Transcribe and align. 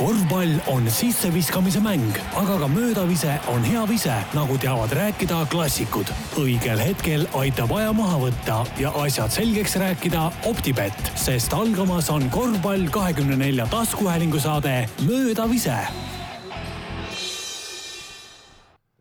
korvpall 0.00 0.54
on 0.72 0.86
sisseviskamise 0.90 1.80
mäng, 1.84 2.16
aga 2.40 2.56
ka 2.62 2.68
möödavise 2.72 3.34
on 3.52 3.64
hea 3.64 3.82
vise, 3.88 4.14
nagu 4.34 4.56
teavad 4.58 4.92
rääkida 4.96 5.42
klassikud. 5.52 6.08
õigel 6.40 6.80
hetkel 6.80 7.26
aitab 7.36 7.74
aja 7.76 7.92
maha 7.92 8.16
võtta 8.24 8.62
ja 8.80 8.94
asjad 9.04 9.34
selgeks 9.36 9.76
rääkida 9.76 10.30
Optibett, 10.48 11.12
sest 11.20 11.52
algamas 11.52 12.08
on 12.10 12.30
korvpall 12.32 12.88
kahekümne 12.90 13.36
nelja 13.36 13.68
taskuhäälingu 13.68 14.40
saade 14.40 14.86
Möödavise 15.04 15.76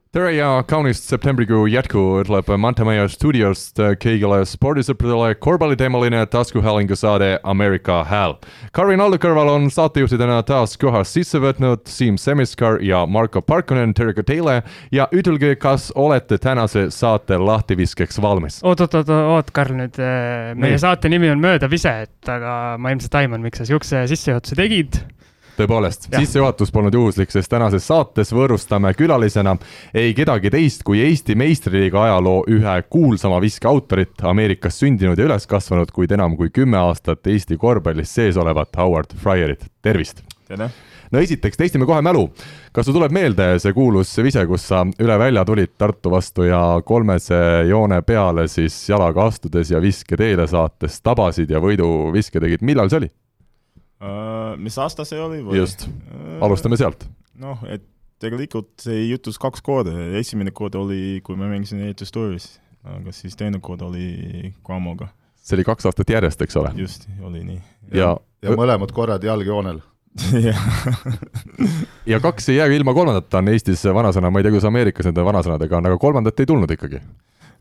tere 0.09 0.31
ja 0.33 0.63
kaunist 0.65 1.05
septembrikuu 1.05 1.67
jätku 1.69 2.01
ütleb 2.23 2.47
Mantameia 2.57 3.03
stuudiost 3.13 3.77
kõigile 4.01 4.39
spordisõpradele 4.49 5.35
korvpalliteemaline 5.37 6.23
taskuhäälingu 6.33 6.95
saade 6.97 7.27
Ameerika 7.45 7.99
hääl. 8.09 8.33
Karin 8.73 9.03
Allu 9.05 9.19
kõrval 9.21 9.51
on 9.53 9.67
saatejuhtidena 9.69 10.39
taas 10.47 10.73
koha 10.81 11.03
sisse 11.05 11.37
võtnud 11.43 11.85
Siim 11.85 12.17
Semiskar 12.17 12.81
ja 12.81 13.03
Marko 13.05 13.43
Parkonen, 13.45 13.93
tere 13.93 14.15
ka 14.17 14.25
teile 14.25 14.63
ja 14.89 15.05
ütelge, 15.13 15.53
kas 15.61 15.91
olete 15.93 16.41
tänase 16.41 16.87
saate 16.89 17.37
lahtiviskeks 17.37 18.17
valmis? 18.17 18.63
oot, 18.63 18.81
oot, 18.81 18.97
oot, 19.03 19.13
oot, 19.35 19.53
Karl 19.53 19.77
nüüd, 19.77 20.01
meie 20.57 20.73
Nii. 20.73 20.81
saate 20.87 21.13
nimi 21.13 21.29
on 21.29 21.45
Möödavise, 21.45 21.93
et 22.09 22.33
aga 22.33 22.79
ma 22.81 22.97
ilmselt 22.97 23.21
aiman, 23.21 23.45
miks 23.45 23.61
sa 23.61 23.69
siukse 23.69 24.07
sissejuhatuse 24.09 24.57
tegid 24.57 25.03
tõepoolest, 25.59 26.07
sissejuhatus 26.13 26.71
polnud 26.71 26.95
juhuslik, 26.95 27.31
sest 27.33 27.51
tänases 27.51 27.87
saates 27.89 28.31
võõrustame 28.35 28.93
külalisena 28.97 29.57
ei 29.93 30.13
kedagi 30.17 30.51
teist 30.53 30.85
kui 30.87 31.01
Eesti 31.03 31.35
meistriliiga 31.39 32.05
ajaloo 32.07 32.43
ühe 32.51 32.75
kuulsama 32.89 33.41
viske 33.43 33.67
autorit, 33.67 34.15
Ameerikas 34.23 34.79
sündinud 34.79 35.19
ja 35.19 35.27
üles 35.27 35.47
kasvanud, 35.49 35.91
kuid 35.95 36.15
enam 36.15 36.37
kui 36.39 36.53
kümme 36.53 36.79
aastat 36.79 37.27
Eesti 37.27 37.59
korvpallis 37.59 38.13
sees 38.15 38.39
olevat 38.39 38.71
Howard 38.79 39.15
Fryerit, 39.19 39.67
tervist! 39.83 40.23
tere! 40.47 40.69
no 41.11 41.19
esiteks 41.19 41.57
testime 41.57 41.87
kohe 41.89 42.01
mälu. 42.05 42.27
kas 42.71 42.85
sul 42.85 42.95
tuleb 42.95 43.13
meelde 43.15 43.51
see 43.59 43.73
kuulus 43.75 44.13
vise, 44.23 44.45
kus 44.47 44.67
sa 44.71 44.83
üle 45.01 45.19
välja 45.19 45.45
tulid 45.45 45.75
Tartu 45.77 46.11
vastu 46.13 46.45
ja 46.47 46.61
kolmese 46.85 47.39
joone 47.69 48.01
peale 48.01 48.47
siis 48.47 48.77
jalaga 48.89 49.27
astudes 49.27 49.71
ja 49.73 49.81
viske 49.81 50.17
teele 50.17 50.47
saates 50.47 51.01
tabasid 51.01 51.49
ja 51.51 51.59
võiduviske 51.63 52.39
tegid, 52.39 52.63
millal 52.63 52.91
see 52.91 53.03
oli? 53.03 53.11
Uh,. 53.99 54.55
mis 54.61 54.77
aasta 54.81 55.05
see 55.07 55.21
oli 55.21 55.41
või? 55.45 55.59
just 55.61 55.87
uh,, 55.87 56.39
alustame 56.45 56.79
sealt. 56.79 57.05
noh, 57.39 57.61
et 57.69 57.85
tegelikult 58.19 58.71
see 58.83 59.05
juhtus 59.07 59.39
kaks 59.41 59.63
korda, 59.63 59.93
esimene 60.19 60.51
kord 60.55 60.75
oli, 60.79 61.19
kui 61.23 61.39
ma 61.39 61.47
mängisin 61.51 61.85
ehitustuuris, 61.87 62.51
aga 62.97 63.13
siis 63.15 63.37
teine 63.39 63.61
kord 63.63 63.83
oli 63.87 64.51
Gramoga. 64.65 65.11
see 65.39 65.59
oli 65.59 65.67
kaks 65.67 65.87
aastat 65.89 66.15
järjest, 66.15 66.41
eks 66.47 66.59
ole? 66.59 66.73
just, 66.79 67.07
oli 67.23 67.45
nii. 67.45 67.61
ja, 67.93 68.11
ja, 68.43 68.49
ja 68.49 68.59
mõlemad 68.59 68.93
korrad 68.95 69.23
jalgjoonel 69.23 69.81
ja 72.11 72.19
kaks 72.19 72.49
ei 72.49 72.57
jää 72.57 72.67
ilma 72.75 72.93
kolmandata, 72.97 73.39
on 73.39 73.51
Eestis 73.53 73.83
vanasõna, 73.93 74.31
ma 74.33 74.41
ei 74.41 74.45
tea, 74.45 74.53
kuidas 74.55 74.67
Ameerikas 74.67 75.07
nende 75.07 75.23
vanasõnadega 75.23 75.77
on, 75.77 75.89
aga 75.89 75.99
kolmandat 76.01 76.41
ei 76.41 76.49
tulnud 76.49 76.71
ikkagi? 76.75 77.01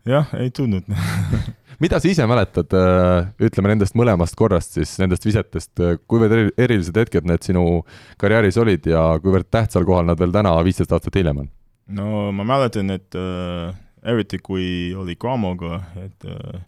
Jah, 0.07 0.29
ei 0.39 0.51
tulnud 0.55 0.87
mida 1.83 1.99
sa 1.99 2.09
ise 2.09 2.25
mäletad, 2.29 2.73
äh, 2.75 3.29
ütleme 3.49 3.73
nendest 3.73 3.95
mõlemast 3.99 4.37
korrast 4.39 4.75
siis, 4.77 4.97
nendest 5.01 5.25
visetest, 5.27 5.73
äh, 5.83 5.99
kuivõrd 6.09 6.53
erilised 6.59 6.97
hetked 6.99 7.27
need 7.29 7.45
sinu 7.45 7.83
karjääris 8.21 8.59
olid 8.61 8.89
ja 8.89 9.03
kuivõrd 9.23 9.49
tähtsal 9.51 9.87
kohal 9.87 10.09
nad 10.09 10.19
veel 10.19 10.35
täna, 10.35 10.57
viisteist 10.65 10.95
aastat 10.95 11.19
hiljem 11.19 11.45
on? 11.45 11.53
no 11.99 12.29
ma 12.35 12.45
mäletan, 12.47 12.91
et 12.93 13.15
äh, 13.17 13.71
eriti 14.03 14.39
kui 14.43 14.93
oli 14.97 15.15
Gramoga, 15.19 15.81
et 15.99 16.27
äh, 16.27 16.61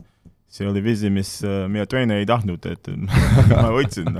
see 0.52 0.68
oli 0.68 0.84
visi, 0.84 1.12
mis 1.14 1.38
äh, 1.48 1.66
meie 1.72 1.88
treener 1.90 2.22
ei 2.22 2.28
tahtnud, 2.30 2.66
et 2.72 2.92
ma 3.52 3.70
võtsin. 3.76 4.20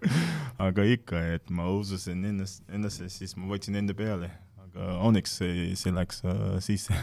Aga 0.66 0.84
ikka, 0.84 1.20
et 1.36 1.52
ma 1.54 1.70
ususin 1.72 2.24
ennast, 2.28 2.64
endasse, 2.68 3.08
siis 3.12 3.36
ma 3.38 3.48
võtsin 3.48 3.78
enda 3.80 3.94
peale, 3.96 4.28
aga 4.60 4.96
õnneks 5.08 5.38
see, 5.40 5.70
see 5.78 5.92
läks 5.96 6.20
äh, 6.28 6.58
sisse 6.60 6.96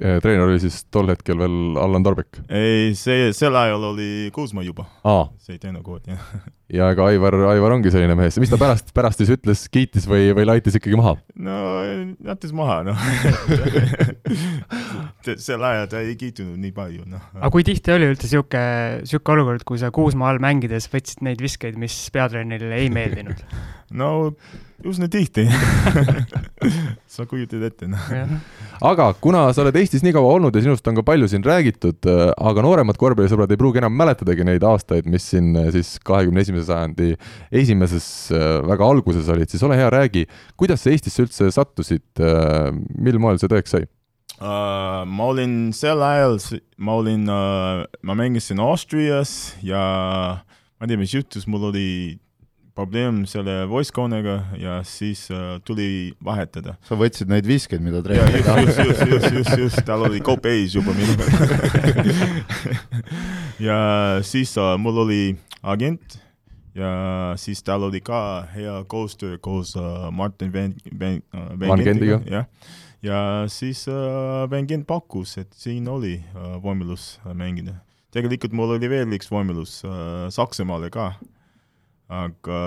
treener 0.00 0.46
oli 0.48 0.60
siis 0.62 0.82
tol 0.92 1.10
hetkel 1.12 1.38
veel 1.40 1.76
Allan 1.80 2.06
Torbek? 2.06 2.40
ei, 2.48 2.94
see, 2.98 3.30
sel 3.36 3.56
ajal 3.56 3.84
oli 3.92 4.30
Kuusma 4.34 4.64
juba. 4.66 4.86
see 5.38 5.58
teine 5.60 5.82
kood, 5.84 6.08
jah. 6.08 6.24
ja 6.74 6.90
ega 6.94 7.06
Aivar, 7.10 7.36
Aivar 7.50 7.74
ongi 7.74 7.92
selline 7.92 8.14
mees, 8.18 8.38
mis 8.42 8.50
ta 8.52 8.58
pärast, 8.60 8.92
pärast 8.96 9.22
siis 9.22 9.32
ütles, 9.34 9.64
kiitis 9.72 10.06
või, 10.10 10.30
või 10.36 10.46
laitis 10.48 10.78
ikkagi 10.78 10.98
maha? 10.98 11.16
no 11.42 11.58
jättis 12.26 12.54
maha, 12.56 12.80
noh 12.86 13.04
sel 15.46 15.66
ajal 15.66 15.90
ta 15.90 16.02
ei 16.04 16.16
kiitnud 16.20 16.56
nii 16.60 16.72
palju, 16.76 17.04
noh. 17.10 17.26
aga 17.40 17.52
kui 17.54 17.66
tihti 17.66 17.94
oli 17.94 18.10
üldse 18.12 18.28
niisugune, 18.28 18.64
niisugune 19.02 19.36
olukord, 19.38 19.66
kui 19.68 19.82
sa 19.82 19.92
Kuusma 19.94 20.30
all 20.30 20.42
mängides 20.42 20.88
võtsid 20.92 21.24
neid 21.26 21.42
viskeid, 21.42 21.78
mis 21.80 21.96
peatreenerile 22.14 22.82
ei 22.84 22.90
meeldinud 22.98 23.44
no 23.90 24.10
üsna 24.86 25.10
tihti 25.12 25.44
sa 27.14 27.26
kujutad 27.28 27.62
ette, 27.66 27.88
noh. 27.90 28.00
aga 28.86 29.10
kuna 29.20 29.48
sa 29.52 29.64
oled 29.64 29.76
Eestis 29.76 30.04
nii 30.06 30.14
kaua 30.16 30.30
olnud 30.38 30.56
ja 30.56 30.62
sinust 30.64 30.86
on 30.88 30.96
ka 30.96 31.04
palju 31.06 31.28
siin 31.28 31.44
räägitud, 31.44 31.98
äh, 32.08 32.30
aga 32.38 32.64
nooremad 32.64 32.98
korvpallisõbrad 33.00 33.50
ei 33.52 33.60
pruugi 33.60 33.82
enam 33.82 33.96
mäletadagi 33.98 34.46
neid 34.46 34.64
aastaid, 34.64 35.08
mis 35.10 35.26
siin 35.32 35.52
äh, 35.58 35.68
siis 35.74 35.98
kahekümne 36.06 36.44
esimese 36.60 36.66
sajandi 36.68 37.16
esimeses 37.50 38.30
äh, 38.32 38.60
väga 38.68 38.86
alguses 38.86 39.28
olid, 39.32 39.50
siis 39.50 39.62
ole 39.66 39.78
hea, 39.78 39.90
räägi, 39.90 40.26
kuidas 40.56 40.84
sa 40.84 40.92
Eestisse 40.92 41.24
üldse 41.24 41.50
sattusid, 41.54 42.04
mil 43.00 43.18
moel 43.18 43.40
see 43.40 43.50
tõeks 43.50 43.76
sai? 43.76 43.88
Uh, 44.40 45.04
ma 45.04 45.26
olin 45.28 45.70
sel 45.76 46.00
ajal, 46.00 46.38
ma 46.80 46.94
olin 46.96 47.26
uh,, 47.28 47.84
ma 48.00 48.16
mängisin 48.16 48.60
Austrias 48.64 49.52
ja 49.60 49.80
ma 50.40 50.86
ei 50.86 50.88
tea, 50.88 51.00
mis 51.00 51.12
juhtus, 51.12 51.44
mul 51.44 51.66
oli 51.68 51.90
probleem 52.72 53.26
selle 53.28 53.66
voice-cone'iga 53.68 54.38
ja 54.56 54.78
siis 54.86 55.26
uh, 55.34 55.58
tuli 55.66 56.14
vahetada. 56.24 56.78
sa 56.88 56.96
võtsid 56.96 57.28
neid 57.28 57.44
viskeid, 57.44 57.84
mida 57.84 58.00
treener 58.04 58.40
tahtis? 58.46 58.80
just, 58.80 59.04
just, 59.04 59.12
just, 59.12 59.36
just, 59.36 59.58
just, 59.66 59.84
tal 59.84 60.06
oli 60.08 60.22
kope 60.24 60.54
ees 60.56 60.78
juba 60.78 60.94
minuga 60.96 61.28
ja 63.68 63.78
siis 64.24 64.56
uh, 64.56 64.72
mul 64.80 65.04
oli 65.04 65.22
agent 65.60 66.19
ja 66.74 66.90
siis 67.40 67.62
tal 67.66 67.88
oli 67.88 68.00
ka 68.04 68.46
hea 68.54 68.76
koostöö 68.86 69.38
koos 69.42 69.74
uh, 69.76 70.08
Martin 70.12 70.52
Van, 70.52 70.74
Van, 71.00 71.20
uh, 71.34 71.68
Van 71.68 71.84
Gentiga, 71.84 72.20
jah. 72.26 72.46
ja 73.02 73.20
siis 73.48 73.86
uh, 73.88 74.46
Van 74.50 74.68
Gent 74.68 74.86
pakkus, 74.86 75.36
et 75.38 75.52
siin 75.56 75.88
oli 75.88 76.18
võimalus 76.62 77.18
mängida. 77.34 77.80
tegelikult 78.10 78.52
mul 78.52 78.76
oli 78.76 78.90
veel 78.90 79.18
üks 79.18 79.30
võimalus 79.32 79.80
Saksamaale 80.34 80.90
ka 80.90 81.12
aga 82.10 82.58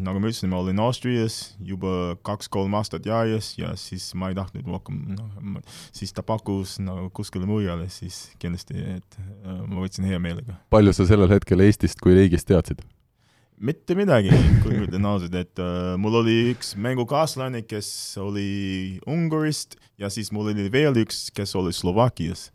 nagu 0.00 0.20
ma 0.20 0.30
ütlesin, 0.30 0.48
ma 0.48 0.62
olin 0.62 0.80
Austrias 0.80 1.36
juba 1.60 2.16
kaks-kolm 2.24 2.72
aastat 2.78 3.06
järjest 3.06 3.58
ja 3.60 3.74
siis 3.78 4.08
ma 4.16 4.30
ei 4.32 4.38
tahtnud 4.38 4.68
rohkem, 4.72 5.02
noh, 5.18 5.60
siis 5.94 6.16
ta 6.16 6.24
pakkus 6.26 6.78
nagu 6.80 7.10
kuskile 7.16 7.48
mujale, 7.48 7.90
siis 7.92 8.30
kindlasti, 8.40 8.80
et 8.96 9.18
äh, 9.20 9.60
ma 9.68 9.84
võtsin 9.84 10.08
hea 10.08 10.20
meelega. 10.22 10.56
palju 10.72 10.96
sa 10.96 11.08
sellel 11.08 11.32
hetkel 11.34 11.60
Eestist 11.66 12.00
kui 12.00 12.16
riigist 12.16 12.48
teadsid? 12.48 12.80
Mitte 13.58 13.96
midagi, 13.96 14.32
kui 14.62 14.76
ma 14.76 14.84
ütlen 14.84 15.08
ausalt, 15.08 15.34
et 15.38 15.62
uh, 15.62 15.94
mul 16.00 16.20
oli 16.20 16.36
üks 16.52 16.74
mängukaaslane, 16.80 17.62
kes 17.68 17.88
oli 18.20 18.98
Ungarist 19.08 19.78
ja 20.00 20.10
siis 20.12 20.32
mul 20.34 20.52
oli 20.52 20.68
veel 20.72 20.98
üks, 21.04 21.28
kes 21.34 21.56
oli 21.58 21.72
Slovakkias 21.76 22.50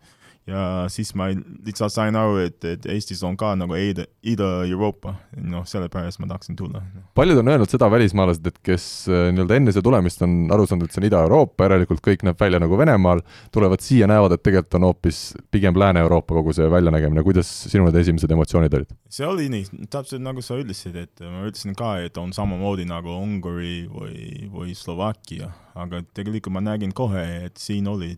ja 0.46 0.86
siis 0.90 1.12
ma 1.14 1.28
lihtsalt 1.30 1.94
sain 1.94 2.16
aru, 2.18 2.40
et, 2.42 2.58
et 2.66 2.86
Eestis 2.90 3.20
on 3.26 3.36
ka 3.38 3.52
nagu 3.58 3.76
Ida, 3.78 4.04
Ida-Euroopa, 4.26 5.14
noh, 5.38 5.64
sellepärast 5.68 6.18
ma 6.22 6.26
tahtsin 6.32 6.56
tulla. 6.58 6.82
paljud 7.14 7.38
on 7.38 7.52
öelnud 7.52 7.70
seda, 7.70 7.86
välismaalased, 7.90 8.46
et 8.50 8.58
kes 8.66 8.86
äh, 9.10 9.28
nii-öelda 9.34 9.58
enne 9.58 9.74
seda 9.74 9.86
tulemist 9.86 10.24
on 10.26 10.50
aru 10.54 10.66
saanud, 10.66 10.88
et 10.88 10.94
see 10.94 11.02
on 11.02 11.06
Ida-Euroopa, 11.10 11.68
järelikult 11.68 12.02
kõik 12.04 12.24
näeb 12.26 12.40
välja 12.42 12.58
nagu 12.62 12.78
Venemaal, 12.78 13.22
tulevad 13.54 13.84
siia, 13.84 14.08
näevad, 14.10 14.34
et 14.34 14.42
tegelikult 14.42 14.78
on 14.80 14.88
hoopis 14.88 15.20
pigem 15.54 15.78
Lääne-Euroopa 15.78 16.40
kogu 16.40 16.56
see 16.56 16.66
väljanägemine, 16.70 17.22
kuidas 17.26 17.50
sinu 17.68 17.86
need 17.86 18.00
esimesed 18.02 18.34
emotsioonid 18.34 18.74
olid? 18.80 18.96
see 19.12 19.28
oli 19.28 19.46
nii, 19.52 19.86
täpselt 19.92 20.24
nagu 20.24 20.42
sa 20.42 20.58
ütlesid, 20.58 20.96
et 20.98 21.22
ma 21.22 21.46
ütlesin 21.46 21.78
ka, 21.78 21.94
et 22.02 22.18
on 22.18 22.34
samamoodi 22.34 22.88
nagu 22.88 23.14
Ungari 23.22 23.84
või, 23.92 24.48
või 24.50 24.74
Slovakkia, 24.78 25.52
aga 25.78 26.02
tegelikult 26.16 26.56
ma 26.56 26.64
nägin 26.64 26.94
kohe, 26.96 27.22
et 27.46 27.60
siin 27.60 27.86
oli 27.92 28.16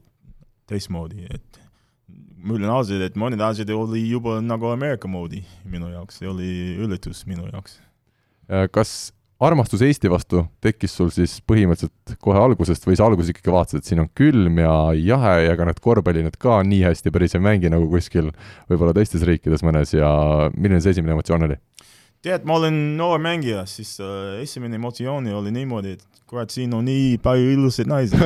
teistmoodi, 0.71 1.27
et 1.29 1.64
ma 2.45 2.59
ütlen 2.59 2.71
ausalt, 2.73 3.03
et 3.07 3.17
mõned 3.19 3.41
asjad 3.41 3.71
oli 3.75 4.05
juba 4.11 4.39
nagu 4.45 4.69
Ameerika 4.73 5.09
moodi 5.11 5.43
minu 5.69 5.89
jaoks, 5.93 6.21
see 6.21 6.29
oli 6.29 6.49
üllatus 6.85 7.25
minu 7.29 7.47
jaoks. 7.49 7.79
Äh, 8.53 8.67
kas 8.73 9.13
armastus 9.41 9.83
Eesti 9.85 10.11
vastu 10.13 10.45
tekkis 10.65 10.95
sul 10.97 11.11
siis 11.15 11.39
põhimõtteliselt 11.49 12.17
kohe 12.23 12.39
algusest 12.41 12.87
või 12.87 12.97
sa 12.99 13.09
alguses 13.09 13.33
ikkagi 13.33 13.53
vaatasid, 13.53 13.83
et 13.83 13.89
siin 13.89 14.03
on 14.05 14.11
külm 14.17 14.61
ja 14.63 14.75
jahe 14.99 15.35
ja 15.47 15.55
ega 15.57 15.67
need 15.69 15.81
korvpallinad 15.85 16.37
ka 16.41 16.61
nii 16.67 16.85
hästi 16.87 17.13
päris 17.15 17.37
ei 17.37 17.45
mängi 17.45 17.73
nagu 17.73 17.89
kuskil 17.91 18.31
võib-olla 18.71 18.95
teistes 18.97 19.25
riikides 19.27 19.65
mõnes 19.67 19.95
ja 19.97 20.09
milline 20.55 20.81
see 20.85 20.95
esimene 20.97 21.17
emotsioon 21.17 21.49
oli? 21.49 21.61
tead, 22.25 22.47
ma 22.49 22.57
olen 22.57 22.77
noor 22.97 23.21
mängija, 23.21 23.67
siis 23.69 23.99
äh, 24.01 24.41
esimene 24.45 24.79
emotsioon 24.81 25.27
oli 25.41 25.53
niimoodi, 25.53 25.99
et 25.99 26.23
kurat, 26.31 26.53
siin 26.53 26.73
on 26.77 26.87
nii 26.89 27.19
palju 27.25 27.53
ilusaid 27.59 27.91
naisi 27.91 28.17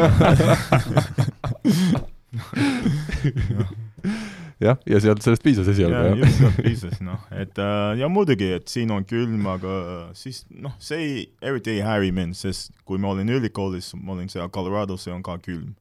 jah, 4.67 4.79
ja 4.89 5.01
sealt 5.03 5.23
sellest 5.25 5.45
piisas 5.45 5.69
esialgu, 5.71 5.97
ja 5.97 6.13
jah. 6.13 6.21
just 6.23 6.41
sealt 6.41 6.61
piisas, 6.63 7.01
noh, 7.05 7.25
et 7.35 7.59
äh, 7.63 7.99
ja 8.01 8.11
muidugi, 8.13 8.51
et 8.59 8.71
siin 8.71 8.93
on 8.95 9.07
külm, 9.09 9.47
aga 9.51 9.73
siis 10.19 10.45
noh, 10.51 10.75
see 10.83 11.01
ei, 11.03 11.25
eriti 11.51 11.77
ei 11.77 11.83
häiri 11.87 12.13
mind, 12.15 12.39
sest 12.39 12.73
kui 12.89 13.01
ma 13.03 13.13
olin 13.15 13.31
ülikoolis, 13.39 13.93
ma 13.99 14.17
olin 14.17 14.31
seal 14.33 14.51
Colorado's, 14.55 15.07
see 15.07 15.15
on 15.15 15.25
ka 15.27 15.39
külm. 15.45 15.75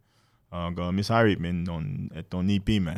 aga 0.53 0.91
mis 0.95 1.09
häirib 1.11 1.41
mind, 1.43 1.67
on, 1.69 1.87
et 2.15 2.33
on 2.33 2.45
nii 2.47 2.59
pime. 2.63 2.95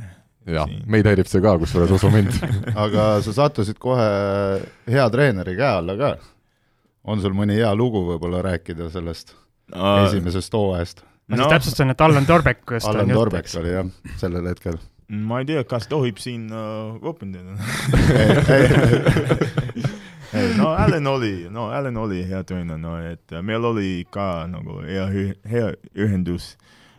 jah, 0.50 0.70
meid 0.90 1.08
häirib 1.10 1.30
see 1.30 1.44
ka, 1.44 1.58
kusjuures 1.62 1.94
usu 1.98 2.12
mind. 2.14 2.36
aga 2.86 3.12
sa 3.26 3.36
sattusid 3.44 3.80
kohe 3.82 4.10
hea 4.90 5.10
treeneri 5.14 5.58
käe 5.60 5.76
alla 5.82 5.98
ka. 6.00 6.16
on 7.10 7.22
sul 7.24 7.34
mõni 7.38 7.58
hea 7.58 7.72
lugu 7.76 8.04
võib-olla 8.12 8.44
rääkida 8.52 8.92
sellest 8.94 9.34
uh, 9.74 10.06
esimesest 10.06 10.54
hooajast? 10.54 11.04
ma 11.30 11.38
siis 11.38 11.52
täpsustan, 11.54 11.94
et 11.94 12.02
Allan 12.02 12.26
Torbekust 12.26 12.90
Allan 12.90 13.12
Torbek 13.14 13.52
oli 13.62 13.76
jah, 13.76 13.92
sellel 14.18 14.50
hetkel. 14.50 14.80
Ma 15.10 15.40
ei 15.42 15.46
tea, 15.50 15.64
kas 15.66 15.88
tohib 15.90 16.20
siin 16.22 16.50
uh, 16.54 17.00
ropendada. 17.02 17.58
ei 20.34 20.52
no 20.58 20.70
Allan 20.78 21.08
oli, 21.08 21.48
no 21.50 21.70
Allan 21.74 21.98
oli 21.98 22.24
hea 22.30 22.44
treener, 22.46 22.78
no 22.78 22.98
et 23.02 23.34
äh, 23.34 23.42
meil 23.46 23.66
oli 23.66 24.06
ka 24.14 24.46
nagu 24.50 24.82
hea, 24.86 25.08
hea 25.50 25.72
ühendus. 25.98 26.54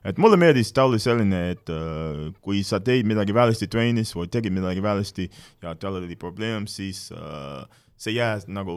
et 0.04 0.18
mulle 0.18 0.38
meeldis, 0.40 0.72
ta 0.72 0.88
oli 0.88 0.98
selline, 0.98 1.42
et 1.54 1.70
uh, 1.70 2.32
kui 2.42 2.64
sa 2.66 2.80
teed 2.82 3.06
midagi 3.06 3.34
valesti 3.36 3.68
trennis 3.70 4.14
või 4.16 4.30
tegid 4.32 4.54
midagi 4.56 4.82
valesti 4.82 5.28
ja 5.62 5.74
tal 5.78 6.00
oli 6.00 6.16
probleem, 6.18 6.66
siis 6.66 7.10
uh, 7.14 7.62
see 8.00 8.16
jääs 8.16 8.48
nagu 8.48 8.74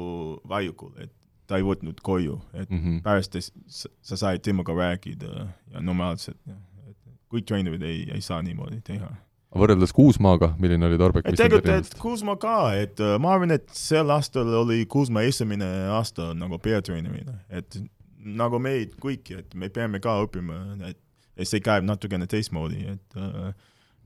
vaiukule, 0.49 1.07
et 1.07 1.13
ta 1.47 1.57
ei 1.57 1.65
võtnud 1.65 2.03
koju, 2.03 2.37
et 2.53 2.69
mm. 2.69 2.79
-hmm. 2.79 3.01
pärast 3.03 3.39
sa, 3.67 3.89
sa 4.01 4.17
said 4.19 4.43
temaga 4.43 4.75
rääkida 4.77 5.47
ja 5.73 5.81
normaalselt, 5.81 6.37
kõik 7.33 7.47
treenerid 7.49 7.83
ei, 7.87 8.03
ei 8.13 8.21
saa 8.21 8.41
niimoodi 8.45 8.81
teha 8.85 9.11
võrreldes 9.53 9.93
Kuusmaaga, 9.93 10.53
milline 10.61 10.87
oli 10.87 10.97
Torbek? 10.97 11.27
et 11.29 11.37
tegelikult, 11.37 11.89
et 11.91 11.99
Kuusma 12.01 12.35
ka, 12.41 12.57
et 12.79 13.01
äh, 13.03 13.15
ma 13.21 13.35
arvan, 13.35 13.53
et 13.53 13.67
sel 13.77 14.09
aastal 14.13 14.49
oli 14.63 14.83
Kuusma 14.89 15.23
esimene 15.27 15.67
aasta 15.93 16.31
nagu 16.37 16.57
peatreenerina, 16.61 17.37
et 17.53 17.77
nagu 18.23 18.59
meid 18.63 18.95
kõiki, 19.01 19.37
et 19.43 19.53
me 19.59 19.69
peame 19.73 20.01
ka 20.03 20.15
õppima, 20.23 20.59
et 20.89 21.47
see 21.49 21.61
käib 21.63 21.85
natukene 21.87 22.27
teistmoodi, 22.29 22.85
et 22.95 23.19
äh, 23.19 23.51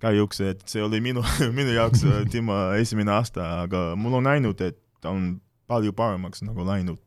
kahjuks, 0.04 0.42
et 0.46 0.64
see 0.70 0.84
oli 0.84 1.02
minu, 1.04 1.24
minu 1.60 1.76
jaoks 1.76 2.04
äh, 2.08 2.24
tema 2.32 2.74
esimene 2.82 3.16
aasta, 3.16 3.62
aga 3.64 3.90
mul 4.00 4.20
on 4.20 4.28
näinud, 4.28 4.62
et 4.66 4.80
ta 5.04 5.14
on 5.16 5.38
palju 5.68 5.94
paremaks 5.96 6.44
nagu 6.48 6.66
läinud 6.68 7.00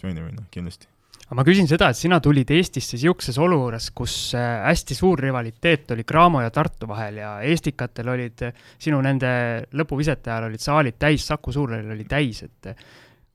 treenerina 0.00 0.44
kindlasti. 0.52 0.88
Aga 1.26 1.36
ma 1.40 1.44
küsin 1.46 1.66
seda, 1.66 1.88
et 1.90 1.98
sina 1.98 2.20
tulid 2.22 2.50
Eestisse 2.54 2.94
niisuguses 2.94 3.38
olukorras, 3.42 3.88
kus 3.96 4.14
äh, 4.38 4.60
hästi 4.68 4.94
suur 4.94 5.20
rivaliteet 5.24 5.90
oli 5.96 6.04
Graamo 6.06 6.42
ja 6.44 6.52
Tartu 6.54 6.86
vahel 6.86 7.18
ja 7.18 7.32
eestikatel 7.42 8.12
olid 8.12 8.44
äh, 8.46 8.60
sinu 8.78 9.00
nende 9.02 9.30
lõpuvisete 9.74 10.30
ajal 10.30 10.46
olid 10.52 10.62
saalid 10.62 11.00
täis, 11.02 11.26
Saku 11.26 11.54
Suurhall 11.54 11.90
oli 11.96 12.06
täis, 12.06 12.44
et 12.46 12.70
äh, 12.70 12.86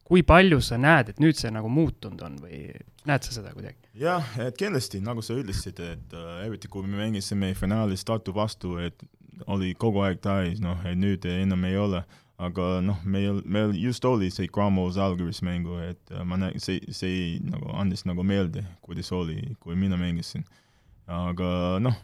kui 0.08 0.24
palju 0.28 0.62
sa 0.64 0.80
näed, 0.80 1.12
et 1.12 1.20
nüüd 1.24 1.36
see 1.40 1.52
nagu 1.52 1.68
muutunud 1.72 2.24
on 2.24 2.40
või 2.40 2.64
näed 3.10 3.28
sa 3.28 3.36
seda 3.36 3.52
kuidagi? 3.56 3.92
jah, 4.00 4.24
et 4.40 4.56
kindlasti, 4.60 5.04
nagu 5.04 5.24
sa 5.26 5.36
ütlesid, 5.36 5.84
et 5.84 6.16
eriti 6.46 6.72
kui 6.72 6.88
me 6.88 6.96
mängisime 7.04 7.52
finaalis 7.60 8.08
Tartu 8.08 8.32
vastu, 8.36 8.78
et 8.80 9.04
oli 9.52 9.74
kogu 9.76 10.04
aeg 10.06 10.24
täis, 10.24 10.64
noh, 10.64 10.80
et 10.88 10.96
nüüd 11.00 11.26
enam 11.28 11.68
ei 11.68 11.76
ole, 11.80 12.06
aga 12.42 12.68
noh, 12.86 13.02
meil, 13.06 13.42
meil 13.46 13.74
just 13.78 14.06
oli 14.08 14.32
see 14.34 14.50
Gramo 14.52 14.88
Žalgiris 14.94 15.42
mängu, 15.46 15.78
et 15.86 16.14
äh, 16.14 16.24
ma 16.26 16.40
näen, 16.42 16.58
see, 16.64 16.82
see 16.96 17.38
nagu 17.46 17.74
andis 17.78 18.06
nagu 18.10 18.26
meelde, 18.26 18.64
kuidas 18.86 19.12
oli, 19.16 19.38
kui 19.62 19.78
mina 19.78 20.00
mängisin. 20.00 20.46
aga 21.12 21.80
noh, 21.84 21.98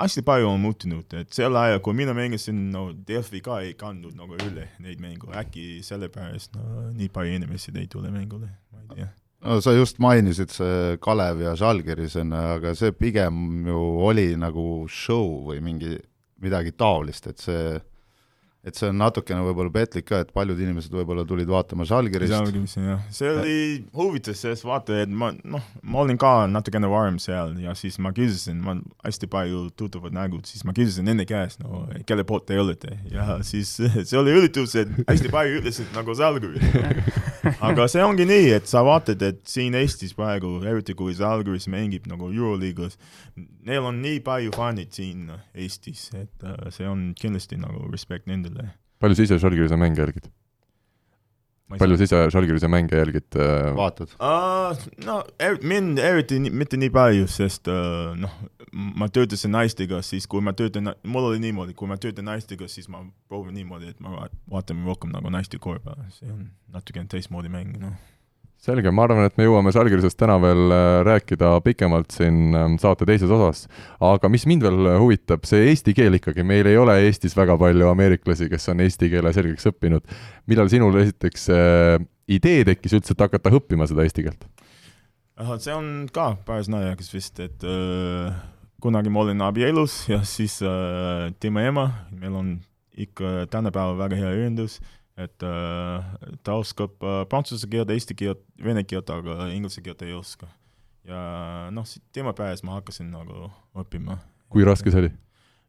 hästi 0.00 0.24
palju 0.24 0.48
on 0.48 0.60
muutunud, 0.62 1.14
et 1.20 1.32
sel 1.34 1.56
ajal, 1.60 1.80
kui 1.84 1.96
mina 1.96 2.14
mängisin, 2.16 2.70
no 2.74 2.88
Delfi 3.06 3.42
ka 3.44 3.60
ei 3.64 3.74
kandnud 3.78 4.16
nagu 4.18 4.38
üle 4.48 4.70
neid 4.80 5.02
mängu, 5.02 5.30
äkki 5.36 5.84
sellepärast 5.86 6.56
no 6.56 6.90
nii 6.96 7.10
palju 7.12 7.40
inimesi 7.40 7.74
ei 7.76 7.90
tule 7.90 8.12
mängule, 8.14 8.48
ma 8.72 8.84
ei 8.86 8.94
tea 8.94 9.10
no 9.40 9.60
sa 9.64 9.72
just 9.72 10.00
mainisid 10.02 10.52
see 10.52 10.96
Kalev 11.00 11.40
ja 11.44 11.54
Žalgiris 11.56 12.16
enne, 12.20 12.40
aga 12.56 12.74
see 12.76 12.92
pigem 12.96 13.66
ju 13.68 13.84
oli 14.08 14.34
nagu 14.40 14.86
show 14.88 15.46
või 15.48 15.62
mingi 15.64 15.96
midagi 16.40 16.72
taolist, 16.76 17.28
et 17.30 17.40
see 17.40 17.78
et 18.60 18.76
see 18.76 18.90
on 18.90 18.98
natukene 19.00 19.40
võib-olla 19.40 19.72
petlik 19.72 20.04
ka, 20.10 20.18
et 20.20 20.32
paljud 20.36 20.58
inimesed 20.60 20.92
võib-olla 20.92 21.22
tulid 21.28 21.48
vaatama 21.48 21.86
Žalgirist, 21.88 22.32
Žalgiris 22.34 22.76
jah, 22.76 23.00
see 23.16 23.30
oli 23.32 23.54
huvitav, 23.96 24.36
sest 24.36 24.66
vaata, 24.68 24.98
et 25.00 25.08
ma 25.08 25.30
noh, 25.32 25.64
ma 25.80 26.02
olin 26.02 26.18
ka 26.20 26.44
natukene 26.50 26.90
varem 26.92 27.16
seal 27.22 27.54
ja 27.62 27.72
siis 27.78 27.96
ma 28.04 28.12
küsisin, 28.16 28.58
ma 28.60 28.76
hästi 29.00 29.30
palju 29.32 29.62
tuttavad 29.80 30.12
nägud, 30.12 30.44
siis 30.50 30.66
ma 30.68 30.74
küsisin 30.76 31.08
nende 31.08 31.24
käest, 31.28 31.62
no 31.64 31.86
kelle 32.08 32.26
poolt 32.28 32.50
te 32.50 32.60
olete. 32.60 32.98
Ja 33.08 33.38
siis 33.46 33.72
see 34.10 34.20
oli 34.20 34.36
üllatus, 34.36 34.76
et 34.82 34.92
hästi 35.08 35.32
palju 35.32 35.62
ütlesid 35.62 35.96
nagu 35.96 36.16
Žalgiris. 36.20 37.16
aga 37.70 37.88
see 37.88 38.04
ongi 38.04 38.28
nii, 38.28 38.52
et 38.58 38.68
sa 38.68 38.84
vaatad, 38.84 39.24
et 39.24 39.40
siin 39.48 39.78
Eestis 39.80 40.12
praegu, 40.16 40.58
eriti 40.68 40.92
kui 40.98 41.16
Žalgiris 41.16 41.70
mängib 41.72 42.12
nagu 42.12 42.28
Euroliigas, 42.28 43.00
neil 43.66 43.84
on 43.84 44.00
nii 44.02 44.20
palju 44.24 44.52
fännid 44.56 44.92
siin 44.96 45.30
Eestis, 45.54 46.08
et 46.16 46.44
äh, 46.46 46.68
see 46.74 46.88
on 46.88 47.10
kindlasti 47.18 47.58
nagu 47.60 47.88
respekt 47.92 48.26
nendele. 48.30 48.70
palju 49.00 49.16
sa 49.18 49.26
ise 49.28 49.38
Žalgirise 49.42 49.76
mänge 49.80 50.00
jälgid? 50.00 50.28
palju 51.78 51.96
sa 52.00 52.06
ise 52.08 52.22
Žalgirise 52.34 52.68
mänge 52.68 52.96
jälgid 52.98 53.36
äh,? 53.36 53.70
vaatad? 53.76 54.14
Uh, 54.18 54.74
no 55.06 55.20
er, 55.38 55.58
mind 55.62 55.98
eriti 56.02 56.40
mitte 56.50 56.76
nii 56.80 56.90
palju, 56.94 57.28
sest 57.30 57.68
uh, 57.70 58.10
noh, 58.18 58.32
ma 58.72 59.08
töötasin 59.12 59.54
naistega, 59.54 60.00
siis 60.02 60.26
kui 60.30 60.42
ma 60.42 60.52
töötan, 60.56 60.92
mul 61.06 61.28
oli 61.30 61.38
niimoodi, 61.42 61.74
kui 61.78 61.88
ma 61.90 61.98
töötan 62.00 62.26
naistega, 62.30 62.68
siis 62.70 62.88
ma 62.90 63.04
proovin 63.30 63.54
niimoodi, 63.58 63.92
et 63.94 64.00
ma 64.02 64.16
va- 64.16 64.30
vaatan 64.50 64.82
rohkem 64.86 65.12
nagu 65.14 65.30
naiste 65.30 65.58
korvpalli, 65.62 66.08
see 66.18 66.30
on 66.32 66.48
natukene 66.74 67.06
teistmoodi 67.10 67.52
mäng, 67.52 67.76
noh. 67.82 67.94
selge, 68.60 68.92
ma 68.92 69.06
arvan, 69.06 69.24
et 69.24 69.38
me 69.40 69.46
jõuame 69.46 69.72
Žalgirisest 69.72 70.18
täna 70.20 70.36
veel 70.42 70.74
äh, 70.74 71.00
rääkida 71.06 71.54
pikemalt 71.64 72.12
siin 72.12 72.56
ähm, 72.56 72.76
saate 72.80 73.08
teises 73.08 73.32
osas. 73.32 73.64
aga 74.04 74.28
mis 74.32 74.44
mind 74.48 74.66
veel 74.66 74.92
äh, 74.92 74.98
huvitab, 75.00 75.46
see 75.48 75.70
eesti 75.70 75.94
keel 75.96 76.18
ikkagi, 76.18 76.44
meil 76.46 76.68
ei 76.68 76.76
ole 76.80 76.98
Eestis 77.06 77.36
väga 77.38 77.56
palju 77.60 77.88
ameeriklasi, 77.88 78.50
kes 78.52 78.68
on 78.72 78.84
eesti 78.84 79.10
keele 79.12 79.32
selgeks 79.36 79.70
õppinud. 79.72 80.04
millal 80.50 80.68
sinul 80.72 81.00
esiteks 81.00 81.48
äh, 81.56 81.96
idee 82.28 82.64
tekkis 82.68 82.98
üldse, 82.98 83.16
et 83.16 83.26
hakata 83.26 83.52
õppima 83.56 83.88
seda 83.88 84.04
eesti 84.04 84.28
keelt? 84.28 84.48
see 85.40 85.72
on 85.72 86.08
ka 86.12 86.34
päris 86.44 86.68
naljakas 86.68 87.08
vist, 87.14 87.40
et 87.40 87.64
uh, 87.64 88.28
kunagi 88.84 89.08
ma 89.08 89.22
olin 89.22 89.40
abielus 89.46 90.02
ja 90.10 90.20
siis 90.20 90.58
uh, 90.60 91.30
tema 91.40 91.64
ema, 91.64 91.86
meil 92.12 92.36
on 92.36 92.50
ikka 93.00 93.46
tänapäeval 93.48 93.96
väga 94.02 94.18
hea 94.20 94.34
ühendus, 94.36 94.80
et 95.20 95.46
uh, 95.46 96.04
ta 96.46 96.56
oskab 96.60 96.94
uh, 97.04 97.22
prantsuse 97.30 97.68
keelt, 97.70 97.92
eesti 97.92 98.16
keelt, 98.18 98.42
vene 98.64 98.84
keelt, 98.88 99.10
aga 99.12 99.50
inglise 99.54 99.82
keelt 99.84 100.02
ei 100.06 100.14
oska. 100.16 100.48
ja 101.08 101.20
noh, 101.74 101.88
tema 102.12 102.34
pärast 102.36 102.64
ma 102.66 102.78
hakkasin 102.78 103.10
nagu 103.12 103.50
õppima. 103.78 104.20
kui 104.52 104.66
raske 104.66 104.92
see 104.92 105.06
oli? 105.06 105.12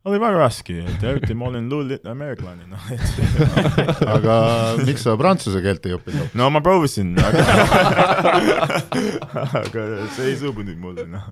oli 0.06 0.18
väga 0.18 0.38
raske, 0.40 0.76
et 0.82 1.04
eriti 1.06 1.36
ma 1.38 1.46
olin 1.52 1.68
luul- 1.70 2.08
ameeriklane, 2.10 2.66
noh, 2.72 2.88
et 2.90 4.02
aga 4.10 4.38
miks 4.82 5.06
sa 5.06 5.14
prantsuse 5.20 5.62
keelt 5.62 5.86
ei 5.86 5.98
õppinud? 5.98 6.34
no 6.38 6.50
ma 6.54 6.64
proovisin, 6.66 7.14
aga 7.22 7.44
aga 9.62 9.86
see 10.16 10.32
ei 10.32 10.40
sobinud 10.40 10.80
mulle, 10.82 11.06
noh 11.12 11.28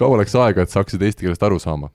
kaua 0.00 0.20
läks 0.20 0.36
aega, 0.36 0.66
et 0.66 0.72
sa 0.72 0.82
hakkasid 0.82 1.06
eesti 1.08 1.26
keelest 1.26 1.48
aru 1.48 1.60
saama? 1.62 1.92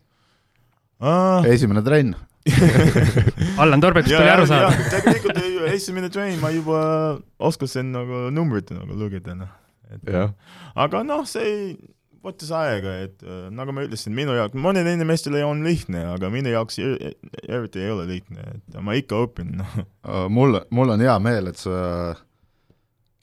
uh,. 1.02 1.46
esimene 1.52 1.86
trenn. 1.86 2.18
Allan 3.62 3.82
Torbekust 3.84 4.16
oli 4.18 4.30
aru 4.34 4.46
saada. 4.50 4.72
tegelikult 4.92 5.38
ei- 5.44 5.74
esimene 5.76 6.10
trenn 6.14 6.40
ma 6.42 6.50
juba 6.54 6.82
oskasin 7.40 7.92
nagu 7.94 8.28
numbrit 8.34 8.72
nagu 8.76 8.98
lugeda, 8.98 9.36
noh. 9.38 9.52
aga 10.76 11.04
noh, 11.06 11.22
see 11.30 11.46
ei, 11.52 11.66
võttis 12.26 12.52
aega, 12.54 12.96
et 13.08 13.24
äh, 13.26 13.48
nagu 13.54 13.74
ma 13.76 13.84
ütlesin, 13.86 14.14
minu 14.18 14.34
jaoks, 14.38 14.54
mõnele 14.58 14.94
inimestele 14.98 15.42
on 15.46 15.64
lihtne, 15.66 16.04
aga 16.16 16.30
minu 16.34 16.54
jaoks 16.54 16.78
er- 16.82 17.14
eriti 17.48 17.82
ei 17.86 17.94
ole 17.94 18.06
lihtne, 18.10 18.46
et 18.58 18.82
ma 18.82 18.94
ikka 18.98 19.22
õpin, 19.28 19.56
noh. 19.62 19.78
mul, 20.34 20.60
mul 20.74 20.94
on 20.98 21.02
hea 21.06 21.18
meel, 21.24 21.50
et 21.54 21.62
sa 21.62 22.16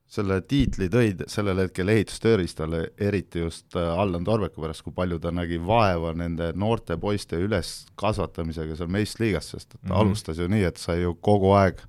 selle 0.08 0.40
tiitli 0.48 0.88
tõid 0.88 1.26
sellel 1.28 1.60
hetkel 1.66 1.90
ehitustööristale, 1.92 2.80
eriti 2.96 3.42
just 3.42 3.76
äh, 3.76 3.90
Allan 4.00 4.24
Torbeku 4.24 4.62
pärast, 4.64 4.82
kui 4.86 4.96
palju 4.96 5.20
ta 5.20 5.32
nägi 5.34 5.60
vaeva 5.60 6.14
nende 6.16 6.54
noorte 6.56 6.96
poiste 7.00 7.36
üleskasvatamisega 7.44 8.78
seal 8.78 8.90
meistriliigas, 8.92 9.52
sest 9.52 9.74
et 9.74 9.80
ta 9.80 9.84
mm. 9.84 9.92
-hmm. 9.92 10.00
alustas 10.00 10.40
ju 10.40 10.48
nii, 10.48 10.64
et 10.64 10.80
sai 10.80 11.02
ju 11.02 11.14
kogu 11.14 11.52
aeg 11.52 11.84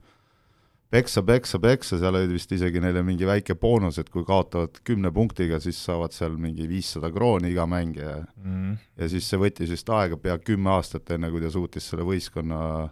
peksa, 0.92 1.24
peksa, 1.24 1.60
peksa, 1.64 2.00
seal 2.02 2.16
olid 2.20 2.34
vist 2.34 2.52
isegi 2.52 2.82
neile 2.84 3.04
mingi 3.06 3.26
väike 3.26 3.56
boonus, 3.56 4.02
et 4.02 4.10
kui 4.10 4.26
kaotavad 4.28 4.82
kümne 4.84 5.12
punktiga, 5.16 5.60
siis 5.60 5.80
saavad 5.86 6.12
seal 6.12 6.36
mingi 6.38 6.68
viissada 6.68 7.12
krooni 7.12 7.54
iga 7.54 7.66
mängija 7.66 8.26
Mm. 8.44 8.78
ja 8.98 9.10
siis 9.10 9.30
see 9.30 9.40
võttis 9.40 9.70
vist 9.70 9.90
aega 9.90 10.18
pea 10.18 10.38
kümme 10.38 10.70
aastat, 10.70 11.10
enne 11.12 11.32
kui 11.32 11.42
ta 11.42 11.50
suutis 11.52 11.90
selle 11.90 12.04
võistkonna, 12.04 12.90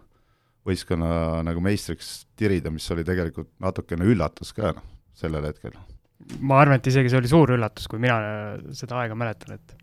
võistkonna 0.66 1.44
nagu 1.44 1.60
meistriks 1.60 2.28
tirida, 2.36 2.72
mis 2.72 2.92
oli 2.92 3.04
tegelikult 3.04 3.50
natukene 3.60 4.06
üllatus 4.06 4.54
ka 4.54 4.74
noh, 4.74 4.97
sellel 5.18 5.50
hetkel. 5.50 5.76
ma 6.40 6.62
arvan, 6.62 6.82
et 6.82 6.88
isegi 6.92 7.12
see 7.12 7.22
oli 7.22 7.32
suur 7.32 7.56
üllatus, 7.58 7.90
kui 7.90 8.02
mina 8.02 8.18
seda 8.78 9.02
aega 9.02 9.18
mäletan, 9.18 9.58
et 9.58 9.78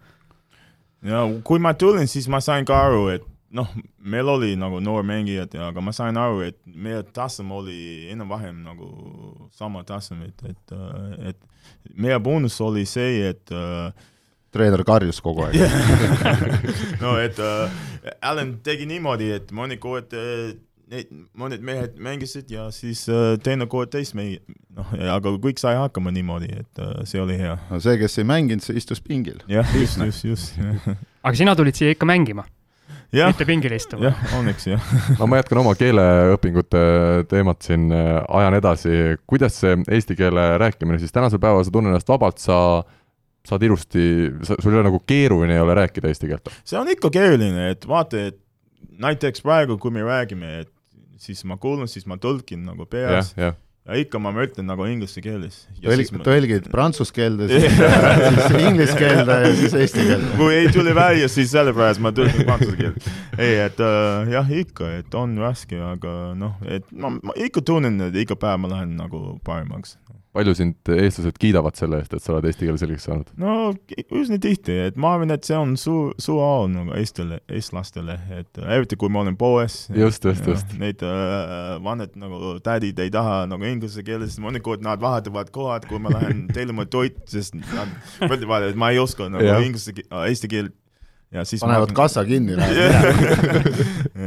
ja 1.10 1.22
kui 1.46 1.62
ma 1.62 1.74
tulin, 1.78 2.08
siis 2.10 2.28
ma 2.32 2.40
sain 2.44 2.66
ka 2.68 2.78
aru, 2.88 3.06
et 3.14 3.26
noh, 3.54 3.70
meil 4.02 4.28
oli 4.28 4.54
nagu 4.58 4.80
noormängijad 4.82 5.54
ja, 5.54 5.68
aga 5.70 5.82
ma 5.84 5.94
sain 5.94 6.18
aru, 6.18 6.42
et 6.48 6.58
meie 6.66 7.02
tasem 7.14 7.52
oli 7.54 8.08
enam-vähem 8.12 8.64
nagu 8.66 8.88
sama 9.54 9.84
tasemel, 9.86 10.32
et, 10.48 10.74
et 11.30 11.94
meie 11.94 12.18
boonus 12.22 12.58
oli 12.64 12.84
see, 12.88 13.22
et 13.30 13.54
äh, 13.54 14.10
treener 14.54 14.82
karjus 14.86 15.20
kogu 15.22 15.46
aeg. 15.46 15.58
no 17.02 17.16
et 17.22 17.38
äh, 17.42 18.14
Allan 18.22 18.56
tegi 18.66 18.88
niimoodi, 18.90 19.30
et 19.38 19.54
mõnikord 19.54 20.14
äh, 20.18 20.54
need 20.92 21.12
mõned 21.38 21.62
mehed 21.64 22.00
mängisid 22.02 22.50
ja 22.52 22.66
siis 22.74 23.04
äh, 23.12 23.34
teine 23.42 23.66
kord 23.70 23.92
teist 23.94 24.16
mängib, 24.18 24.44
noh, 24.76 24.90
aga 25.14 25.34
kõik 25.42 25.60
sai 25.60 25.76
hakkama 25.78 26.12
niimoodi, 26.14 26.50
et 26.64 26.82
äh, 26.82 26.98
see 27.08 27.22
oli 27.22 27.38
hea. 27.40 27.54
no 27.70 27.80
see, 27.82 27.96
kes 28.00 28.18
ei 28.20 28.28
mänginud, 28.28 28.64
see 28.64 28.76
istus 28.80 29.00
pingil. 29.04 29.40
jah, 29.50 29.68
just, 29.78 30.00
just, 30.02 30.26
just, 30.28 30.60
aga 31.24 31.34
sina 31.38 31.56
tulid 31.58 31.78
siia 31.78 31.94
ikka 31.94 32.08
mängima, 32.08 32.44
jah, 33.14 33.32
mitte 33.32 33.48
pingile 33.48 33.78
istuma? 33.80 34.10
jah, 34.10 34.20
õnneks 34.40 34.68
jah. 34.68 34.92
no 35.20 35.30
ma 35.30 35.40
jätkan 35.40 35.62
oma 35.64 35.76
keeleõpingute 35.80 36.84
teemat 37.32 37.64
siin, 37.64 37.88
ajan 37.94 38.60
edasi, 38.60 38.98
kuidas 39.30 39.56
see 39.62 39.78
eesti 39.88 40.18
keele 40.20 40.52
rääkimine 40.62 41.00
siis 41.02 41.14
tänasel 41.14 41.42
päeval, 41.42 41.64
sa 41.64 41.74
tunned 41.74 41.94
ennast 41.94 42.12
vabalt, 42.12 42.42
sa 42.42 42.58
saad 43.44 43.64
ilusti, 43.66 44.04
sul 44.46 44.72
ei 44.72 44.78
ole 44.78 44.86
nagu 44.86 45.02
keeruline 45.04 45.52
ei 45.56 45.60
ole 45.60 45.74
rääkida 45.76 46.08
eesti 46.12 46.30
keelt? 46.30 46.52
see 46.64 46.80
on 46.80 46.88
ikka 46.92 47.12
keeruline, 47.12 47.70
et 47.72 47.88
vaata, 47.88 48.28
et 48.30 48.40
näiteks 49.00 49.42
praegu, 49.44 49.76
kui 49.80 49.92
me 49.92 50.04
räägime, 50.04 50.60
et 50.62 50.73
siis 51.20 51.44
ma 51.48 51.58
kuulan, 51.60 51.90
siis 51.90 52.08
ma 52.10 52.18
tõlgin 52.20 52.64
nagu 52.66 52.86
peas, 52.90 53.32
jah. 53.38 53.56
ja 53.84 53.98
ikka 54.00 54.20
ma 54.22 54.32
mõtlen 54.34 54.66
nagu 54.68 54.86
inglise 54.88 55.22
keeles. 55.24 55.64
tõlg-, 55.82 56.20
tõlgid 56.26 56.68
prantsuse 56.72 57.14
keelde, 57.14 57.48
siis 57.52 57.76
siis 57.76 58.56
inglise 58.60 58.96
keelde 58.98 59.38
ja 59.44 59.52
siis 59.60 59.76
eesti 59.82 60.06
keelde. 60.08 60.30
kui 60.40 60.54
ei 60.56 60.70
tule 60.74 60.94
välja, 60.96 61.28
siis 61.32 61.52
sellepärast 61.54 62.02
ma 62.04 62.14
tõlgin 62.16 62.48
prantsuse 62.48 62.78
keelt. 62.80 63.10
ei, 63.38 63.58
et 63.66 63.82
äh, 63.84 64.32
jah, 64.34 64.54
ikka, 64.64 64.90
et 65.00 65.18
on 65.20 65.36
raske, 65.42 65.80
aga 65.92 66.32
noh, 66.38 66.56
et 66.66 66.88
ma, 66.92 67.12
ma 67.18 67.36
ikka 67.36 67.64
tunnen, 67.66 68.00
et 68.08 68.22
iga 68.24 68.38
päev 68.38 68.64
ma 68.64 68.74
lähen 68.76 68.96
nagu 69.00 69.38
paremaks. 69.46 69.98
Palju 70.34 70.54
sind 70.58 70.90
eestlased 70.90 71.38
kiidavad 71.40 71.78
selle 71.78 72.00
eest, 72.02 72.14
et 72.16 72.22
sa 72.24 72.34
oled 72.34 72.48
eesti 72.48 72.66
keele 72.66 72.80
selgeks 72.80 73.06
saanud? 73.08 73.30
no 73.40 73.70
üsna 74.14 74.38
tihti, 74.42 74.76
et 74.88 74.98
ma 75.00 75.14
arvan, 75.14 75.32
et 75.34 75.46
see 75.46 75.56
on 75.58 75.76
suur, 75.80 76.12
suur 76.22 76.42
au 76.44 76.68
nagu 76.70 76.94
Eestile, 76.98 77.40
eestlastele, 77.50 78.16
et 78.34 78.60
äh, 78.60 78.70
eriti 78.76 78.98
kui 79.00 79.12
ma 79.12 79.22
olen 79.24 79.36
poes. 79.38 79.84
Just, 79.94 80.24
just, 80.26 80.46
just. 80.48 80.74
Need 80.80 81.02
äh, 81.06 81.76
vanad 81.84 82.14
nagu 82.20 82.56
tädid 82.64 83.00
ei 83.02 83.12
taha 83.14 83.44
nagu 83.50 83.66
inglise 83.68 84.04
keeles, 84.06 84.38
mõnikord 84.42 84.84
nad 84.84 85.02
vahetavad 85.02 85.50
kohad, 85.54 85.88
kui 85.90 86.02
ma 86.02 86.12
lähen 86.14 86.46
tellima 86.56 86.86
toit, 86.90 87.18
sest 87.30 87.56
nad 87.58 87.90
mõtlevad, 88.24 88.70
et 88.70 88.80
ma 88.80 88.92
ei 88.94 89.02
oska 89.02 89.30
nagu 89.32 89.60
inglise, 89.64 89.94
eesti 90.24 90.50
keelt. 90.50 90.78
Ja 91.34 91.44
siis 91.48 91.62
panevad 91.64 91.90
ma 91.90 91.98
kassa 91.98 92.22
kinni, 92.26 92.54
minema. 92.54 93.74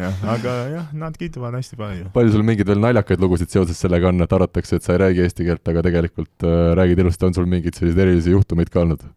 jah, 0.03 0.23
aga 0.33 0.55
jah, 0.73 0.89
nad 1.05 1.15
kiidavad 1.19 1.55
hästi 1.57 1.79
palju. 1.79 2.09
palju 2.15 2.33
sul 2.35 2.45
mingeid 2.47 2.67
veel 2.71 2.83
naljakaid 2.83 3.23
lugusid 3.23 3.53
seoses 3.53 3.79
sellega 3.83 4.11
on, 4.11 4.25
et 4.25 4.37
arvatakse, 4.37 4.79
et 4.79 4.87
sa 4.87 4.95
ei 4.95 5.01
räägi 5.05 5.23
eesti 5.25 5.47
keelt, 5.47 5.63
aga 5.71 5.85
tegelikult 5.87 6.47
äh, 6.47 6.59
räägid 6.79 7.03
ilusti, 7.05 7.29
on 7.29 7.37
sul 7.37 7.49
mingeid 7.49 7.79
selliseid 7.79 8.03
erilisi 8.05 8.35
juhtumeid 8.35 8.71
ka 8.73 8.83
olnud? 8.83 9.07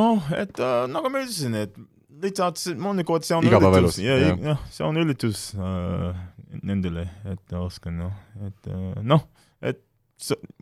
noh, 0.00 0.30
et 0.36 0.62
äh, 0.62 0.84
nagu 0.90 1.12
ma 1.12 1.24
ütlesin, 1.24 1.56
et 1.60 1.76
lihtsalt 2.20 2.80
mõnikord 2.80 3.26
see 3.26 3.36
on 3.36 3.46
ja 3.48 4.16
jah. 4.20 4.40
jah, 4.52 4.64
see 4.72 4.86
on 4.86 5.00
üritus 5.00 5.50
äh, 5.56 6.10
nendele, 6.66 7.06
et 7.28 7.56
oskan 7.58 8.00
noh, 8.06 8.16
et 8.46 8.70
äh, 8.72 9.00
noh, 9.04 9.26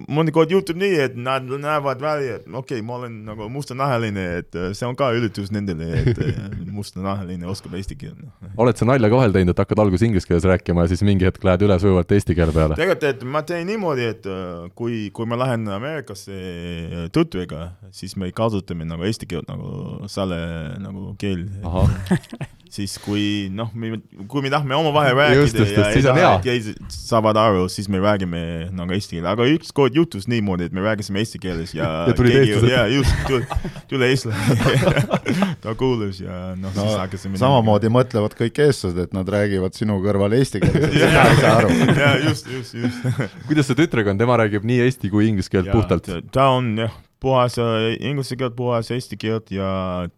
mõnikord 0.09 0.53
juhtub 0.53 0.79
nii, 0.79 0.99
et 1.03 1.17
nad 1.19 1.47
näevad 1.49 2.03
välja, 2.03 2.39
et 2.39 2.47
okei 2.47 2.79
okay,, 2.79 2.85
ma 2.87 2.99
olen 2.99 3.17
nagu 3.27 3.49
mustanahaline, 3.53 4.27
et 4.43 4.59
äh, 4.59 4.71
see 4.77 4.87
on 4.87 4.97
ka 4.99 5.11
üritus 5.17 5.51
nendele, 5.55 5.89
et 6.03 6.21
äh, 6.23 6.39
mustanahaline 6.77 7.49
oskab 7.51 7.75
eesti 7.79 7.99
keelt 7.99 8.21
no.. 8.23 8.31
oled 8.61 8.79
sa 8.79 8.89
nalja 8.89 9.11
ka 9.11 9.21
vahel 9.21 9.35
teinud, 9.35 9.55
et 9.55 9.63
hakkad 9.65 9.83
alguses 9.83 10.07
inglise 10.07 10.31
keeles 10.31 10.47
rääkima 10.49 10.87
ja 10.87 10.93
siis 10.93 11.03
mingi 11.07 11.27
hetk 11.29 11.45
lähed 11.47 11.67
üle 11.67 11.79
sujuvalt 11.83 12.15
eesti 12.15 12.37
keele 12.39 12.55
peale? 12.55 12.79
tegelikult, 12.79 13.09
et 13.11 13.25
ma 13.37 13.43
teen 13.47 13.67
niimoodi, 13.73 14.07
et 14.15 14.29
äh, 14.31 14.69
kui, 14.79 15.09
kui 15.15 15.29
ma 15.31 15.41
lähen 15.43 15.67
Ameerikasse 15.79 17.11
tuttavaga, 17.15 17.73
siis 17.95 18.15
me 18.21 18.31
kasutame 18.35 18.87
nagu 18.89 19.07
eesti 19.09 19.29
keelt 19.31 19.51
nagu 19.51 20.09
selle 20.11 20.39
nagu 20.83 21.13
keel. 21.21 21.47
siis 22.75 22.97
kui 23.03 23.49
noh, 23.55 23.71
kui 24.29 24.43
me 24.45 24.51
tahame 24.53 24.77
omavahel 24.79 25.17
rääkida 25.17 25.39
Just, 25.39 25.59
ja 25.59 25.87
just, 25.95 26.09
hea. 26.19 26.31
teised 26.45 26.79
saavad 26.93 27.39
aru, 27.41 27.67
siis 27.73 27.89
me 27.93 28.01
räägime 28.03 28.41
nagu 28.77 28.95
eesti 28.97 29.17
keeles, 29.17 29.29
aga 29.33 29.47
ükskord 29.55 29.97
juhtus 29.97 30.29
niimoodi, 30.31 30.69
et 30.69 30.77
me 30.77 30.85
rääkisime 30.85 31.23
eesti 31.23 31.41
keeles 31.43 31.75
ja 31.77 31.89
Ja 32.09 32.15
tulid 32.17 32.37
eestlased. 32.41 32.71
ja 32.73 32.87
just, 32.93 33.15
tuli, 33.27 33.47
tuli 33.91 34.11
eestlane. 34.13 35.57
ta 35.63 35.75
kuulas 35.79 36.21
ja 36.21 36.39
noh 36.57 36.71
no,, 36.71 36.85
siis 36.85 36.99
hakkasime 37.01 37.41
samamoodi 37.41 37.91
mõtlevad 37.93 38.37
kõik 38.39 38.63
eestlased, 38.69 39.01
et 39.09 39.17
nad 39.17 39.29
räägivad 39.29 39.77
sinu 39.79 39.99
kõrval 40.05 40.37
eesti 40.39 40.63
keeles, 40.65 40.95
sina 41.01 41.27
ei 41.33 41.41
saa 41.43 41.57
aru. 41.63 41.75
ja 41.89 42.15
just, 42.29 42.49
just, 42.53 42.79
just. 42.79 43.11
kuidas 43.49 43.69
see 43.71 43.79
tütrega 43.79 44.15
on, 44.15 44.21
tema 44.21 44.39
räägib 44.41 44.67
nii 44.69 44.83
eesti 44.87 45.13
kui 45.13 45.29
inglise 45.31 45.53
keelt 45.53 45.73
puhtalt? 45.73 46.11
ta 46.33 46.51
on 46.57 46.75
jah, 46.85 46.95
puhas 47.24 47.56
äh, 47.62 47.94
inglise 48.04 48.36
keelt , 48.40 48.56
puhas 48.58 48.90
eesti 48.94 49.18
keelt 49.20 49.54
ja 49.56 49.70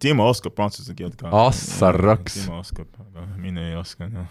Timo 0.02 0.26
oskab 0.32 0.56
prantsuse 0.58 0.96
keelt 0.98 1.18
ka . 1.20 1.30
Assaraks. 1.46 2.40
Timo 2.42 2.62
oskab , 2.64 2.90
aga 3.04 3.28
mina 3.42 3.68
ei 3.70 3.78
oska , 3.80 4.10
noh . 4.10 4.26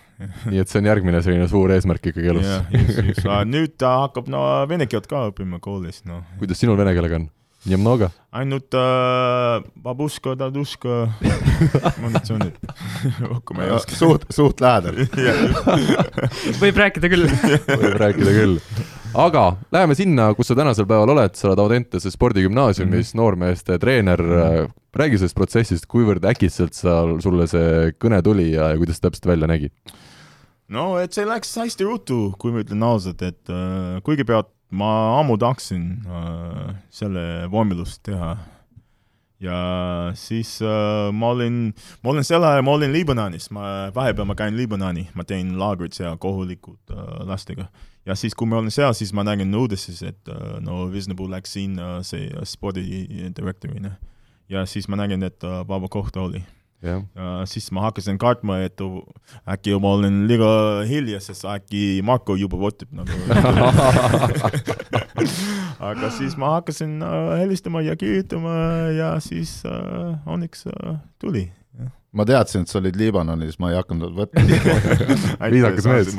nii 0.50 0.62
et 0.62 0.70
see 0.70 0.82
on 0.82 0.90
järgmine 0.90 1.22
selline 1.24 1.46
suur 1.50 1.74
eesmärk 1.74 2.10
ikkagi 2.10 2.34
elus . 2.34 2.48
jah , 2.48 2.66
just , 2.74 3.00
just , 3.12 3.30
nüüd 3.50 3.78
ta 3.80 3.96
hakkab 4.06 4.30
no 4.32 4.42
vene 4.70 4.88
keelt 4.90 5.08
ka 5.10 5.28
õppima 5.30 5.62
koolis , 5.62 6.02
noh . 6.08 6.24
kuidas 6.42 6.60
sinul 6.62 6.78
vene 6.80 6.96
keelega 6.96 7.22
on ? 7.22 7.30
Немного ? 7.64 8.10
ainult 8.34 8.74
äh, 8.76 9.62
babuška , 9.80 10.34
daduška , 10.36 10.96
mõned 12.02 12.26
sõnad . 12.26 12.58
rohkem 13.22 13.56
ma 13.60 13.68
ei 13.68 13.72
oska . 13.76 13.96
suht , 13.96 14.26
suht 14.34 14.60
lähedal . 14.60 14.98
võib 16.60 16.82
rääkida 16.82 17.10
küll . 17.12 17.30
võib 17.70 17.96
rääkida 18.02 18.34
küll . 18.36 18.58
aga 19.13 19.43
läheme 19.73 19.95
sinna, 19.97 20.33
kus 20.37 20.51
sa 20.51 20.57
tänasel 20.57 20.87
päeval 20.89 21.13
oled, 21.15 21.33
sa 21.37 21.49
oled 21.49 21.61
Audentese 21.63 22.11
spordigümnaasiumis 22.11 23.13
mm 23.13 23.17
-hmm. 23.17 23.21
noormeeste 23.21 23.79
treener. 23.79 24.21
räägi 24.95 25.17
sellest 25.17 25.35
protsessist, 25.35 25.85
kuivõrd 25.85 26.25
äkitselt 26.25 26.73
sa, 26.73 27.03
sulle 27.21 27.47
see 27.47 27.91
kõne 28.01 28.21
tuli 28.25 28.51
ja, 28.51 28.69
ja 28.69 28.77
kuidas 28.77 28.99
täpselt 28.99 29.25
välja 29.25 29.47
nägi? 29.47 29.69
no 30.67 30.97
et 30.97 31.13
see 31.13 31.25
läks 31.25 31.55
hästi 31.57 31.83
ruttu, 31.83 32.33
kui 32.39 32.51
ma 32.51 32.63
ütlen 32.63 32.83
ausalt, 32.83 33.21
et 33.21 33.49
äh, 33.49 34.01
kõigepealt 34.05 34.49
ma 34.71 35.19
ammu 35.19 35.37
tahtsin 35.37 36.05
äh, 36.05 36.75
selle 36.89 37.49
vormelust 37.51 38.03
teha. 38.03 38.37
Ja 39.39 40.11
siis 40.19 40.61
äh, 40.61 41.11
ma 41.15 41.31
olin, 41.33 41.73
ma 42.03 42.11
olin 42.13 42.27
sel 42.27 42.43
ajal, 42.43 42.63
ma 42.67 42.75
olin 42.75 42.91
Liibanonis, 42.93 43.49
ma 43.55 43.63
vahepeal 43.95 44.27
ma 44.27 44.35
käin 44.39 44.57
Liibanoni, 44.57 45.07
ma 45.15 45.23
teen 45.27 45.55
laagrit 45.59 45.95
seal 45.95 46.19
kohulikult 46.19 46.91
äh, 46.91 47.23
lastega. 47.27 47.69
ja 48.05 48.15
siis, 48.15 48.35
kui 48.35 48.47
ma 48.47 48.59
olin 48.59 48.73
seal, 48.73 48.93
siis 48.97 49.13
ma 49.13 49.23
nägin 49.23 49.55
uudises, 49.55 50.03
et 50.03 50.31
äh, 50.31 50.59
no 50.63 50.87
Visnapuu 50.91 51.29
läks 51.31 51.55
sinna 51.55 51.99
see 52.03 52.27
äh, 52.29 52.43
spordidirektorina. 52.43 53.95
ja 54.49 54.65
siis 54.65 54.87
ma 54.87 54.99
nägin, 54.99 55.23
et 55.23 55.43
äh, 55.43 55.61
vaba 55.67 55.87
koht 55.87 56.17
oli 56.17 56.43
ja 56.81 57.01
siis 57.49 57.71
ma 57.75 57.81
hakkasin 57.87 58.17
kartma, 58.21 58.59
et 58.63 58.79
äkki 59.49 59.75
ma 59.81 59.89
olen 59.97 60.27
liiga 60.29 60.49
hilja, 60.87 61.19
sest 61.23 61.45
äkki 61.49 62.01
Marko 62.05 62.35
juba 62.39 62.57
võtab 62.61 62.89
nagu. 62.95 63.09
aga 65.89 66.09
siis 66.15 66.37
ma 66.39 66.47
hakkasin 66.57 67.03
äh, 67.03 67.39
helistama 67.41 67.81
ja 67.85 67.95
kirjutama 67.99 68.53
ja 68.95 69.09
siis 69.23 69.63
äh, 69.67 69.73
õnneks 70.27 70.67
äh, 70.71 70.75
tuli. 71.19 71.51
ma 72.11 72.25
teadsin, 72.25 72.63
et 72.65 72.69
sa 72.71 72.79
olid 72.79 72.95
Liibanonis, 72.97 73.59
ma 73.61 73.69
ei 73.69 73.75
hakanud 73.77 74.15
võtma. 74.17 74.41
Viisakas 75.53 75.85
mees. 75.85 76.09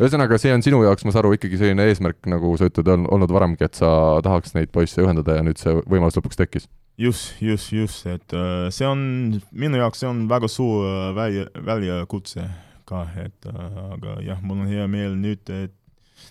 ühesõnaga, 0.00 0.38
see 0.40 0.54
on 0.56 0.64
sinu 0.64 0.80
jaoks, 0.86 1.04
ma 1.04 1.12
saan 1.12 1.26
aru, 1.26 1.34
ikkagi 1.36 1.60
selline 1.60 1.84
eesmärk, 1.90 2.16
nagu 2.32 2.54
sa 2.56 2.64
ütled, 2.70 2.88
on 2.88 3.04
olnud 3.12 3.30
varemgi, 3.34 3.60
et 3.66 3.76
sa 3.76 3.90
tahaks 4.24 4.56
neid 4.56 4.72
poisse 4.72 4.96
ühendada 5.04 5.36
ja 5.36 5.42
nüüd 5.44 5.60
see 5.60 5.76
võimalus 5.84 6.16
lõpuks 6.16 6.40
tekkis. 6.40 6.64
just, 7.00 7.40
just, 7.40 7.72
just, 7.72 8.06
et 8.06 8.32
äh, 8.32 8.68
see 8.70 8.86
on 8.86 9.40
minu 9.52 9.80
jaoks, 9.80 10.02
see 10.02 10.08
on 10.10 10.26
väga 10.28 10.50
suur 10.52 10.84
äh, 10.84 11.14
välja, 11.16 11.46
väljakutse 11.66 12.44
ka, 12.88 13.06
et 13.22 13.48
äh, 13.48 13.78
aga 13.96 14.18
jah, 14.26 14.42
mul 14.44 14.66
on 14.66 14.70
hea 14.70 14.86
meel 14.90 15.16
nüüd, 15.16 15.48
et 15.48 15.79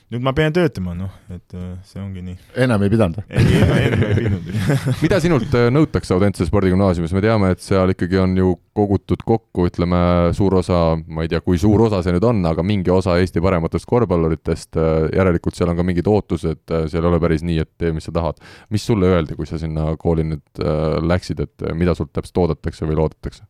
nüüd 0.10 0.24
ma 0.26 0.34
pean 0.34 0.54
töötama, 0.54 0.96
noh, 0.98 1.12
et 1.30 1.54
äh, 1.54 1.76
see 1.86 2.00
ongi 2.02 2.24
nii. 2.26 2.38
ennem 2.64 2.86
ei 2.86 2.92
pidanud? 2.94 3.20
ei, 3.30 3.60
ennem 3.62 4.06
ei 4.08 4.16
pidanud. 4.18 4.48
mida 5.04 5.20
sinult 5.22 5.54
äh, 5.58 5.68
nõutakse 5.74 6.16
Audentse 6.16 6.48
spordigümnaasiumis, 6.50 7.14
me 7.14 7.22
teame, 7.24 7.52
et 7.54 7.62
seal 7.62 7.94
ikkagi 7.94 8.18
on 8.24 8.34
ju 8.40 8.56
kogutud 8.80 9.22
kokku, 9.28 9.68
ütleme, 9.70 10.00
suur 10.38 10.56
osa, 10.62 10.80
ma 11.06 11.26
ei 11.26 11.30
tea, 11.30 11.44
kui 11.46 11.62
suur 11.62 11.86
osa 11.86 12.02
see 12.06 12.16
nüüd 12.16 12.26
on, 12.26 12.42
aga 12.50 12.66
mingi 12.66 12.94
osa 12.94 13.20
Eesti 13.22 13.44
parematest 13.44 13.86
korvpalluritest, 13.90 14.80
järelikult 15.14 15.60
seal 15.60 15.74
on 15.74 15.78
ka 15.78 15.86
mingid 15.86 16.10
ootused, 16.10 16.64
seal 16.66 17.04
ei 17.04 17.12
ole 17.12 17.22
päris 17.22 17.46
nii, 17.46 17.62
et 17.66 17.72
tee, 17.78 17.94
mis 17.94 18.10
sa 18.10 18.16
tahad. 18.16 18.42
mis 18.74 18.86
sulle 18.86 19.14
öeldi, 19.14 19.38
kui 19.38 19.50
sa 19.50 19.62
sinna 19.62 19.92
kooli 20.02 20.26
nüüd 20.32 20.64
äh, 20.64 20.98
läksid, 21.06 21.46
et 21.46 21.70
äh, 21.70 21.78
mida 21.78 21.94
sult 21.98 22.16
täpselt 22.18 22.42
oodatakse 22.48 22.90
või 22.90 22.98
loodetakse? 23.04 23.46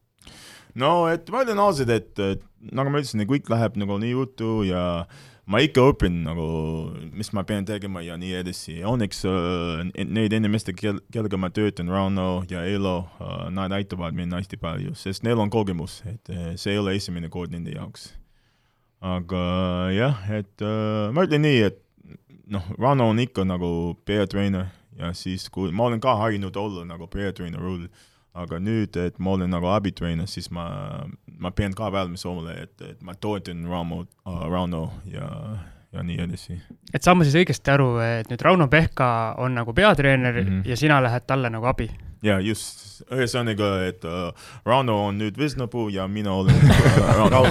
no 0.80 1.08
et 1.08 1.30
ma 1.32 1.46
ütlen 1.46 1.64
ausalt, 1.64 1.90
et 1.94 2.20
et 2.20 2.46
nagu 2.76 2.92
ma 2.92 3.00
ütlesin, 3.00 3.24
kõik 3.30 3.48
läheb 3.52 3.80
nagu 3.80 3.96
nii 4.02 4.12
juttu 4.12 4.64
ja 4.68 4.84
ma 5.50 5.62
ikka 5.66 5.88
õpin 5.92 6.22
nagu, 6.28 6.46
mis 7.16 7.32
ma 7.34 7.44
pean 7.48 7.66
tegema 7.66 8.04
ja 8.06 8.18
nii 8.22 8.36
edasi. 8.42 8.78
õnneks 8.86 9.24
äh, 9.30 10.06
neid 10.06 10.34
inimesi, 10.38 10.76
kel-, 10.78 11.02
kellega 11.14 11.40
ma 11.42 11.50
töötan, 11.54 11.90
Rauno 11.90 12.44
ja 12.50 12.64
Eilo 12.70 12.96
äh,, 13.18 13.50
nad 13.56 13.74
aitavad 13.76 14.18
mind 14.18 14.38
hästi 14.38 14.60
palju, 14.62 14.96
sest 15.00 15.26
neil 15.26 15.42
on 15.42 15.52
kogemus, 15.54 16.02
et 16.10 16.34
äh, 16.34 16.54
see 16.60 16.76
ei 16.76 16.82
ole 16.82 16.96
esimene 17.00 17.32
kord 17.34 17.54
nende 17.56 17.74
jaoks. 17.74 18.12
aga 19.02 19.42
jah, 19.96 20.26
et 20.36 20.66
äh, 20.66 21.10
ma 21.16 21.26
ütlen 21.26 21.46
nii, 21.48 21.64
et 21.70 21.82
noh, 22.52 22.66
Rauno 22.78 23.10
on 23.10 23.22
ikka 23.24 23.46
nagu 23.48 23.96
peatreener 24.06 24.70
ja 25.00 25.14
siis, 25.16 25.48
kui 25.50 25.72
ma 25.72 25.88
olen 25.88 26.02
ka 26.04 26.16
harjunud 26.20 26.56
olla 26.60 26.86
nagu 26.86 27.08
peatreener 27.10 27.62
roll, 27.64 27.88
aga 28.34 28.60
nüüd, 28.62 28.98
et 28.98 29.18
ma 29.20 29.34
olen 29.36 29.52
nagu 29.54 29.70
abitreener, 29.74 30.28
siis 30.30 30.50
ma, 30.54 30.68
ma 31.40 31.52
pean 31.56 31.74
ka 31.78 31.90
valmis 31.94 32.26
olema, 32.30 32.56
et, 32.62 32.76
et 32.86 33.02
ma 33.06 33.16
toetan 33.16 33.66
Rauno 33.70 34.04
uh,, 34.04 34.44
Rauno 34.50 34.84
ja, 35.10 35.30
ja 35.94 36.04
nii 36.06 36.20
edasi. 36.26 36.60
et 36.94 37.04
saan 37.04 37.18
ma 37.20 37.28
siis 37.28 37.40
õigesti 37.42 37.74
aru, 37.74 37.96
et 38.06 38.30
nüüd 38.32 38.46
Rauno 38.46 38.70
Pehka 38.72 39.10
on 39.42 39.58
nagu 39.58 39.74
peatreener 39.74 40.42
mm. 40.42 40.48
-hmm. 40.48 40.70
ja 40.70 40.78
sina 40.78 41.02
lähed 41.04 41.26
talle 41.28 41.50
nagu 41.50 41.66
abi? 41.66 41.90
Ja 42.26 42.40
just, 42.44 43.02
ühesõnaga, 43.14 43.70
et 43.88 44.04
uh, 44.08 44.30
Rauno 44.68 44.98
on 45.08 45.20
nüüd 45.22 45.38
Vesnapuu 45.40 45.88
ja 45.94 46.08
mina 46.12 46.34
olen 46.36 46.56
uh, 46.56 46.98
Rauno. 47.16 47.44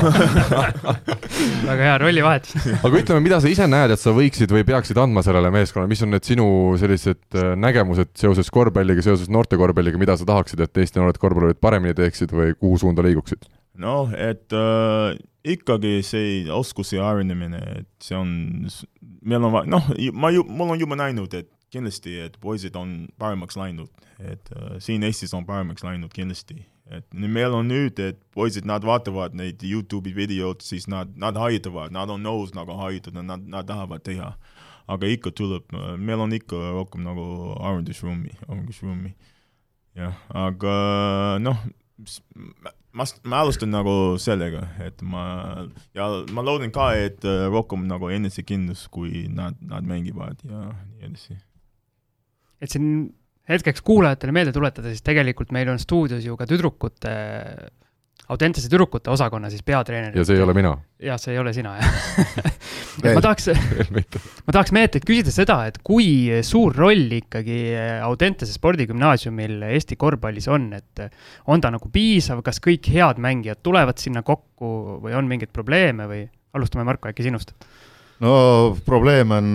väga 1.69 1.79
hea 1.79 1.95
rollivahetus. 2.03 2.69
aga 2.87 3.01
ütleme, 3.01 3.23
mida 3.25 3.41
sa 3.43 3.51
ise 3.51 3.69
näed, 3.71 3.95
et 3.95 4.03
sa 4.03 4.13
võiksid 4.17 4.53
või 4.53 4.67
peaksid 4.69 5.01
andma 5.01 5.25
sellele 5.27 5.53
meeskonnale, 5.55 5.91
mis 5.91 6.05
on 6.05 6.13
need 6.15 6.29
sinu 6.29 6.49
sellised 6.81 7.39
äh, 7.39 7.55
nägemused 7.61 8.13
seoses 8.19 8.53
korvpalliga, 8.55 9.05
seoses 9.05 9.31
noortekorvpalliga, 9.33 10.01
mida 10.01 10.19
sa 10.19 10.29
tahaksid, 10.29 10.65
et 10.65 10.85
Eesti 10.85 11.01
noored 11.01 11.21
korvpallurid 11.23 11.63
paremini 11.63 11.97
teeksid 11.97 12.35
või 12.35 12.53
kuhu 12.59 12.81
suunda 12.85 13.05
liiguksid? 13.07 13.49
noh, 13.79 14.11
et 14.11 14.51
äh, 14.59 15.15
ikkagi 15.47 16.01
see 16.03 16.41
oskuse 16.51 16.99
arenemine, 17.03 17.61
et 17.79 17.89
see 18.03 18.17
on, 18.19 18.33
meil 19.23 19.47
on, 19.47 19.61
noh, 19.71 19.93
ma 20.19 20.33
ju, 20.35 20.43
mul 20.51 20.75
on 20.75 20.83
juba 20.83 20.99
näinud, 20.99 21.37
et 21.39 21.49
kindlasti, 21.73 22.17
et 22.25 22.37
poisid 22.41 22.77
on 22.79 23.07
paremaks 23.21 23.59
läinud, 23.59 23.91
et 24.21 24.51
äh, 24.57 24.77
siin 24.83 25.05
Eestis 25.07 25.35
on 25.37 25.47
paremaks 25.47 25.85
läinud 25.85 26.13
kindlasti. 26.15 26.65
et 26.89 27.05
meil 27.13 27.53
on 27.53 27.67
nüüd, 27.69 27.99
et 28.01 28.21
poisid, 28.33 28.65
nad 28.65 28.85
vaatavad 28.85 29.35
neid 29.37 29.61
Youtube'i 29.61 30.15
videod, 30.17 30.63
siis 30.65 30.87
nad, 30.89 31.11
nad 31.21 31.37
harjutavad, 31.37 31.93
nad 31.93 32.09
on 32.09 32.23
nõus 32.25 32.55
nagu 32.57 32.73
harjutada, 32.81 33.21
nad, 33.23 33.45
nad 33.45 33.69
tahavad 33.69 34.03
teha. 34.03 34.33
aga 34.89 35.07
ikka 35.07 35.31
tuleb, 35.37 35.75
meil 36.01 36.21
on 36.25 36.33
ikka 36.33 36.57
rohkem 36.73 37.05
nagu 37.05 37.55
arendusruumi, 37.61 38.33
arendusruumi. 38.49 39.13
jah, 40.01 40.17
aga 40.33 40.73
noh, 41.45 41.61
ma, 42.93 43.05
ma 43.25 43.43
alustan 43.43 43.73
nagu 43.73 43.95
sellega, 44.21 44.65
et 44.85 45.03
ma 45.03 45.25
ja 45.97 46.09
ma 46.33 46.45
loodan 46.45 46.73
ka, 46.75 46.91
et 46.97 47.25
äh, 47.29 47.47
rohkem 47.53 47.87
nagu 47.91 48.11
enesekindlus, 48.13 48.87
kui 48.93 49.27
nad, 49.33 49.59
nad 49.61 49.87
mängivad 49.89 50.41
ja 50.47 50.71
nii 50.73 51.11
edasi. 51.11 51.39
Et 52.63 52.73
siin 52.73 53.09
hetkeks 53.49 53.83
kuulajatele 53.87 54.35
meelde 54.35 54.53
tuletada, 54.55 54.93
siis 54.93 55.05
tegelikult 55.05 55.53
meil 55.57 55.71
on 55.73 55.81
stuudios 55.83 56.25
ju 56.27 56.39
ka 56.39 56.49
tüdrukute, 56.49 57.19
Audentese 58.29 58.69
tüdrukute 58.69 59.09
osakonna 59.09 59.49
siis 59.49 59.63
peatreener. 59.65 60.13
ja 60.13 60.21
see 60.27 60.37
ei 60.37 60.43
ole 60.45 60.53
mina, 60.53 60.75
jah, 61.01 61.17
see 61.17 61.33
ei 61.33 61.39
ole 61.41 61.55
sina, 61.57 61.71
jah. 61.79 61.95
ma 63.17 63.23
tahaks, 63.25 63.47
ma 64.45 64.53
tahaks 64.53 64.75
Meetrit 64.77 65.07
küsida 65.09 65.33
seda, 65.33 65.57
et 65.71 65.79
kui 65.87 66.29
suur 66.45 66.77
roll 66.77 67.15
ikkagi 67.23 67.57
Audentese 68.05 68.53
spordigümnaasiumil 68.53 69.63
Eesti 69.71 69.97
korvpallis 69.97 70.51
on, 70.53 70.69
et 70.77 71.07
on 71.49 71.65
ta 71.65 71.73
nagu 71.73 71.89
piisav, 71.95 72.43
kas 72.45 72.61
kõik 72.61 72.91
head 72.93 73.23
mängijad 73.23 73.63
tulevad 73.65 73.97
sinna 74.03 74.21
kokku 74.27 74.99
või 75.07 75.17
on 75.17 75.31
mingeid 75.31 75.55
probleeme 75.55 76.11
või 76.11 76.27
alustame, 76.59 76.85
Marko, 76.85 77.09
äkki 77.09 77.25
sinust? 77.25 77.57
No 78.25 78.33
probleem 78.87 79.33
on, 79.37 79.55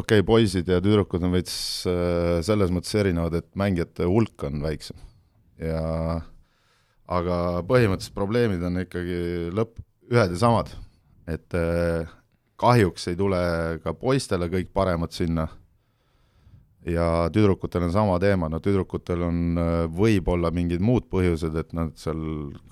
okei 0.00 0.20
okay,, 0.20 0.26
poisid 0.26 0.68
ja 0.70 0.80
tüdrukud 0.84 1.24
on 1.24 1.34
veits 1.34 1.56
äh, 1.90 2.38
selles 2.46 2.72
mõttes 2.74 2.94
erinevad, 3.00 3.38
et 3.40 3.50
mängijate 3.58 4.08
hulk 4.08 4.46
on 4.48 4.62
väiksem. 4.64 4.98
Ja 5.62 5.82
aga 7.04 7.38
põhimõtteliselt 7.68 8.16
probleemid 8.16 8.62
on 8.64 8.82
ikkagi 8.84 9.50
lõpp, 9.54 9.78
ühed 10.12 10.34
ja 10.34 10.40
samad, 10.40 10.72
et 11.30 11.56
äh, 11.58 12.08
kahjuks 12.60 13.10
ei 13.10 13.18
tule 13.18 13.40
ka 13.84 13.94
poistele 13.98 14.48
kõik 14.52 14.72
paremad 14.76 15.14
sinna 15.14 15.48
ja 16.86 17.30
tüdrukutel 17.32 17.86
on 17.86 17.92
sama 17.92 18.18
teema, 18.20 18.48
no 18.52 18.58
tüdrukutel 18.62 19.22
on 19.24 19.60
äh, 19.60 19.72
võib-olla 19.88 20.50
mingid 20.54 20.82
muud 20.84 21.06
põhjused, 21.12 21.56
et 21.56 21.72
nad 21.76 21.94
seal 21.98 22.20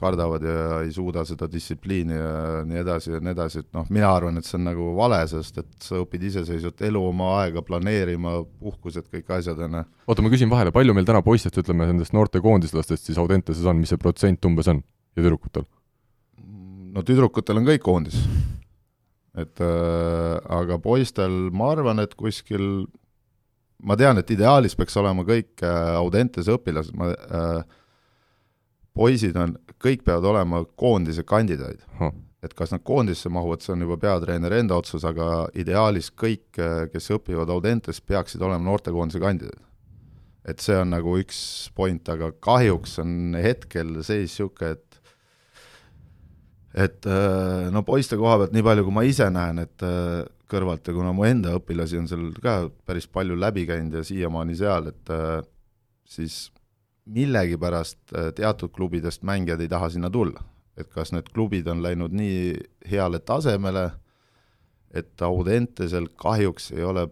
kardavad 0.00 0.44
ja 0.44 0.58
ei 0.84 0.92
suuda 0.92 1.24
seda 1.28 1.48
distsipliini 1.50 2.18
ja 2.18 2.60
nii 2.68 2.82
edasi 2.82 3.14
ja 3.14 3.22
nii 3.24 3.32
edasi, 3.32 3.62
et 3.64 3.70
noh, 3.76 3.88
mina 3.92 4.12
arvan, 4.12 4.37
et 4.38 4.48
see 4.48 4.58
on 4.60 4.68
nagu 4.68 4.90
vale, 4.98 5.22
sest 5.32 5.62
et 5.64 5.72
sa 5.80 6.02
õpid 6.02 6.28
iseseisvat 6.28 6.84
elu, 6.90 7.04
oma 7.12 7.32
aega 7.40 7.64
planeerima, 7.64 8.38
puhkused, 8.60 9.08
kõik 9.12 9.32
asjad, 9.38 9.60
on 9.64 9.80
ju. 9.80 9.84
oota, 10.06 10.24
ma 10.24 10.32
küsin 10.34 10.52
vahele, 10.52 10.74
palju 10.76 10.96
meil 10.96 11.08
täna 11.08 11.24
poistest, 11.24 11.60
ütleme 11.64 11.88
nendest 11.88 12.16
noortekoondislastest 12.16 13.08
siis 13.08 13.20
Audenteses 13.22 13.64
on, 13.64 13.80
mis 13.80 13.94
see 13.94 14.00
protsent 14.00 14.44
umbes 14.48 14.68
on 14.72 14.84
ja 15.16 15.24
tüdrukutel? 15.24 15.68
no 16.92 17.00
tüdrukutel 17.06 17.62
on 17.62 17.68
kõik 17.68 17.84
koondis. 17.84 18.18
et 19.40 19.62
äh, 19.64 20.34
aga 20.52 20.76
poistel 20.84 21.46
ma 21.56 21.72
arvan, 21.72 22.02
et 22.04 22.12
kuskil 22.18 22.84
ma 23.82 23.96
tean, 23.98 24.18
et 24.20 24.30
ideaalis 24.34 24.76
peaks 24.78 24.96
olema 25.00 25.24
kõik 25.26 25.62
äh, 25.66 25.94
Audentese 25.98 26.54
õpilased, 26.54 26.94
ma 26.98 27.10
äh, 27.12 27.80
poisid 28.94 29.36
on, 29.40 29.56
kõik 29.82 30.04
peavad 30.06 30.28
olema 30.32 30.62
koondise 30.78 31.24
kandidaadid. 31.26 31.82
et 32.42 32.54
kas 32.58 32.72
nad 32.74 32.82
koondisse 32.82 33.30
mahuvad, 33.30 33.62
see 33.62 33.74
on 33.74 33.84
juba 33.84 33.96
peatreeneri 34.02 34.62
enda 34.64 34.74
otsus, 34.74 35.04
aga 35.06 35.46
ideaalis 35.54 36.10
kõik, 36.10 36.58
kes 36.90 37.12
õpivad 37.14 37.50
Audentes, 37.54 38.00
peaksid 38.02 38.42
olema 38.42 38.66
noortekoondise 38.66 39.22
kandidaadid. 39.22 39.68
et 40.44 40.58
see 40.58 40.74
on 40.74 40.90
nagu 40.90 41.14
üks 41.20 41.70
point, 41.74 42.08
aga 42.08 42.32
kahjuks 42.42 42.98
on 42.98 43.36
hetkel 43.38 44.00
seis 44.02 44.32
niisugune, 44.32 44.72
et 44.74 44.91
et 46.74 47.06
äh, 47.06 47.68
no 47.72 47.82
poiste 47.85 48.16
koha 48.16 48.38
pealt 48.40 48.54
nii 48.56 48.64
palju, 48.64 48.87
kui 48.87 48.96
ma 48.96 49.04
ise 49.06 49.28
näen, 49.32 49.61
et 49.62 49.85
äh, 49.87 50.22
kõrvalt 50.52 50.88
ja 50.88 50.94
kuna 50.96 51.12
mu 51.16 51.26
enda 51.28 51.56
õpilasi 51.58 52.00
on 52.00 52.08
seal 52.08 52.30
ka 52.44 52.56
päris 52.88 53.08
palju 53.08 53.37
läbi 53.38 53.66
käinud 53.68 53.98
ja 53.98 54.04
siiamaani 54.06 54.56
seal, 54.56 54.88
et 54.92 55.12
äh, 55.12 55.40
siis 56.08 56.46
millegipärast 57.12 58.12
teatud 58.37 58.70
klubidest 58.70 59.24
mängijad 59.26 59.61
ei 59.61 59.68
taha 59.68 59.88
sinna 59.90 60.11
tulla. 60.11 60.44
et 60.76 60.88
kas 60.88 61.11
need 61.12 61.26
klubid 61.35 61.66
on 61.68 61.82
läinud 61.85 62.14
nii 62.16 62.54
heale 62.88 63.18
tasemele, 63.20 63.90
et 64.88 65.22
Audentesel 65.22 66.06
kahjuks 66.16 66.70
ei 66.72 66.85
ole 66.85 67.08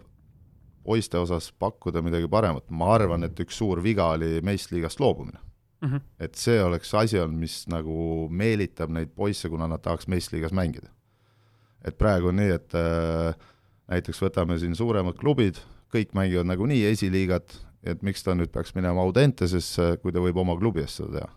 poiste 0.84 1.18
osas 1.18 1.50
pakkuda 1.52 2.00
midagi 2.02 2.28
paremat, 2.28 2.64
ma 2.70 2.94
arvan, 2.94 3.24
et 3.24 3.40
üks 3.40 3.58
suur 3.60 3.82
viga 3.84 4.06
oli 4.14 4.38
meistriliigast 4.40 5.00
loobumine 5.00 5.49
Mhm. 5.80 6.00
et 6.20 6.34
see 6.36 6.58
oleks 6.62 6.94
asi 6.94 7.18
olnud, 7.18 7.40
mis 7.40 7.64
nagu 7.72 8.28
meelitab 8.30 8.90
neid 8.92 9.14
poisse, 9.16 9.48
kuna 9.48 9.68
nad 9.68 9.80
tahaks 9.80 10.08
meistriliigas 10.08 10.52
mängida. 10.52 10.90
et 11.84 11.96
praegu 11.96 12.28
on 12.28 12.36
nii, 12.36 12.50
et 12.52 12.74
äh, 12.76 13.34
näiteks 13.88 14.20
võtame 14.20 14.58
siin 14.60 14.74
suuremad 14.76 15.16
klubid, 15.16 15.56
kõik 15.92 16.12
mängivad 16.14 16.46
nagunii 16.46 16.84
esiliigat, 16.90 17.56
et 17.82 18.02
miks 18.02 18.22
ta 18.22 18.34
nüüd 18.36 18.52
peaks 18.52 18.74
minema 18.76 19.00
Audentesesse, 19.00 19.96
kui 20.02 20.12
ta 20.12 20.20
võib 20.20 20.36
oma 20.36 20.56
klubi 20.58 20.82
eest 20.84 21.00
seda 21.00 21.18
teha. 21.18 21.30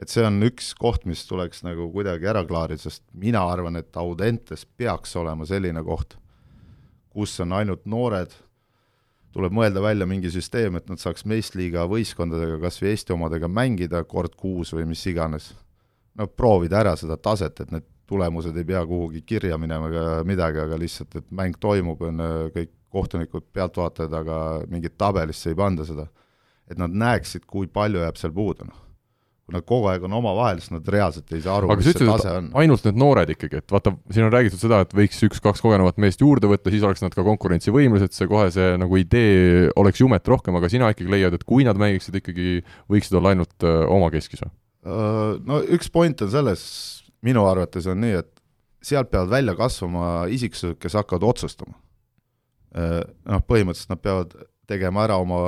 et 0.00 0.08
see 0.08 0.24
on 0.26 0.40
üks 0.42 0.72
koht, 0.74 1.04
mis 1.06 1.26
tuleks 1.28 1.62
nagu 1.62 1.90
kuidagi 1.92 2.26
ära 2.26 2.42
klaarida, 2.44 2.80
sest 2.82 3.04
mina 3.12 3.44
arvan, 3.46 3.76
et 3.76 3.96
Audentes 3.96 4.64
peaks 4.64 5.14
olema 5.16 5.44
selline 5.46 5.84
koht, 5.84 6.16
kus 7.10 7.38
on 7.40 7.52
ainult 7.52 7.84
noored, 7.86 8.32
tuleb 9.34 9.54
mõelda 9.54 9.82
välja 9.82 10.06
mingi 10.06 10.30
süsteem, 10.30 10.78
et 10.78 10.86
nad 10.90 11.00
saaks 11.02 11.26
meistriliiga 11.26 11.88
võistkondadega, 11.90 12.60
kas 12.62 12.78
või 12.82 12.92
Eesti 12.92 13.14
omadega 13.16 13.50
mängida 13.50 14.04
kord 14.06 14.36
kuus 14.38 14.72
või 14.76 14.86
mis 14.92 15.02
iganes. 15.10 15.52
no 16.14 16.28
proovida 16.30 16.78
ära 16.78 16.94
seda 16.96 17.16
taset, 17.18 17.60
et 17.60 17.72
need 17.74 17.86
tulemused 18.06 18.56
ei 18.56 18.64
pea 18.64 18.84
kuhugi 18.86 19.24
kirja 19.26 19.58
minema 19.58 19.88
ega 19.90 20.04
midagi, 20.28 20.60
aga 20.62 20.78
lihtsalt, 20.78 21.16
et 21.18 21.30
mäng 21.34 21.56
toimub, 21.60 22.02
on 22.06 22.20
äh, 22.20 22.34
kõik 22.54 22.70
kohtunikud, 22.94 23.48
pealtvaatajad, 23.52 24.12
aga 24.20 24.36
mingit 24.70 24.94
tabelisse 24.98 25.50
ei 25.50 25.58
panda 25.58 25.86
seda. 25.88 26.06
et 26.70 26.78
nad 26.80 26.94
näeksid, 26.96 27.42
kui 27.44 27.66
palju 27.68 28.00
jääb 28.00 28.16
seal 28.16 28.32
puudu, 28.32 28.64
noh. 28.64 28.83
Kui 29.44 29.52
nad 29.52 29.64
kogu 29.68 29.90
aeg 29.90 30.04
on 30.08 30.14
omavahel, 30.16 30.60
siis 30.62 30.72
nad 30.72 30.86
reaalselt 30.88 31.32
ei 31.36 31.42
saa 31.44 31.58
aru, 31.58 31.68
mis 31.76 31.88
see 31.90 32.06
tase 32.08 32.32
on. 32.38 32.46
ainult 32.62 32.86
need 32.88 33.00
noored 33.00 33.32
ikkagi, 33.34 33.60
et 33.60 33.74
vaata, 33.74 33.92
siin 34.08 34.24
on 34.24 34.32
räägitud 34.32 34.62
seda, 34.62 34.80
et 34.86 34.94
võiks 34.96 35.20
üks-kaks 35.28 35.60
kogenevat 35.64 36.00
meest 36.00 36.24
juurde 36.24 36.48
võtta, 36.48 36.72
siis 36.72 36.86
oleks 36.86 37.04
nad 37.04 37.12
ka 37.16 37.24
konkurentsivõimelised, 37.26 38.16
see 38.16 38.30
kohe 38.30 38.48
see 38.54 38.70
nagu 38.80 39.00
idee 39.00 39.68
oleks 39.80 40.00
jumet 40.00 40.32
rohkem, 40.32 40.56
aga 40.56 40.70
sina 40.72 40.88
ikkagi 40.94 41.12
leiad, 41.12 41.36
et 41.36 41.44
kui 41.44 41.66
nad 41.68 41.80
mängiksid 41.80 42.16
ikkagi, 42.22 42.62
võiksid 42.92 43.18
olla 43.20 43.34
ainult 43.34 43.68
öö, 43.68 43.84
omakeskis 43.98 44.46
või? 44.46 44.54
Äh, 44.88 45.36
No 45.44 45.60
üks 45.76 45.92
point 45.92 46.24
on 46.24 46.32
selles, 46.32 46.64
minu 47.24 47.44
arvates 47.48 47.88
on 47.90 48.00
nii, 48.00 48.22
et 48.24 48.32
sealt 48.84 49.12
peavad 49.12 49.32
välja 49.32 49.54
kasvama 49.58 50.24
isiksused, 50.32 50.76
kes 50.80 50.96
hakkavad 50.98 51.24
otsustama. 51.34 51.76
Noh, 52.74 53.42
põhimõtteliselt 53.46 53.92
nad 53.92 54.00
peavad 54.02 54.32
tegema 54.68 55.04
ära 55.06 55.16
oma 55.22 55.38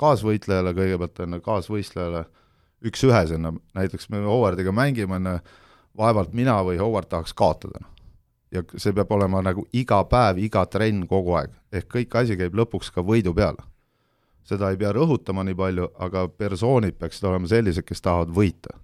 kaasvõitlejale 0.00 0.72
kõigepealt, 0.76 1.20
on 1.24 1.36
ju, 1.36 1.42
kaasvõistlejale, 1.44 2.24
üks-ühesena, 2.86 3.52
näiteks 3.74 4.08
me 4.08 4.22
Howardiga 4.24 4.72
mängime, 4.72 5.16
on 5.16 5.26
ju, 5.26 5.38
vaevalt 5.98 6.32
mina 6.36 6.60
või 6.64 6.78
Howard 6.80 7.10
tahaks 7.10 7.34
kaotada. 7.34 7.84
ja 8.50 8.62
see 8.82 8.92
peab 8.92 9.12
olema 9.14 9.42
nagu 9.46 9.62
iga 9.72 10.00
päev, 10.04 10.38
iga 10.42 10.64
trenn 10.66 11.04
kogu 11.06 11.36
aeg, 11.38 11.52
ehk 11.72 11.86
kõik 11.92 12.16
asi 12.18 12.36
käib 12.36 12.54
lõpuks 12.58 12.90
ka 12.90 13.02
võidu 13.02 13.34
peale. 13.34 13.62
seda 14.44 14.70
ei 14.70 14.76
pea 14.76 14.92
rõhutama 14.92 15.44
nii 15.44 15.54
palju, 15.54 15.88
aga 15.98 16.28
persoonid 16.28 16.98
peaksid 16.98 17.24
olema 17.24 17.46
sellised, 17.46 17.84
kes 17.84 18.00
tahavad 18.00 18.28
võita. 18.28 18.74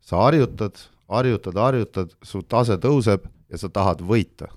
sa 0.00 0.16
harjutad, 0.16 0.78
harjutad, 1.08 1.54
harjutad, 1.54 2.16
su 2.22 2.42
tase 2.42 2.78
tõuseb 2.78 3.26
ja 3.50 3.58
sa 3.58 3.68
tahad 3.68 4.00
võita 4.00 4.48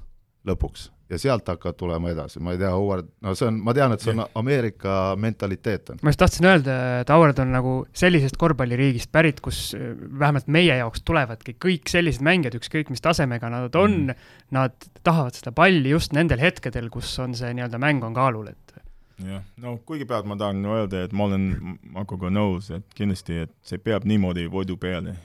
lõpuks 0.45 0.89
ja 1.13 1.19
sealt 1.21 1.47
hakkavad 1.49 1.77
tulema 1.79 2.11
edasi, 2.11 2.41
ma 2.43 2.53
ei 2.53 2.59
tea, 2.61 2.71
Howard, 2.73 3.09
no 3.23 3.33
see 3.37 3.47
on, 3.49 3.59
ma 3.65 3.75
tean, 3.77 3.95
et 3.95 4.03
see 4.03 4.13
on 4.15 4.23
Ameerika 4.39 4.97
mentaliteet 5.19 5.93
on. 5.93 6.01
ma 6.03 6.13
just 6.13 6.21
tahtsin 6.23 6.49
öelda, 6.49 6.77
et 7.03 7.13
Howard 7.13 7.39
on 7.43 7.53
nagu 7.53 7.75
sellisest 7.97 8.37
korvpalliriigist 8.41 9.11
pärit, 9.13 9.41
kus 9.45 9.65
äh, 9.77 9.93
vähemalt 10.19 10.49
meie 10.51 10.79
jaoks 10.81 11.05
tulevadki 11.07 11.57
kõik 11.61 11.91
sellised 11.91 12.25
mängijad, 12.25 12.57
ükskõik 12.59 12.91
mis 12.93 13.03
tasemega 13.03 13.51
nad 13.53 13.79
on 13.79 13.99
mm., 14.07 14.31
nad 14.53 14.89
tahavad 15.03 15.37
seda 15.37 15.53
palli 15.55 15.93
just 15.93 16.13
nendel 16.13 16.41
hetkedel, 16.41 16.89
kus 16.93 17.11
on 17.23 17.37
see 17.37 17.53
nii-öelda 17.55 17.79
mäng 17.81 18.05
on 18.05 18.15
kaalul, 18.17 18.51
et 18.51 18.77
jah, 19.21 19.43
no 19.61 19.77
kuigipealt 19.85 20.27
ma 20.29 20.37
tahan 20.39 20.65
öelda, 20.65 21.05
et 21.05 21.13
ma 21.15 21.27
olen 21.29 21.77
Markoga 21.93 22.31
nõus, 22.33 22.69
et 22.75 22.85
kindlasti, 22.97 23.43
et 23.45 23.53
see 23.65 23.81
peab 23.81 24.07
niimoodi 24.09 24.47
võidu 24.51 24.77
peale, 24.81 25.15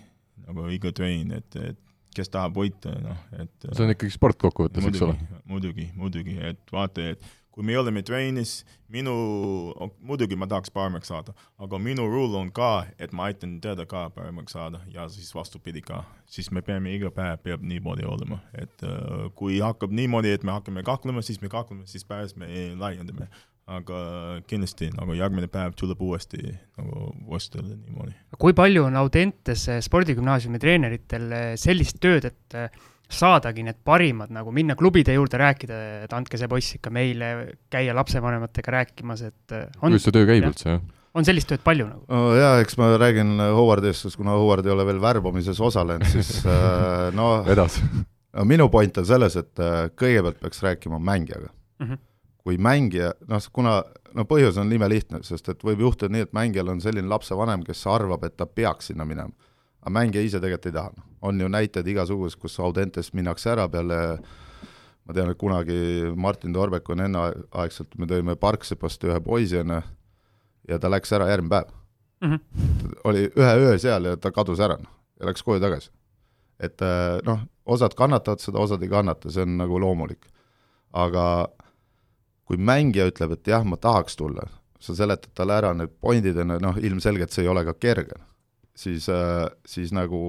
nagu 0.47 0.69
iga 0.73 0.93
trenn, 0.95 1.35
et, 1.39 1.61
et 1.61 1.79
kes 2.19 2.33
tahab 2.35 2.59
võita, 2.59 2.93
noh, 3.03 3.27
et 3.39 3.69
see 3.71 3.87
on 3.87 3.95
ikkagi 3.95 4.15
sport 4.15 4.41
kokkuvõttes, 4.43 4.91
eks 4.91 5.05
ole? 5.07 5.19
muidugi, 5.49 5.91
muidugi, 5.99 6.39
et 6.51 6.75
vaata, 6.75 7.13
et 7.15 7.23
kui 7.59 7.67
me 7.67 7.75
oleme 7.75 8.05
trennis, 8.07 8.61
minu, 8.87 9.13
muidugi 10.07 10.37
ma 10.39 10.47
tahaks 10.47 10.71
paremaks 10.71 11.11
saada, 11.11 11.33
aga 11.59 11.81
minu 11.83 12.05
rule 12.07 12.39
on 12.39 12.53
ka, 12.55 12.85
et 13.03 13.11
ma 13.11 13.27
aitan 13.27 13.57
teda 13.65 13.83
ka 13.91 14.05
paremaks 14.15 14.55
saada 14.55 14.79
ja 14.95 15.09
siis 15.11 15.33
vastupidi 15.35 15.83
ka. 15.83 16.05
siis 16.29 16.53
me 16.55 16.63
peame 16.63 16.93
iga 16.95 17.11
päev, 17.11 17.41
peab 17.43 17.65
niimoodi 17.67 18.07
olema, 18.07 18.39
et 18.55 18.87
uh, 18.87 19.27
kui 19.35 19.59
hakkab 19.59 19.91
niimoodi, 19.91 20.31
et 20.39 20.47
me 20.47 20.55
hakkame 20.55 20.87
kaklema, 20.87 21.25
siis 21.27 21.43
me 21.43 21.51
kakleme, 21.51 21.83
siis 21.91 22.07
pärast 22.07 22.39
me 22.39 22.47
laiendame 22.79 23.27
aga 23.69 24.03
kindlasti 24.49 24.91
nagu 24.95 25.17
järgmine 25.17 25.49
päev 25.53 25.75
tuleb 25.79 26.01
uuesti 26.05 26.41
nagu 26.49 27.09
võistleda 27.29 27.75
niimoodi. 27.75 28.15
kui 28.41 28.57
palju 28.57 28.87
on 28.89 28.97
Audentes 29.01 29.67
spordigümnaasiumi 29.85 30.61
treeneritel 30.63 31.35
sellist 31.61 32.01
tööd, 32.01 32.29
et 32.31 32.59
saadagi 33.09 33.65
need 33.65 33.81
parimad 33.85 34.33
nagu 34.33 34.53
minna 34.53 34.77
klubide 34.77 35.15
juurde 35.17 35.41
rääkida, 35.41 35.79
et 36.05 36.15
andke 36.17 36.41
see 36.41 36.49
poiss 36.51 36.77
ikka 36.77 36.93
meile, 36.93 37.33
käia 37.73 37.97
lapsevanematega 37.97 38.75
rääkimas, 38.79 39.25
et 39.31 39.57
on 39.57 39.89
kuidas 39.89 40.09
see 40.09 40.17
töö 40.17 40.29
käib 40.29 40.49
üldse, 40.51 40.77
jah? 40.77 40.83
on 41.17 41.29
sellist 41.29 41.49
tööd 41.51 41.65
palju 41.65 41.89
nagu 41.89 42.05
no,? 42.05 42.35
jaa, 42.37 42.59
eks 42.65 42.77
ma 42.81 42.91
räägin 43.01 43.37
Howardist, 43.41 44.07
sest 44.07 44.21
kuna 44.21 44.37
Howard 44.37 44.69
ei 44.69 44.75
ole 44.75 44.85
veel 44.89 45.01
värbamises 45.03 45.61
osalenud, 45.61 46.09
siis 46.13 46.43
äh, 46.49 47.09
no 47.17 47.31
edasi. 47.49 47.85
minu 48.49 48.69
point 48.73 49.01
on 49.01 49.09
selles, 49.09 49.39
et 49.41 49.65
kõigepealt 49.97 50.45
peaks 50.45 50.63
rääkima 50.65 51.01
mängijaga 51.01 51.49
mm. 51.49 51.89
-hmm 51.89 52.05
kui 52.49 52.57
mängija, 52.65 53.13
noh, 53.29 53.45
kuna 53.53 53.83
no 54.17 54.25
põhjus 54.29 54.57
on 54.61 54.73
imelihtne, 54.73 55.21
sest 55.27 55.51
et 55.53 55.65
võib 55.65 55.83
juhtuda 55.85 56.15
nii, 56.15 56.25
et 56.25 56.35
mängijal 56.37 56.73
on 56.73 56.81
selline 56.81 57.11
lapsevanem, 57.11 57.61
kes 57.67 57.85
arvab, 57.93 58.25
et 58.25 58.39
ta 58.41 58.47
peaks 58.49 58.89
sinna 58.89 59.05
minema. 59.05 59.35
aga 59.83 59.93
mängija 59.95 60.25
ise 60.25 60.41
tegelikult 60.41 60.67
ei 60.67 60.73
taha, 60.73 60.93
noh. 60.97 61.05
on 61.29 61.41
ju 61.41 61.49
näiteid 61.49 61.87
igasugused, 61.93 62.41
kus 62.41 62.57
Audentest 62.61 63.13
minnakse 63.15 63.51
ära 63.53 63.69
peale 63.69 63.99
ma 65.05 65.15
tean, 65.15 65.29
et 65.31 65.39
kunagi 65.39 65.77
Martin 66.17 66.57
Torbek 66.57 66.89
on 66.89 67.05
enneaegselt, 67.05 67.93
me 67.99 68.09
tõime 68.09 68.37
Parksepast 68.37 69.05
ühe 69.05 69.21
poisi, 69.21 69.61
on 69.61 69.77
ju, 69.77 69.83
ja 70.73 70.81
ta 70.81 70.89
läks 70.89 71.13
ära 71.13 71.29
järgmine 71.29 71.53
päev 71.53 71.71
mm. 72.25 72.33
-hmm. 72.33 72.99
oli 73.05 73.29
ühe 73.29 73.55
öö 73.69 73.79
seal 73.79 74.09
ja 74.09 74.17
ta 74.17 74.33
kadus 74.33 74.61
ära, 74.61 74.81
noh, 74.81 74.97
ja 75.21 75.29
läks 75.29 75.45
koju 75.45 75.61
tagasi. 75.61 75.91
et 76.61 76.81
noh, 77.29 77.45
osad 77.67 77.95
kannatavad 77.95 78.41
seda, 78.41 78.59
osad 78.59 78.83
ei 78.83 78.89
kannata, 78.89 79.31
see 79.31 79.43
on 79.43 79.59
nagu 79.59 79.81
loomulik. 79.81 80.27
aga 80.93 81.49
kui 82.49 82.57
mängija 82.57 83.11
ütleb, 83.11 83.37
et 83.37 83.51
jah, 83.51 83.65
ma 83.69 83.77
tahaks 83.77 84.17
tulla, 84.17 84.47
sa 84.81 84.95
seletad 84.97 85.35
talle 85.37 85.59
ära 85.61 85.75
need 85.77 85.93
pointid, 86.01 86.39
ju, 86.39 86.47
noh, 86.49 86.81
ilmselgelt 86.81 87.35
see 87.35 87.45
ei 87.45 87.53
ole 87.53 87.65
ka 87.67 87.75
kerge, 87.77 88.17
siis, 88.79 89.09
äh, 89.13 89.45
siis 89.69 89.93
nagu 89.93 90.23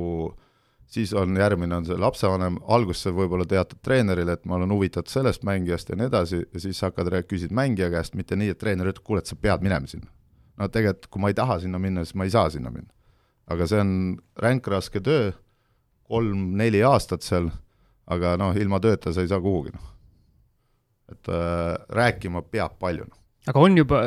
siis 0.89 1.13
on 1.13 1.37
järgmine, 1.37 1.75
on 1.77 1.85
see 1.85 1.97
lapsevanem, 2.01 2.57
alguses 2.67 3.05
sa 3.05 3.13
võib-olla 3.15 3.45
teatad 3.47 3.79
treenerile, 3.85 4.35
et 4.35 4.47
ma 4.49 4.57
olen 4.57 4.73
huvitatud 4.73 5.11
sellest 5.11 5.45
mängijast 5.47 5.93
ja 5.93 5.99
nii 5.99 6.09
edasi, 6.09 6.41
ja 6.43 6.63
siis 6.63 6.81
sa 6.81 6.89
hakkad, 6.89 7.13
küsid 7.29 7.53
mängija 7.55 7.91
käest, 7.93 8.17
mitte 8.19 8.35
nii, 8.39 8.55
et 8.55 8.59
treener 8.59 8.89
ütleb, 8.89 9.05
kuule, 9.05 9.21
et 9.23 9.29
sa 9.29 9.37
pead 9.39 9.63
minema 9.63 9.87
sinna. 9.87 10.09
no 10.59 10.67
tegelikult, 10.67 11.07
kui 11.07 11.21
ma 11.23 11.29
ei 11.31 11.37
taha 11.37 11.59
sinna 11.63 11.79
minna, 11.79 12.03
siis 12.03 12.17
ma 12.19 12.25
ei 12.27 12.33
saa 12.33 12.49
sinna 12.49 12.73
minna. 12.73 12.91
aga 13.47 13.67
see 13.69 13.79
on 13.79 13.93
ränk 14.43 14.67
raske 14.67 14.99
töö, 14.99 15.31
kolm-neli 16.09 16.83
aastat 16.83 17.23
seal, 17.23 17.47
aga 18.09 18.35
noh, 18.41 18.57
ilma 18.57 18.81
tööta 18.81 19.13
sa 19.13 19.21
ei 19.21 19.29
saa 19.29 19.39
kuhugi, 19.41 19.71
noh 19.77 19.98
et 21.11 21.33
äh, 21.33 21.75
rääkima 21.95 22.43
peab 22.45 22.77
palju. 22.81 23.09
Noh. 23.09 23.19
aga 23.49 23.65
on 23.65 23.77
juba, 23.79 24.03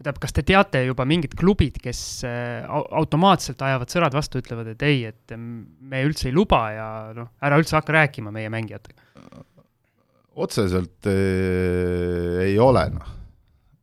tähendab, 0.00 0.20
kas 0.22 0.32
te 0.32 0.44
teate 0.46 0.82
juba 0.86 1.04
mingid 1.08 1.34
klubid, 1.38 1.76
kes 1.82 2.24
äh, 2.28 2.64
automaatselt 2.68 3.60
ajavad 3.62 3.92
sõrad 3.92 4.16
vastu, 4.16 4.40
ütlevad, 4.40 4.72
et 4.72 4.82
ei, 4.86 5.04
et 5.10 5.36
me 5.36 6.02
üldse 6.06 6.30
ei 6.30 6.34
luba 6.34 6.62
ja 6.72 6.88
noh, 7.16 7.30
ära 7.44 7.60
üldse 7.60 7.76
hakka 7.76 7.96
rääkima 8.00 8.32
meie 8.34 8.52
mängijatega? 8.52 9.08
otseselt 10.40 11.08
äh, 11.10 12.46
ei 12.46 12.58
ole, 12.58 12.86
noh. 12.94 13.16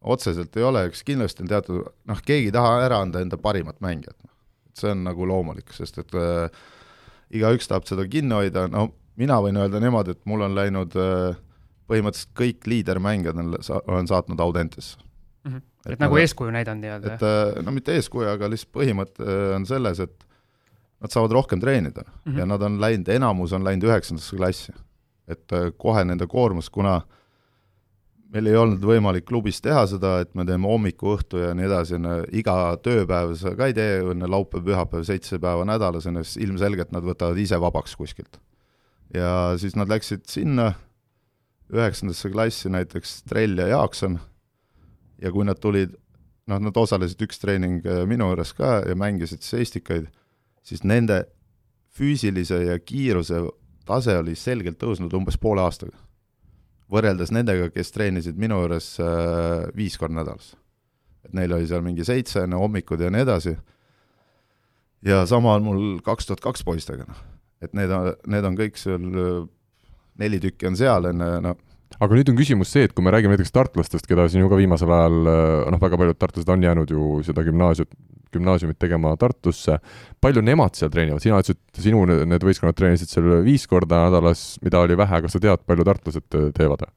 otseselt 0.02 0.56
ei 0.58 0.66
ole, 0.66 0.88
eks 0.90 1.04
kindlasti 1.06 1.44
on 1.46 1.52
teatud, 1.52 1.92
noh, 2.10 2.24
keegi 2.26 2.50
ei 2.50 2.56
taha 2.56 2.80
ära 2.86 3.02
anda 3.04 3.22
enda 3.22 3.38
parimat 3.42 3.78
mängijat, 3.84 4.18
noh. 4.24 4.34
see 4.78 4.94
on 4.94 5.04
nagu 5.06 5.28
loomulik, 5.28 5.70
sest 5.76 6.02
et 6.02 6.18
äh, 6.18 6.48
igaüks 7.38 7.70
tahab 7.70 7.86
seda 7.90 8.08
kinni 8.10 8.34
hoida, 8.40 8.66
no 8.72 8.90
mina 9.22 9.38
võin 9.44 9.60
öelda 9.60 9.82
niimoodi, 9.84 10.16
et 10.16 10.24
mul 10.30 10.48
on 10.48 10.58
läinud 10.58 10.98
äh, 10.98 11.38
põhimõtteliselt 11.88 12.34
kõik 12.38 12.68
liidermängijad 12.68 13.42
on, 13.44 13.58
olen 13.88 14.08
saatnud 14.08 14.40
Audentesse 14.40 15.00
mm. 15.44 15.52
-hmm. 15.52 15.62
et, 15.86 15.92
et 15.94 16.00
nagu 16.00 16.18
eeskuju 16.18 16.52
näidanud 16.52 16.86
nii-öelda? 16.86 17.14
et 17.14 17.28
äh, 17.28 17.64
no 17.66 17.72
mitte 17.76 17.96
eeskuju, 17.96 18.30
aga 18.30 18.50
lihtsalt 18.52 18.74
põhimõte 18.76 19.24
äh, 19.24 19.56
on 19.56 19.66
selles, 19.66 20.00
et 20.04 20.28
nad 21.02 21.14
saavad 21.14 21.32
rohkem 21.32 21.60
treenida 21.60 22.04
mm 22.04 22.32
-hmm. 22.32 22.40
ja 22.40 22.46
nad 22.46 22.62
on 22.62 22.82
läinud, 22.82 23.08
enamus 23.08 23.54
on 23.54 23.64
läinud 23.64 23.90
üheksandasse 23.90 24.38
klassi. 24.38 24.74
et 25.28 25.52
äh, 25.52 25.72
kohe 25.78 26.06
nende 26.06 26.28
koormus, 26.28 26.70
kuna 26.70 27.02
meil 28.34 28.48
ei 28.48 28.56
olnud 28.56 28.84
võimalik 28.84 29.26
klubis 29.28 29.62
teha 29.64 29.86
seda, 29.88 30.20
et 30.24 30.34
me 30.36 30.46
teeme 30.46 30.68
hommiku, 30.68 31.16
õhtu 31.16 31.38
ja 31.42 31.54
nii 31.56 31.66
edasi, 31.66 31.96
on 31.96 32.10
ju, 32.10 32.26
iga 32.42 32.78
tööpäev 32.84 33.36
sa 33.40 33.56
ka 33.56 33.70
ei 33.70 33.74
tee, 33.74 34.02
on 34.04 34.22
ju, 34.22 34.28
laupäev, 34.28 34.66
pühapäev, 34.68 35.06
seitse 35.08 35.40
päeva 35.40 35.66
nädalas, 35.66 36.08
on 36.08 36.16
ju, 36.20 36.24
siis 36.24 36.44
ilmselgelt 36.48 36.92
nad 36.92 37.04
võtavad 37.08 37.40
ise 37.40 37.60
vabaks 37.62 37.96
kuskilt. 37.96 38.40
ja 39.14 39.56
siis 39.58 39.76
nad 39.76 39.88
läksid 39.88 40.26
sinna 40.28 40.74
üheksandasse 41.74 42.32
klassi 42.32 42.72
näiteks 42.72 43.22
Trell 43.28 43.60
ja 43.60 43.68
Jaakson 43.68 44.20
ja 45.22 45.32
kui 45.34 45.46
nad 45.48 45.60
tulid, 45.62 45.96
noh, 46.48 46.62
nad 46.64 46.78
osalesid 46.78 47.22
üks 47.28 47.42
treening 47.42 47.86
äh, 47.86 48.04
minu 48.10 48.30
juures 48.32 48.54
ka 48.58 48.82
ja 48.88 48.96
mängisid 48.96 49.44
siis 49.44 49.68
Estikaid, 49.68 50.10
siis 50.64 50.84
nende 50.88 51.26
füüsilise 51.98 52.62
ja 52.64 52.78
kiiruse 52.80 53.42
tase 53.88 54.18
oli 54.20 54.36
selgelt 54.38 54.80
tõusnud 54.82 55.14
umbes 55.18 55.40
poole 55.42 55.64
aastaga. 55.64 55.98
võrreldes 56.92 57.34
nendega, 57.36 57.68
kes 57.70 57.92
treenisid 57.92 58.38
minu 58.40 58.62
juures 58.62 58.94
äh, 59.04 59.68
viis 59.76 59.98
korda 59.98 60.22
nädalas. 60.22 60.56
et 61.26 61.34
neil 61.34 61.54
oli 61.54 61.68
seal 61.68 61.84
mingi 61.84 62.06
seitse 62.06 62.46
enne 62.46 62.56
hommikud 62.56 63.02
ja 63.02 63.10
nii 63.12 63.26
edasi, 63.26 63.58
ja 65.04 65.26
sama 65.26 65.58
on 65.58 65.64
mul 65.64 66.00
kaks 66.04 66.30
tuhat 66.30 66.40
kaks 66.40 66.64
poistega, 66.64 67.04
noh. 67.08 67.24
et 67.62 67.74
need 67.74 67.92
on, 67.92 68.14
need 68.28 68.46
on 68.46 68.56
kõik 68.60 68.80
seal 68.80 69.04
äh, 69.04 69.48
neli 70.22 70.42
tükki 70.44 70.70
on 70.70 70.78
seal, 70.80 71.10
on 71.12 71.24
ju, 71.24 71.40
no 71.46 71.56
aga 72.04 72.20
nüüd 72.20 72.30
on 72.32 72.38
küsimus 72.38 72.72
see, 72.74 72.86
et 72.88 72.94
kui 72.94 73.06
me 73.06 73.14
räägime 73.14 73.36
näiteks 73.36 73.54
tartlastest, 73.56 74.08
keda 74.10 74.28
siin 74.30 74.44
ju 74.44 74.52
ka 74.52 74.60
viimasel 74.60 74.92
ajal 74.92 75.18
noh, 75.72 75.82
väga 75.82 76.00
paljud 76.02 76.20
tartlased 76.20 76.52
on 76.54 76.66
jäänud 76.68 76.92
ju 76.94 77.18
seda 77.26 77.46
gümnaasiumit, 77.48 77.96
gümnaasiumit 78.34 78.78
tegema 78.80 79.14
Tartusse, 79.20 79.80
palju 80.22 80.44
nemad 80.44 80.76
seal 80.78 80.92
treenivad, 80.94 81.24
sina 81.24 81.40
ütlesid, 81.42 81.62
sinu 81.80 82.04
need 82.08 82.44
võistkonnad 82.44 82.78
treenisid 82.78 83.12
seal 83.12 83.40
viis 83.46 83.66
korda 83.72 84.04
nädalas, 84.08 84.58
mida 84.66 84.84
oli 84.84 84.98
vähe, 85.00 85.22
kas 85.24 85.38
sa 85.38 85.44
tead, 85.44 85.64
palju 85.68 85.88
tartlased 85.88 86.40
teevad 86.58 86.90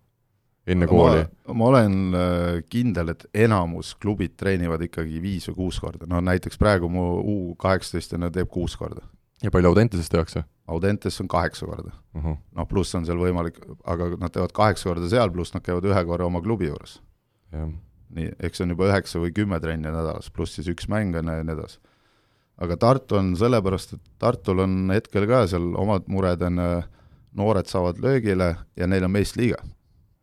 enne 0.71 0.89
kooli? 0.91 1.23
ma 1.55 1.71
olen 1.71 1.97
äh, 2.15 2.61
kindel, 2.71 3.15
et 3.15 3.25
enamus 3.47 3.95
klubid 4.01 4.37
treenivad 4.41 4.83
ikkagi 4.87 5.23
viis 5.23 5.49
või 5.51 5.63
kuus 5.65 5.81
korda, 5.83 6.09
no 6.11 6.21
näiteks 6.25 6.61
praegu 6.61 6.91
mu 6.93 7.07
U 7.21 7.37
kaheksateistlane 7.61 8.31
teeb 8.35 8.51
kuus 8.53 8.77
korda. 8.79 9.07
ja 9.43 9.53
palju 9.55 9.73
Audentases 9.73 10.11
tehakse? 10.13 10.45
Audentes 10.71 11.21
on 11.23 11.29
kaheksa 11.29 11.67
korda 11.67 11.91
uh 11.91 12.25
-huh.. 12.25 12.37
noh, 12.57 12.69
pluss 12.69 12.95
on 12.95 13.07
seal 13.07 13.19
võimalik, 13.19 13.59
aga 13.85 14.11
nad 14.21 14.33
teevad 14.35 14.53
kaheksa 14.57 14.91
korda 14.91 15.09
seal, 15.09 15.31
pluss 15.35 15.55
nad 15.55 15.65
käivad 15.67 15.85
ühe 15.85 16.05
korra 16.07 16.27
oma 16.27 16.43
klubi 16.43 16.71
juures. 16.71 17.01
nii, 18.11 18.31
eks 18.41 18.59
see 18.59 18.65
on 18.65 18.75
juba 18.77 18.89
üheksa 18.91 19.23
või 19.23 19.33
kümme 19.35 19.61
trenni 19.61 19.89
nädalas, 19.89 20.31
pluss 20.31 20.55
siis 20.55 20.69
üks 20.69 20.89
mäng 20.89 21.17
on 21.17 21.27
ja 21.27 21.43
nii 21.45 21.55
edasi. 21.55 21.79
aga 22.59 22.77
Tartu 22.77 23.17
on 23.17 23.37
sellepärast, 23.37 23.93
et 23.93 24.01
Tartul 24.19 24.59
on 24.59 24.91
hetkel 24.91 25.27
ka 25.27 25.47
seal 25.47 25.75
omad 25.75 26.09
mured, 26.09 26.43
on 26.43 26.63
noored 27.33 27.67
saavad 27.67 27.99
löögile 27.99 28.57
ja 28.77 28.87
neil 28.87 29.05
on 29.05 29.11
meistriliiga, 29.11 29.63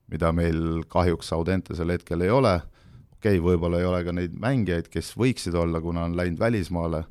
mida 0.08 0.32
meil 0.32 0.84
kahjuks 0.88 1.32
Audentesel 1.34 1.90
hetkel 1.90 2.22
ei 2.22 2.30
ole, 2.30 2.56
okei 2.56 2.78
okei 3.18 3.40
okay,, 3.40 3.44
võib-olla 3.44 3.80
ei 3.82 3.88
ole 3.88 4.04
ka 4.06 4.14
neid 4.16 4.36
mängijaid, 4.40 4.90
kes 4.94 5.14
võiksid 5.18 5.56
olla, 5.58 5.82
kuna 5.82 6.06
on 6.08 6.16
läinud 6.18 6.40
välismaale, 6.40 7.04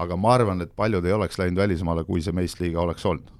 aga 0.00 0.16
ma 0.16 0.34
arvan, 0.38 0.64
et 0.64 0.72
paljud 0.76 1.04
ei 1.04 1.12
oleks 1.16 1.38
läinud 1.40 1.60
välismaale, 1.60 2.06
kui 2.08 2.22
see 2.24 2.36
meistriliiga 2.36 2.82
oleks 2.82 3.06
olnud 3.06 3.36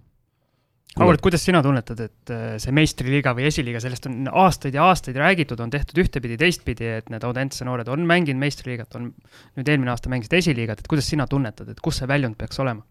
Auväärt, 0.98 1.20
kuidas 1.22 1.44
sina 1.46 1.60
tunnetad, 1.62 2.00
et 2.02 2.30
äh, 2.34 2.56
see 2.58 2.72
meistriliiga 2.74 3.30
või 3.38 3.44
esiliiga, 3.46 3.78
sellest 3.82 4.08
on 4.10 4.26
aastaid 4.26 4.74
ja 4.74 4.88
aastaid 4.90 5.16
räägitud, 5.20 5.60
on 5.62 5.70
tehtud 5.70 6.00
ühtepidi, 6.02 6.34
teistpidi, 6.40 6.88
et 6.98 7.12
need 7.14 7.22
Audentse 7.26 7.64
noored 7.64 7.88
on 7.94 8.02
mänginud 8.10 8.42
meistriliigat, 8.42 8.96
on 8.98 9.12
nüüd 9.58 9.70
eelmine 9.70 9.92
aasta 9.94 10.10
mängisid 10.10 10.34
esiliigat, 10.40 10.82
et 10.82 10.90
kuidas 10.90 11.06
sina 11.12 11.28
tunnetad, 11.30 11.70
et 11.70 11.82
kus 11.84 12.00
see 12.02 12.10
väljund 12.10 12.34
peaks 12.40 12.58
olema? 12.62 12.82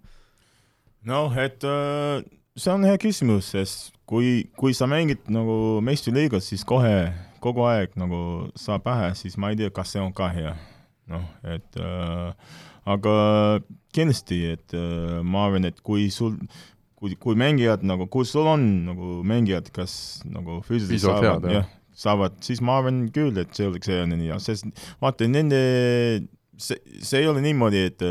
noh, 1.11 1.35
et 1.43 1.65
äh, 1.67 2.23
see 2.55 2.71
on 2.71 2.87
hea 2.87 2.95
küsimus, 3.03 3.51
sest 3.51 3.91
kui, 4.07 4.47
kui 4.55 4.71
sa 4.75 4.87
mängid 4.87 5.27
nagu 5.31 5.79
meistriliigas, 5.83 6.47
siis 6.53 6.63
kohe, 6.67 7.11
kogu 7.43 7.67
aeg 7.67 7.99
nagu 7.99 8.21
saab 8.59 8.87
pähe, 8.87 9.11
siis 9.19 9.35
ma 9.35 9.51
ei 9.51 9.59
tea, 9.59 9.75
kas 9.75 9.91
see 9.95 10.03
on 10.03 10.15
ka 10.15 10.31
hea. 10.31 10.55
noh, 11.11 11.27
et 11.43 11.83
äh, 11.83 12.31
aga 12.89 13.13
kindlasti, 13.95 14.41
et 14.55 14.75
äh, 14.77 15.19
ma 15.25 15.47
arvan, 15.47 15.67
et 15.69 15.79
kui 15.85 16.09
sul 16.13 16.37
kui, 16.99 17.15
kui 17.19 17.37
mängijad 17.39 17.83
nagu, 17.87 18.09
kui 18.11 18.27
sul 18.27 18.47
on 18.51 18.65
nagu 18.89 19.19
mängijad, 19.27 19.71
kas 19.75 19.93
nagu 20.27 20.59
füüsiliselt 20.67 21.21
saavad, 21.21 21.47
jah, 21.53 21.69
saavad, 21.95 22.35
siis 22.45 22.61
ma 22.65 22.79
arvan 22.79 23.05
küll, 23.15 23.37
et 23.39 23.55
see 23.55 23.69
oleks 23.69 23.91
hea 23.91 24.03
nii, 24.09 24.33
sest 24.43 24.67
vaata, 25.03 25.29
nende, 25.31 25.61
see, 26.59 26.79
see 26.99 27.23
ei 27.23 27.31
ole 27.31 27.43
niimoodi, 27.45 27.87
et 27.91 28.05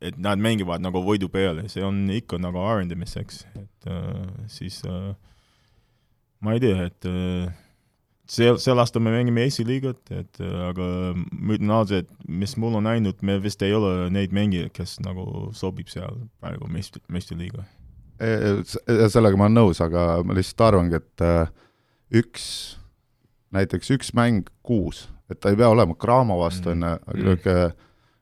et 0.00 0.16
nad 0.16 0.40
mängivad 0.40 0.80
nagu 0.80 1.02
võidu 1.04 1.28
peale, 1.28 1.66
see 1.68 1.82
on 1.84 2.06
ikka 2.14 2.38
nagu 2.40 2.62
arendamiseks, 2.64 3.42
et 3.60 3.90
uh, 3.92 4.22
siis 4.48 4.78
uh, 4.88 5.10
ma 6.40 6.54
ei 6.56 6.62
tea, 6.62 6.86
et 6.88 7.08
uh, 7.08 7.50
sel, 8.30 8.60
sel 8.62 8.78
aastal 8.78 9.02
me 9.02 9.12
mängime 9.14 9.42
Eesti 9.46 9.66
liigat, 9.66 10.00
et 10.14 10.40
aga 10.40 10.86
ma 11.16 11.56
ütlen 11.56 11.74
ausalt, 11.74 12.14
mis 12.28 12.54
mul 12.60 12.78
on 12.78 12.86
näinud, 12.86 13.18
me 13.26 13.40
vist 13.42 13.62
ei 13.66 13.74
ole 13.74 14.08
neid 14.14 14.32
mängijaid, 14.36 14.72
kes 14.76 14.98
nagu 15.04 15.50
sobib 15.56 15.90
seal 15.90 16.22
praegu 16.38 16.70
meistri, 16.70 17.02
meistriliiga 17.10 17.66
sellega 18.20 19.38
ma 19.38 19.48
olen 19.48 19.56
nõus, 19.56 19.80
aga 19.80 20.20
ma 20.26 20.36
lihtsalt 20.36 20.66
arvangi, 20.66 20.98
et 21.00 21.24
äh, 21.24 21.52
üks, 22.20 22.46
näiteks 23.54 23.92
üks 23.96 24.12
mäng 24.16 24.50
kuus, 24.66 25.06
et 25.32 25.40
ta 25.40 25.52
ei 25.52 25.58
pea 25.58 25.70
olema 25.72 25.96
Cramo 25.96 26.40
vastu, 26.42 26.74
on 26.74 26.84
ju, 26.84 26.90
aga 26.90 27.16
mm. 27.16 27.22
niisugune 27.24 27.70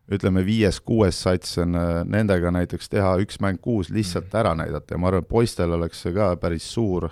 ütleme, 0.08 0.40
viies-kuues 0.40 1.18
sats 1.20 1.58
on 1.60 1.76
äh, 1.76 1.98
nendega 2.08 2.52
näiteks 2.54 2.88
teha 2.88 3.10
üks 3.20 3.42
mäng 3.44 3.58
kuus 3.60 3.90
lihtsalt 3.92 4.30
mm. 4.30 4.38
ära 4.40 4.54
näidata 4.56 4.94
ja 4.94 5.00
ma 5.00 5.10
arvan, 5.10 5.26
et 5.26 5.28
poistel 5.28 5.74
oleks 5.76 6.00
see 6.04 6.14
ka 6.16 6.30
päris 6.40 6.64
suur, 6.72 7.10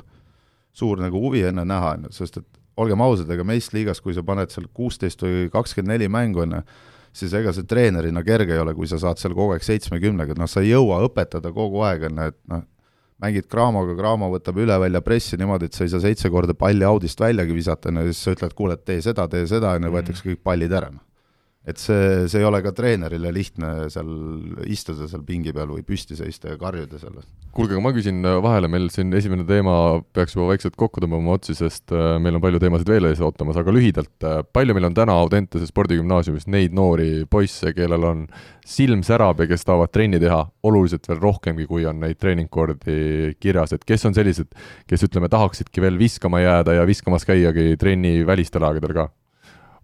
suur 0.73 1.03
nagu 1.03 1.21
huvi 1.21 1.43
enne 1.45 1.67
näha, 1.69 1.97
on 1.99 2.07
ju, 2.09 2.15
sest 2.23 2.41
et 2.41 2.63
olgem 2.77 3.01
ausad, 3.01 3.31
ega 3.33 3.45
meistriliigas, 3.45 4.01
kui 4.05 4.15
sa 4.15 4.23
paned 4.27 4.51
seal 4.53 4.67
kuusteist 4.75 5.23
või 5.25 5.49
kakskümmend 5.53 5.95
neli 5.95 6.09
mängu, 6.13 6.43
on 6.45 6.59
ju, 6.59 6.63
siis 7.17 7.33
ega 7.39 7.53
see 7.57 7.65
treenerina 7.65 8.23
kerge 8.25 8.53
ei 8.53 8.61
ole, 8.61 8.75
kui 8.77 8.87
sa 8.91 8.99
saad 9.01 9.19
seal 9.19 9.33
kogu 9.35 9.55
aeg 9.57 9.65
seitsmekümnega, 9.65 10.33
et 10.37 10.39
noh, 10.39 10.51
sa 10.51 10.61
ei 10.61 10.75
jõua 10.75 11.01
õpetada 11.09 11.53
kogu 11.57 11.81
aeg, 11.89 12.05
on 12.11 12.21
ju, 12.21 12.27
et 12.35 12.39
noh, 12.53 12.63
mängid 13.25 13.47
Craamoga, 13.49 13.95
Craamo 13.97 14.29
võtab 14.35 14.59
üle 14.61 14.77
välja 14.79 15.01
pressi 15.01 15.39
niimoodi, 15.41 15.71
et 15.71 15.73
sa 15.79 15.85
ei 15.87 15.89
saa 15.95 16.03
seitse 16.05 16.29
korda 16.29 16.53
palli 16.55 16.85
audist 16.85 17.21
väljagi 17.21 17.55
visata, 17.57 17.89
on 17.89 18.03
ju, 18.03 18.13
siis 18.13 18.21
sa 18.27 18.35
ütled, 18.37 18.53
kuule, 18.59 18.77
tee 18.77 19.01
seda, 19.01 19.25
tee 19.33 19.47
seda, 19.49 19.73
on 19.73 19.83
ju, 19.83 19.89
Mhm. 19.89 19.97
võetakse 19.97 20.27
kõik 20.29 20.43
pallid 20.45 20.73
ära, 20.73 20.91
noh. 20.93 21.01
Et 21.67 21.81
see, 21.83 22.27
see 22.31 22.39
ei 22.39 22.47
ole 22.47 22.61
ka 22.63 22.71
treenerile 22.77 23.33
lihtne 23.35 23.89
seal 23.91 24.11
istuda 24.71 25.09
seal 25.11 25.25
pingi 25.27 25.51
peal 25.55 25.73
või 25.75 25.83
püsti 25.87 26.15
seista 26.19 26.53
ja 26.53 26.59
karjuda 26.61 27.01
seal. 27.01 27.19
kuulge, 27.57 27.75
aga 27.75 27.83
ma 27.83 27.93
küsin 27.97 28.21
äh, 28.23 28.39
vahele, 28.45 28.71
meil 28.71 28.87
siin 28.95 29.11
esimene 29.19 29.43
teema 29.49 29.75
peaks 30.15 30.37
juba 30.37 30.53
vaikselt 30.53 30.79
kokku 30.79 31.03
tõmbama 31.03 31.35
otsi, 31.35 31.57
sest 31.59 31.91
äh, 31.95 32.21
meil 32.23 32.39
on 32.39 32.45
palju 32.45 32.63
teemasid 32.63 32.93
veel 32.93 33.11
ees 33.11 33.23
ootamas, 33.25 33.59
aga 33.59 33.75
lühidalt, 33.75 34.15
äh, 34.23 34.39
palju 34.47 34.79
meil 34.79 34.89
on 34.91 34.97
täna 34.97 35.19
Audentese 35.19 35.67
spordigümnaasiumis 35.67 36.47
neid 36.55 36.77
noori 36.77 37.27
poisse, 37.31 37.75
kellel 37.75 38.07
on 38.07 38.25
silm 38.67 39.03
särab 39.07 39.43
ja 39.43 39.51
kes 39.51 39.67
tahavad 39.67 39.91
trenni 39.95 40.23
teha 40.23 40.45
oluliselt 40.67 41.11
veel 41.11 41.23
rohkemgi, 41.23 41.67
kui 41.67 41.87
on 41.91 41.99
neid 42.05 42.23
treeningkordi 42.23 43.35
kirjas, 43.43 43.75
et 43.75 43.87
kes 43.87 44.07
on 44.07 44.15
sellised, 44.15 44.55
kes 44.87 45.09
ütleme, 45.09 45.31
tahaksidki 45.33 45.83
veel 45.83 45.99
viskama 45.99 46.45
jääda 46.47 46.79
ja 46.79 46.87
viskamas 46.87 47.27
käiagi 47.27 47.73
trenni 47.81 48.21
välistel 48.27 48.71
aegadel 48.71 48.95
ka? 48.95 49.11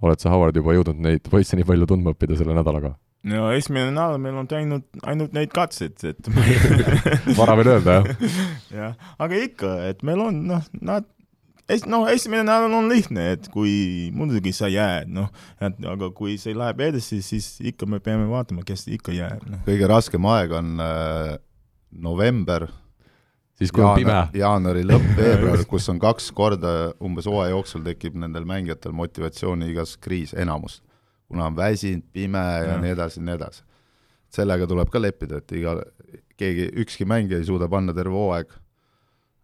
Oled 0.03 0.23
sa, 0.23 0.33
Howard, 0.35 0.59
juba 0.59 0.75
jõudnud 0.77 1.01
neid 1.03 1.31
poisse 1.31 1.57
nii 1.59 1.67
palju 1.69 1.89
tundma 1.91 2.15
õppida 2.15 2.39
selle 2.39 2.57
nädalaga? 2.59 2.97
no 3.29 3.49
esimene 3.55 3.93
nädal 3.95 4.19
meil 4.23 4.39
on 4.41 4.49
teinud 4.51 5.03
ainult 5.07 5.35
neid 5.37 5.53
katseid, 5.55 5.95
et 6.09 6.31
vara 7.39 7.55
veel 7.59 7.77
öelda, 7.77 8.01
jah? 8.01 8.39
jah, 8.81 9.11
aga 9.23 9.43
ikka, 9.47 9.75
et 9.93 10.03
meil 10.07 10.25
on, 10.25 10.41
noh, 10.49 10.65
nad 10.83 11.07
es-, 11.71 11.87
noh, 11.87 12.09
esimene 12.11 12.45
nädal 12.49 12.75
on 12.75 12.91
lihtne, 12.91 13.29
et 13.37 13.47
kui 13.53 14.11
muidugi 14.17 14.55
sa 14.57 14.71
jääd, 14.73 15.13
noh, 15.15 15.31
et 15.63 15.79
aga 15.95 16.11
kui 16.17 16.35
see 16.43 16.57
läheb 16.59 16.83
edasi, 16.89 17.23
siis 17.25 17.55
ikka 17.73 17.87
me 17.91 18.03
peame 18.03 18.27
vaatama, 18.31 18.67
kes 18.67 18.89
ikka 18.91 19.15
jääb, 19.15 19.47
noh. 19.51 19.63
kõige 19.69 19.91
raskem 19.91 20.27
aeg 20.35 20.59
on 20.59 20.75
äh, 20.83 21.37
november, 21.93 22.67
siis 23.63 23.73
kui 23.75 23.85
on 23.87 23.97
pime. 23.99 24.19
jaanuari 24.37 24.85
lõpp, 24.89 25.11
veebruar, 25.21 25.65
kus 25.71 25.89
on 25.93 26.01
kaks 26.03 26.31
korda 26.37 26.73
umbes 27.05 27.29
hooaja 27.31 27.55
jooksul 27.55 27.85
tekib 27.87 28.19
nendel 28.21 28.47
mängijatel 28.49 28.95
motivatsiooni 28.97 29.71
igas 29.73 29.97
kriis, 30.03 30.35
enamus. 30.35 30.81
kuna 31.33 31.47
on 31.49 31.57
väsinud, 31.57 32.05
pime 32.13 32.43
ja, 32.43 32.73
ja 32.73 32.81
nii 32.83 32.97
edasi 32.97 33.21
ja 33.21 33.29
nii 33.29 33.39
edasi. 33.39 33.63
sellega 34.33 34.67
tuleb 34.67 34.91
ka 34.91 35.01
leppida, 35.01 35.41
et 35.41 35.53
iga, 35.57 35.79
keegi, 36.41 36.69
ükski 36.85 37.09
mängija 37.09 37.41
ei 37.41 37.49
suuda 37.49 37.69
panna 37.73 37.95
terve 37.97 38.17
hooaeg 38.17 38.53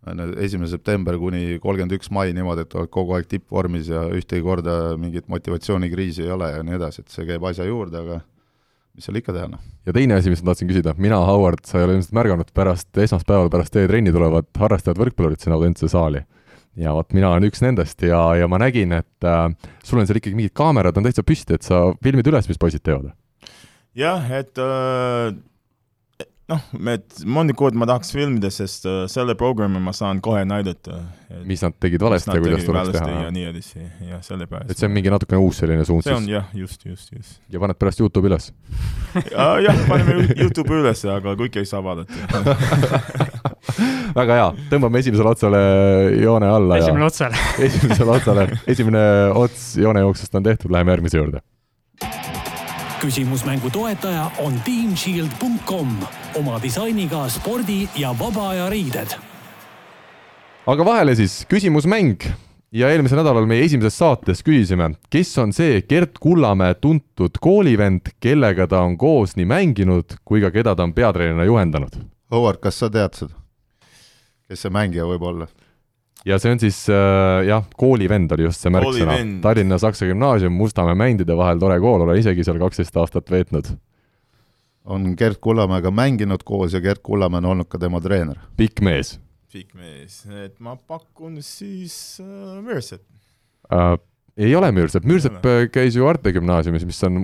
on 0.07 0.23
ju, 0.23 0.33
esimene 0.45 0.69
september 0.71 1.19
kuni 1.19 1.59
kolmkümmend 1.63 1.97
üks 1.99 2.11
mai 2.15 2.33
niimoodi, 2.37 2.65
et 2.65 2.75
oled 2.79 2.91
kogu 2.95 3.17
aeg 3.17 3.29
tippvormis 3.31 3.91
ja 3.91 4.05
ühtegi 4.15 4.45
korda 4.45 4.97
mingit 5.01 5.29
motivatsioonikriisi 5.33 6.27
ei 6.27 6.35
ole 6.35 6.53
ja 6.55 6.63
nii 6.67 6.77
edasi, 6.79 7.03
et 7.03 7.15
see 7.15 7.27
käib 7.29 7.45
asja 7.49 7.67
juurde, 7.69 8.03
aga 8.05 8.21
mis 8.99 9.07
seal 9.07 9.19
ikka 9.21 9.35
teha, 9.35 9.47
noh. 9.53 9.61
ja 9.87 9.95
teine 9.95 10.17
asi, 10.19 10.33
mis 10.33 10.43
ma 10.43 10.51
tahtsin 10.51 10.71
küsida, 10.71 10.95
mina, 10.99 11.21
Howard, 11.29 11.63
sa 11.69 11.79
ei 11.79 11.87
ole 11.87 11.99
ilmselt 11.99 12.17
märganud, 12.19 12.51
pärast 12.57 13.03
esmaspäeval 13.05 13.51
pärast 13.53 13.75
teie 13.75 13.91
trenni 13.91 14.13
tulevad 14.15 14.49
harrastajad 14.59 14.99
võrkpallurid 14.99 15.45
sinna 15.45 15.59
Audentse 15.59 15.91
saali. 15.93 16.25
ja 16.79 16.93
vot 16.95 17.15
mina 17.15 17.31
olen 17.31 17.49
üks 17.49 17.63
nendest 17.63 18.03
ja, 18.07 18.21
ja 18.39 18.49
ma 18.51 18.59
nägin, 18.63 18.93
et 18.99 19.27
äh, 19.27 19.47
sul 19.87 20.03
on 20.03 20.09
seal 20.09 20.19
ikkagi 20.21 20.39
mingid 20.39 20.55
kaamerad 20.59 20.99
on 20.99 21.07
täitsa 21.07 21.23
püsti, 21.27 21.55
et 21.59 21.67
sa 21.67 21.87
filmid 22.03 22.27
üles, 22.27 22.51
mis 22.51 22.59
poisid 22.59 22.83
teevad. 22.87 23.15
jah, 23.99 24.27
et 24.35 24.59
äh, 24.63 25.31
noh, 26.49 26.65
et 26.95 27.21
mõni 27.29 27.55
kord 27.57 27.77
ma 27.79 27.87
tahaks 27.89 28.11
filmida, 28.15 28.51
sest 28.53 28.87
uh, 28.89 29.03
selle 29.11 29.35
programmi 29.39 29.81
ma 29.83 29.93
saan 29.97 30.23
kohe 30.25 30.45
näidata. 30.49 31.01
mis 31.45 31.61
nad 31.61 31.75
tegid 31.81 32.01
valesti 32.01 32.33
ja 32.33 32.41
kuidas 32.41 32.65
tuleks 32.65 32.93
teha. 32.95 33.09
ja 33.27 33.33
nii 33.35 33.49
edasi, 33.51 33.83
jah, 34.09 34.23
sellepärast. 34.25 34.71
et 34.73 34.81
see 34.81 34.89
on 34.89 34.95
mingi 34.95 35.13
natukene 35.13 35.41
uus 35.45 35.61
selline 35.61 35.85
suund 35.85 36.07
see 36.07 36.15
on 36.15 36.25
siis. 36.25 36.33
jah, 36.33 36.47
just, 36.57 36.87
just, 36.89 37.13
just. 37.13 37.37
ja 37.53 37.61
paned 37.61 37.77
pärast 37.81 38.01
Youtube'i 38.01 38.33
üles 38.33 38.49
jah, 39.67 39.83
paneme 39.91 40.31
Youtube'i 40.39 40.81
üles, 40.81 41.05
aga 41.13 41.37
kõike 41.43 41.61
ei 41.61 41.69
saa 41.69 41.85
vaadata 41.85 42.43
väga 44.19 44.41
hea, 44.41 44.49
tõmbame 44.73 45.05
esimesele 45.05 45.35
otsale 45.35 45.63
joone 46.17 46.49
alla. 46.49 46.81
esimene 46.81 47.09
otsale 47.11 47.45
esimesele 47.69 48.17
otsale, 48.17 48.49
esimene 48.67 49.05
ots 49.37 49.71
joonejooksust 49.85 50.41
on 50.41 50.49
tehtud, 50.49 50.73
läheme 50.73 50.97
järgmise 50.97 51.21
juurde 51.21 51.45
küsimusmängu 53.01 53.71
toetaja 53.71 54.31
on 54.39 54.55
teamshield.com 54.65 55.89
oma 56.35 56.59
disainiga 56.63 57.29
spordi 57.29 57.89
ja 57.97 58.13
vaba 58.19 58.49
aja 58.49 58.71
riided. 58.71 59.15
aga 60.67 60.85
vahele 60.85 61.15
siis 61.15 61.47
küsimusmäng 61.49 62.27
ja 62.73 62.91
eelmisel 62.91 63.21
nädalal 63.23 63.47
meie 63.47 63.65
esimeses 63.65 63.99
saates 63.99 64.43
küsisime, 64.45 64.91
kes 65.11 65.31
on 65.39 65.53
see 65.53 65.83
Gert 65.89 66.19
Kullamäe 66.21 66.75
tuntud 66.75 67.39
koolivend, 67.41 68.13
kellega 68.21 68.67
ta 68.67 68.83
on 68.85 68.99
koos 68.99 69.37
nii 69.37 69.47
mänginud 69.47 70.19
kui 70.25 70.43
ka 70.45 70.51
keda 70.51 70.75
ta 70.75 70.83
on 70.83 70.93
peatreenerina 70.95 71.45
juhendanud. 71.49 72.03
Howard, 72.31 72.61
kas 72.61 72.79
sa 72.79 72.91
tead 72.91 73.15
seda? 73.15 73.35
kes 74.49 74.65
see 74.65 74.73
mängija 74.73 75.07
võib 75.09 75.23
olla? 75.23 75.49
Ja 76.27 76.39
see 76.39 76.53
on 76.55 76.63
siis 76.63 76.81
äh, 76.93 77.45
jah, 77.49 77.67
koolivend 77.79 78.33
oli 78.37 78.49
just 78.49 78.65
see 78.65 78.73
märksõna. 78.75 79.19
Tallinna 79.45 79.79
Saksa 79.79 80.09
Gümnaasium 80.09 80.57
Mustamäe 80.59 80.97
mändide 80.99 81.37
vahel, 81.39 81.61
tore 81.63 81.79
kool, 81.83 82.03
olen 82.07 82.21
isegi 82.21 82.47
seal 82.47 82.59
kaksteist 82.63 82.97
aastat 82.97 83.31
veetnud. 83.31 83.77
on 84.89 85.15
Gert 85.19 85.39
Kullamäega 85.45 85.91
mänginud 85.91 86.43
koos 86.45 86.73
ja 86.73 86.81
Gert 86.81 87.03
Kullamäe 87.05 87.43
on 87.43 87.53
olnud 87.55 87.69
ka 87.69 87.79
tema 87.79 88.01
treener. 88.01 88.39
pikk 88.57 88.81
mees. 88.81 89.19
pikk 89.53 89.75
mees, 89.75 90.25
et 90.27 90.61
ma 90.61 90.77
pakun 90.77 91.43
siis 91.43 92.21
äh, 92.21 92.61
Müürsepp 92.65 93.05
äh, 93.73 93.97
ei 94.39 94.55
ole 94.57 94.71
Müürsepp, 94.75 95.07
Müürsepp 95.09 95.47
käis 95.75 95.97
ju 95.99 96.07
Arte 96.09 96.33
gümnaasiumis, 96.35 96.85
mis 96.89 97.01
on 97.07 97.19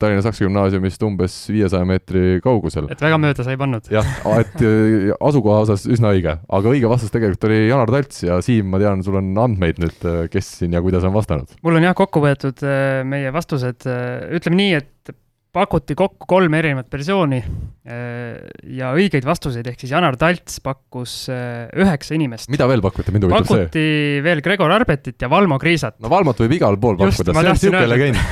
Tallinna 0.00 0.24
Saksa 0.24 0.44
gümnaasiumist 0.46 1.02
umbes 1.06 1.36
viiesaja 1.50 1.86
meetri 1.88 2.42
kaugusel. 2.44 2.90
et 2.92 3.02
väga 3.02 3.20
mööda 3.20 3.46
sa 3.46 3.54
ei 3.54 3.60
pannud? 3.60 3.88
jah, 3.92 4.10
et 4.38 4.60
äh, 4.66 5.12
asukoha 5.30 5.62
osas 5.66 5.86
üsna 5.88 6.12
õige, 6.16 6.38
aga 6.44 6.74
õige 6.74 6.90
vastus 6.90 7.14
tegelikult 7.14 7.48
oli 7.48 7.62
Janar 7.66 7.92
Talts 7.92 8.24
ja 8.26 8.40
Siim, 8.44 8.68
ma 8.72 8.82
tean, 8.82 9.02
sul 9.06 9.16
on 9.20 9.32
andmeid 9.46 9.80
nüüd, 9.82 10.10
kes 10.32 10.52
siin 10.60 10.76
ja 10.76 10.84
kuidas 10.84 11.06
on 11.08 11.16
vastanud. 11.16 11.56
mul 11.64 11.80
on 11.80 11.88
jah 11.88 11.96
kokku 11.98 12.22
võetud 12.24 12.62
meie 13.08 13.32
vastused, 13.34 13.88
ütleme 14.38 14.62
nii, 14.62 14.82
et 14.82 15.16
pakuti 15.54 15.96
kokku 15.98 16.26
kolm 16.28 16.54
erinevat 16.58 16.90
versiooni 16.92 17.38
äh, 17.40 18.38
ja 18.76 18.90
õigeid 18.96 19.24
vastuseid, 19.26 19.66
ehk 19.70 19.80
siis 19.80 19.92
Janar 19.94 20.18
Talts 20.20 20.60
pakkus 20.64 21.14
äh, 21.32 21.68
üheksa 21.78 22.16
inimest. 22.18 22.50
mida 22.52 22.68
veel 22.70 22.82
pakuti, 22.84 23.14
mind 23.14 23.28
huvitab 23.28 23.48
see? 23.48 23.64
pakuti 23.64 23.86
veel 24.24 24.42
Gregor 24.44 24.74
Arbetit 24.76 25.24
ja 25.24 25.30
Valmo 25.32 25.58
Kriisat. 25.62 25.98
no 26.04 26.12
Valmot 26.12 26.40
võib 26.44 26.56
igal 26.58 26.78
pool 26.80 26.98
Just, 27.00 27.24
pakkuda, 27.24 27.34
see 27.34 27.44
on 27.44 27.52
niisugune 27.56 27.90
legend. 27.94 28.22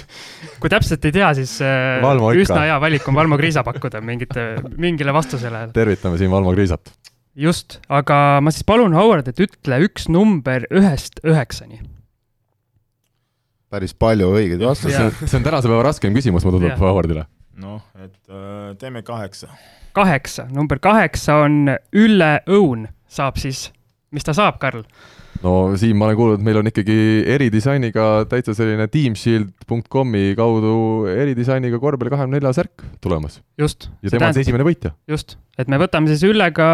kui 0.62 0.72
täpselt 0.72 1.06
ei 1.08 1.14
tea, 1.16 1.30
siis 1.40 1.56
äh, 1.64 1.98
Valmo 2.04 2.32
üsna 2.38 2.64
hea 2.68 2.80
valik 2.82 3.08
on 3.10 3.18
Valmo 3.18 3.40
Kriisa 3.40 3.64
pakkuda 3.66 4.02
mingite, 4.04 4.50
mingile 4.78 5.14
vastusele. 5.16 5.66
tervitame 5.76 6.20
siin 6.20 6.30
Valmo 6.32 6.54
Kriisat. 6.54 6.94
just, 7.34 7.80
aga 7.90 8.38
ma 8.44 8.54
siis 8.54 8.66
palun, 8.68 8.94
Howard, 8.94 9.28
et 9.32 9.42
ütle 9.42 9.82
üks 9.88 10.06
number 10.12 10.68
ühest 10.70 11.18
üheksani. 11.26 11.82
Päris 13.70 13.94
palju 13.94 14.30
õigeid 14.34 14.62
vastuseid. 14.64 15.20
See 15.24 15.38
on 15.38 15.46
tänase 15.46 15.70
päeva 15.70 15.84
raskem 15.86 16.16
küsimus, 16.16 16.46
mulle 16.46 16.58
tundub. 16.58 16.82
Howardile. 16.82 17.26
noh, 17.60 17.82
et 18.00 18.32
äh, 18.32 18.72
teeme 18.80 19.02
kaheksa. 19.04 19.50
kaheksa, 19.92 20.46
number 20.54 20.78
kaheksa 20.80 21.42
on 21.44 21.74
Ülle 21.92 22.30
Õun, 22.48 22.86
saab 23.10 23.36
siis, 23.42 23.68
mis 24.14 24.24
ta 24.24 24.32
saab, 24.36 24.58
Karl? 24.62 24.86
no 25.44 25.52
Siim, 25.80 25.98
ma 26.00 26.08
olen 26.08 26.18
kuulnud, 26.18 26.40
et 26.40 26.46
meil 26.46 26.60
on 26.60 26.70
ikkagi 26.70 26.96
eridisainiga 27.34 28.06
täitsa 28.30 28.54
selline 28.56 28.88
teamshield.com'i 28.92 30.34
kaudu 30.38 30.74
eridisainiga 31.12 31.80
korvpalli 31.82 32.12
kahekümne 32.12 32.40
nelja 32.40 32.54
särk 32.56 32.84
tulemas 33.04 33.40
just. 33.60 33.90
ja 34.02 34.12
tema 34.12 34.30
on 34.30 34.36
see 34.36 34.46
esimene 34.46 34.66
võitja. 34.66 34.94
just, 35.10 35.36
et 35.60 35.68
me 35.68 35.80
võtame 35.80 36.10
siis 36.12 36.24
Üllega 36.28 36.70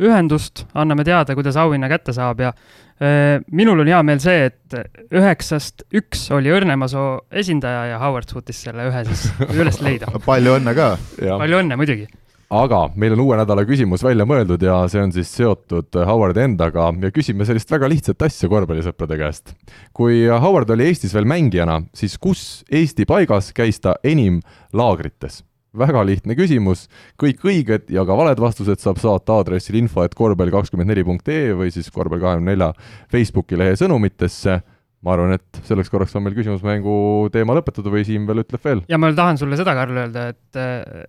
ühendust, 0.00 0.66
anname 0.76 1.06
teada, 1.06 1.36
kuidas 1.36 1.56
auhinna 1.60 1.88
kätte 1.88 2.12
saab 2.16 2.42
ja 2.44 2.52
äh, 2.52 3.40
minul 3.52 3.80
on 3.84 3.90
hea 3.90 4.02
meel 4.04 4.20
see, 4.22 4.50
et 4.50 4.76
üheksast 5.14 5.86
üks 5.96 6.28
oli 6.36 6.52
Õrnemasoo 6.52 7.26
esindaja 7.32 7.86
ja 7.94 8.02
Howard 8.02 8.28
suutis 8.32 8.60
selle 8.66 8.90
ühe 8.90 9.04
siis 9.08 9.30
üles 9.60 9.80
leida. 9.84 10.12
palju 10.26 10.58
õnne 10.60 10.76
ka! 10.76 10.92
palju 11.16 11.62
õnne 11.62 11.80
muidugi! 11.80 12.08
aga 12.52 12.82
meil 12.94 13.16
on 13.16 13.24
uue 13.24 13.38
nädala 13.40 13.64
küsimus 13.66 14.04
välja 14.06 14.26
mõeldud 14.28 14.62
ja 14.62 14.78
see 14.90 15.02
on 15.02 15.12
siis 15.14 15.32
seotud 15.34 15.96
Howard 16.06 16.38
endaga 16.38 16.92
ja 17.02 17.10
küsime 17.14 17.46
sellist 17.48 17.72
väga 17.72 17.88
lihtsat 17.90 18.22
asja 18.22 18.50
korvpallisõprade 18.52 19.18
käest. 19.18 19.56
kui 19.96 20.26
Howard 20.28 20.70
oli 20.70 20.86
Eestis 20.86 21.14
veel 21.16 21.26
mängijana, 21.26 21.80
siis 21.96 22.18
kus 22.18 22.64
Eesti 22.70 23.08
paigas 23.08 23.52
käis 23.56 23.80
ta 23.80 23.96
enim 24.04 24.40
laagrites? 24.72 25.42
Väga 25.78 26.04
lihtne 26.06 26.36
küsimus, 26.38 26.86
kõik 27.20 27.44
õiged 27.46 27.90
ja 27.94 28.04
ka 28.08 28.16
valed 28.18 28.40
vastused 28.42 28.82
saab 28.82 29.00
saata 29.02 29.40
aadressil 29.40 29.78
info 29.80 30.04
et 30.06 30.16
korvpall 30.16 30.52
kakskümmend 30.54 30.90
neli 30.92 31.04
punkt 31.06 31.28
ee 31.32 31.52
või 31.56 31.72
siis 31.74 31.90
korvpall 31.92 32.22
kahekümne 32.22 32.54
nelja 32.54 32.72
Facebooki 33.12 33.58
lehe 33.58 33.76
sõnumitesse. 33.78 34.60
ma 35.06 35.12
arvan, 35.12 35.36
et 35.36 35.60
selleks 35.68 35.90
korraks 35.92 36.16
on 36.16 36.24
meil 36.24 36.34
küsimusmängu 36.34 37.28
teema 37.30 37.54
lõpetatud 37.54 37.92
või 37.92 38.04
Siim 38.08 38.26
veel 38.26 38.42
ütleb 38.42 38.64
veel? 38.64 38.82
ja 38.88 38.98
ma 38.98 39.12
tahan 39.14 39.38
sulle 39.38 39.56
seda, 39.56 39.74
Karl, 39.76 39.96
öelda, 40.04 40.28
et 40.34 40.60
äh, 40.60 41.04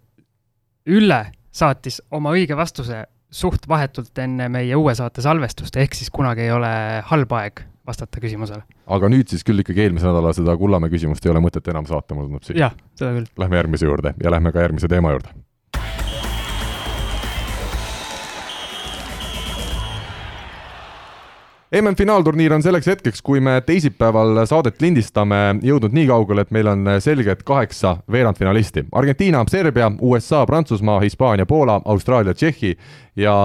Ülle 0.88 1.21
saatis 1.51 2.01
oma 2.15 2.32
õige 2.32 2.56
vastuse 2.56 3.06
suht 3.32 3.65
vahetult 3.67 4.19
enne 4.23 4.47
meie 4.51 4.75
uue 4.80 4.93
saate 4.95 5.23
salvestust, 5.23 5.75
ehk 5.75 5.97
siis 5.97 6.12
kunagi 6.13 6.45
ei 6.45 6.53
ole 6.56 6.69
halb 7.10 7.34
aeg 7.36 7.65
vastata 7.88 8.21
küsimusele. 8.23 8.63
aga 8.88 9.10
nüüd 9.12 9.32
siis 9.32 9.45
küll 9.47 9.63
ikkagi 9.63 9.88
eelmise 9.88 10.08
nädala 10.10 10.34
seda 10.36 10.58
Kullamäe 10.60 10.91
küsimust 10.93 11.26
ei 11.26 11.34
ole 11.34 11.43
mõtet 11.43 11.67
enam 11.71 11.88
saata, 11.89 12.15
mulle 12.15 12.32
tundub 12.32 12.47
siin. 12.47 12.60
jah, 12.60 12.76
seda 13.00 13.15
küll. 13.17 13.34
Lähme 13.39 13.62
järgmise 13.63 13.89
juurde 13.89 14.15
ja 14.23 14.34
lähme 14.34 14.52
ka 14.52 14.65
järgmise 14.65 14.91
teema 14.91 15.15
juurde. 15.15 15.36
MM-finaalturniir 21.67 22.54
on 22.56 22.63
selleks 22.63 22.88
hetkeks, 22.88 23.19
kui 23.21 23.41
me 23.43 23.58
teisipäeval 23.65 24.39
saadet 24.47 24.80
lindistame, 24.82 25.58
jõudnud 25.67 25.91
nii 25.91 26.06
kaugele, 26.08 26.45
et 26.45 26.54
meil 26.56 26.69
on 26.71 26.88
selged 27.04 27.43
kaheksa 27.43 27.97
veerandfinalisti. 28.12 28.86
Argentiina, 28.95 29.41
Serbia, 29.52 29.89
USA, 30.00 30.45
Prantsusmaa, 30.47 31.02
Hispaania, 31.04 31.45
Poola, 31.45 31.82
Austraalia, 31.86 32.34
Tšehhi 32.34 32.71
ja 33.19 33.36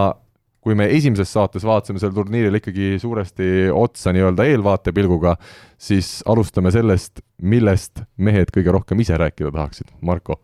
kui 0.63 0.77
me 0.79 0.87
esimeses 0.95 1.33
saates 1.35 1.67
vaatasime 1.67 1.99
sellele 1.99 2.21
turniirile 2.21 2.61
ikkagi 2.63 2.95
suuresti 3.03 3.51
otsa 3.75 4.15
nii-öelda 4.15 4.47
eelvaatepilguga, 4.53 5.35
siis 5.75 6.21
alustame 6.31 6.71
sellest, 6.75 7.25
millest 7.43 8.05
mehed 8.17 8.55
kõige 8.55 8.75
rohkem 8.79 9.03
ise 9.03 9.19
rääkida 9.19 9.51
tahaksid. 9.51 9.91
Marko 10.07 10.39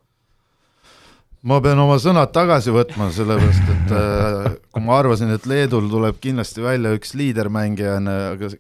ma 1.47 1.61
pean 1.63 1.79
oma 1.79 1.99
sõnad 2.03 2.33
tagasi 2.35 2.73
võtma, 2.75 3.09
sellepärast 3.15 3.73
et 3.75 3.93
äh, 3.95 4.49
kui 4.75 4.85
ma 4.85 4.99
arvasin, 4.99 5.31
et 5.35 5.47
Leedul 5.49 5.87
tuleb 5.91 6.19
kindlasti 6.23 6.65
välja 6.65 6.93
üks 6.97 7.15
liidermängija, 7.19 7.99
aga 8.35 8.51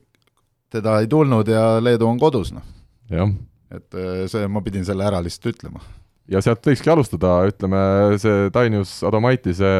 teda 0.72 0.98
ei 1.02 1.10
tulnud 1.10 1.48
ja 1.50 1.64
Leedu 1.82 2.08
on 2.08 2.20
kodus, 2.20 2.52
noh. 2.54 2.64
et 3.10 3.98
äh, 3.98 4.24
see, 4.30 4.46
ma 4.46 4.62
pidin 4.64 4.86
selle 4.86 5.06
ära 5.08 5.20
lihtsalt 5.24 5.50
ütlema. 5.56 5.82
ja 6.30 6.42
sealt 6.44 6.64
võikski 6.64 6.92
alustada, 6.92 7.40
ütleme 7.50 7.82
see 8.22 8.48
Dainius 8.54 9.00
Adomaitise 9.08 9.72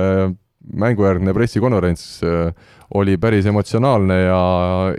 mängujärgne 0.75 1.35
pressikonverents 1.35 2.21
äh, 2.23 2.55
oli 2.95 3.19
päris 3.21 3.47
emotsionaalne 3.47 4.15
ja, 4.21 4.41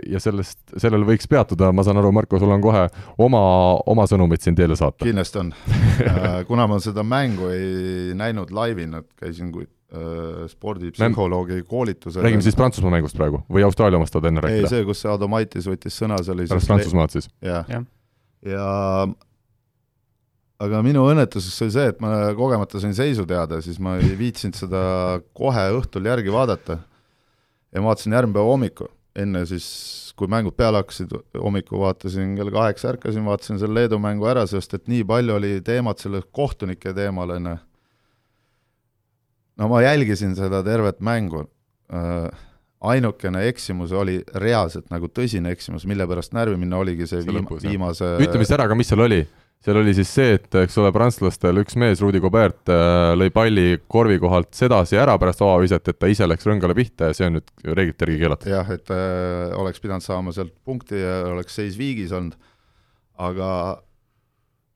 ja 0.08 0.20
sellest, 0.22 0.58
sellel 0.78 1.04
võiks 1.06 1.28
peatuda, 1.30 1.72
ma 1.74 1.84
saan 1.86 1.98
aru, 2.00 2.12
Marko, 2.14 2.38
sul 2.38 2.52
on 2.54 2.62
kohe 2.62 2.86
oma, 3.18 3.42
oma 3.90 4.06
sõnumid 4.10 4.42
siin 4.44 4.56
teele 4.58 4.78
saata. 4.78 5.04
kindlasti 5.04 5.42
on 5.42 5.52
kuna 6.50 6.68
ma 6.70 6.80
seda 6.82 7.04
mängu 7.06 7.50
ei 7.52 8.16
näinud 8.18 8.54
laivina, 8.54 9.02
käisin 9.20 9.50
kui 9.54 9.66
äh, 9.66 10.44
spordipsühholoogi 10.50 11.64
koolitusel. 11.68 12.22
räägime 12.24 12.46
siis 12.46 12.58
Prantsusmaa 12.58 12.94
mängust 12.96 13.18
praegu 13.18 13.42
või 13.50 13.66
Austraalia 13.66 14.00
omast 14.00 14.14
tahad 14.16 14.30
enne 14.30 14.46
rääkida? 14.46 14.68
ei, 14.68 14.74
see, 14.76 14.86
kus 14.88 15.02
see 15.04 15.12
Adomaitis 15.12 15.68
võttis 15.70 15.98
sõna, 15.98 16.22
see 16.24 16.36
oli 16.36 16.46
pärast 16.50 16.70
Prantsusmaad 16.70 17.18
siis? 17.18 17.28
jah 17.44 17.66
ja. 17.68 17.82
ja, 18.46 18.54
ja 18.54 18.70
aga 20.60 20.80
minu 20.84 21.06
õnnetuseks 21.08 21.64
oli 21.64 21.74
see, 21.74 21.90
et 21.92 22.00
ma 22.02 22.12
kogemata 22.36 22.80
sain 22.82 22.94
seisu 22.96 23.24
teada, 23.28 23.60
siis 23.64 23.80
ma 23.82 23.96
ei 24.00 24.12
viitsinud 24.18 24.58
seda 24.58 24.82
kohe 25.36 25.66
õhtul 25.78 26.08
järgi 26.10 26.32
vaadata. 26.34 26.80
ja 27.70 27.80
ma 27.80 27.92
vaatasin 27.92 28.16
järgmine 28.16 28.36
päev 28.36 28.50
hommikul, 28.50 28.90
enne 29.22 29.44
siis, 29.48 29.66
kui 30.18 30.28
mängud 30.30 30.56
peale 30.58 30.82
hakkasid, 30.82 31.14
hommikul 31.38 31.80
vaatasin 31.84 32.34
kell 32.38 32.52
kaheksa, 32.54 32.92
ärkasin, 32.94 33.24
vaatasin 33.24 33.62
selle 33.62 33.80
Leedu 33.80 34.00
mängu 34.02 34.28
ära, 34.28 34.44
sest 34.50 34.74
et 34.76 34.90
nii 34.90 35.06
palju 35.08 35.38
oli 35.38 35.56
teemat 35.64 36.02
selle 36.02 36.22
kohtunike 36.34 36.92
teemal, 36.96 37.34
ju. 37.38 37.56
no 39.56 39.72
ma 39.72 39.82
jälgisin 39.86 40.36
seda 40.36 40.64
tervet 40.66 41.00
mängu 41.00 41.46
äh, 41.94 42.28
ainukene 42.80 43.46
eksimus 43.48 43.92
oli 43.92 44.20
reaalselt 44.40 44.88
nagu 44.92 45.08
tõsine 45.08 45.52
eksimus, 45.52 45.86
mille 45.88 46.06
pärast 46.08 46.36
närvi 46.36 46.56
minna 46.60 46.80
oligi 46.80 47.06
see, 47.06 47.20
see 47.20 47.28
viima, 47.28 47.44
lõpus, 47.44 47.64
viimase 47.64 48.16
ütleme 48.20 48.44
siis 48.44 48.56
ära 48.56 48.68
ka, 48.68 48.76
mis 48.76 48.88
seal 48.92 49.04
oli 49.04 49.20
seal 49.64 49.76
oli 49.76 49.92
siis 49.96 50.10
see, 50.14 50.36
et 50.38 50.56
eks 50.62 50.78
ole, 50.80 50.90
prantslastel 50.94 51.60
üks 51.60 51.76
mees, 51.80 52.00
Rudi 52.00 52.20
Gobert, 52.22 52.62
äh, 52.72 53.12
lõi 53.18 53.28
palli 53.34 53.66
korvi 53.90 54.16
kohalt 54.22 54.54
sedasi 54.56 54.96
ära 55.00 55.18
pärast 55.20 55.42
avaviset, 55.44 55.92
et 55.92 55.98
ta 56.00 56.08
ise 56.08 56.28
läks 56.28 56.48
rõngale 56.48 56.76
pihta 56.76 57.10
ja 57.10 57.16
see 57.16 57.28
on 57.28 57.38
nüüd 57.38 57.52
reeglite 57.68 58.06
järgi 58.06 58.22
keelatud. 58.22 58.54
jah, 58.54 58.72
et 58.72 58.94
äh, 58.94 59.52
oleks 59.60 59.82
pidanud 59.84 60.04
saama 60.04 60.32
sealt 60.36 60.54
punkti 60.64 61.02
ja 61.02 61.20
oleks 61.28 61.60
seis 61.60 61.76
viigis 61.78 62.14
olnud, 62.16 62.38
aga 63.20 63.50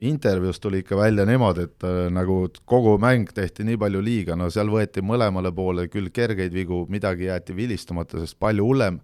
intervjuus 0.05 0.61
tuli 0.61 0.83
ikka 0.83 0.99
välja 1.01 1.25
niimoodi, 1.29 1.64
et 1.64 1.88
äh, 1.88 2.03
nagu 2.12 2.42
kogu 2.68 2.99
mäng 3.01 3.33
tehti 3.33 3.64
nii 3.64 3.81
palju 3.81 4.05
liiga, 4.05 4.37
no 4.37 4.51
seal 4.53 4.68
võeti 4.68 5.01
mõlemale 5.01 5.55
poole 5.57 5.88
küll 5.88 6.12
kergeid 6.12 6.53
vigu, 6.53 6.83
midagi 6.92 7.31
jäeti 7.31 7.57
vilistamata, 7.57 8.20
sest 8.20 8.37
palju 8.37 8.68
hullem, 8.68 9.01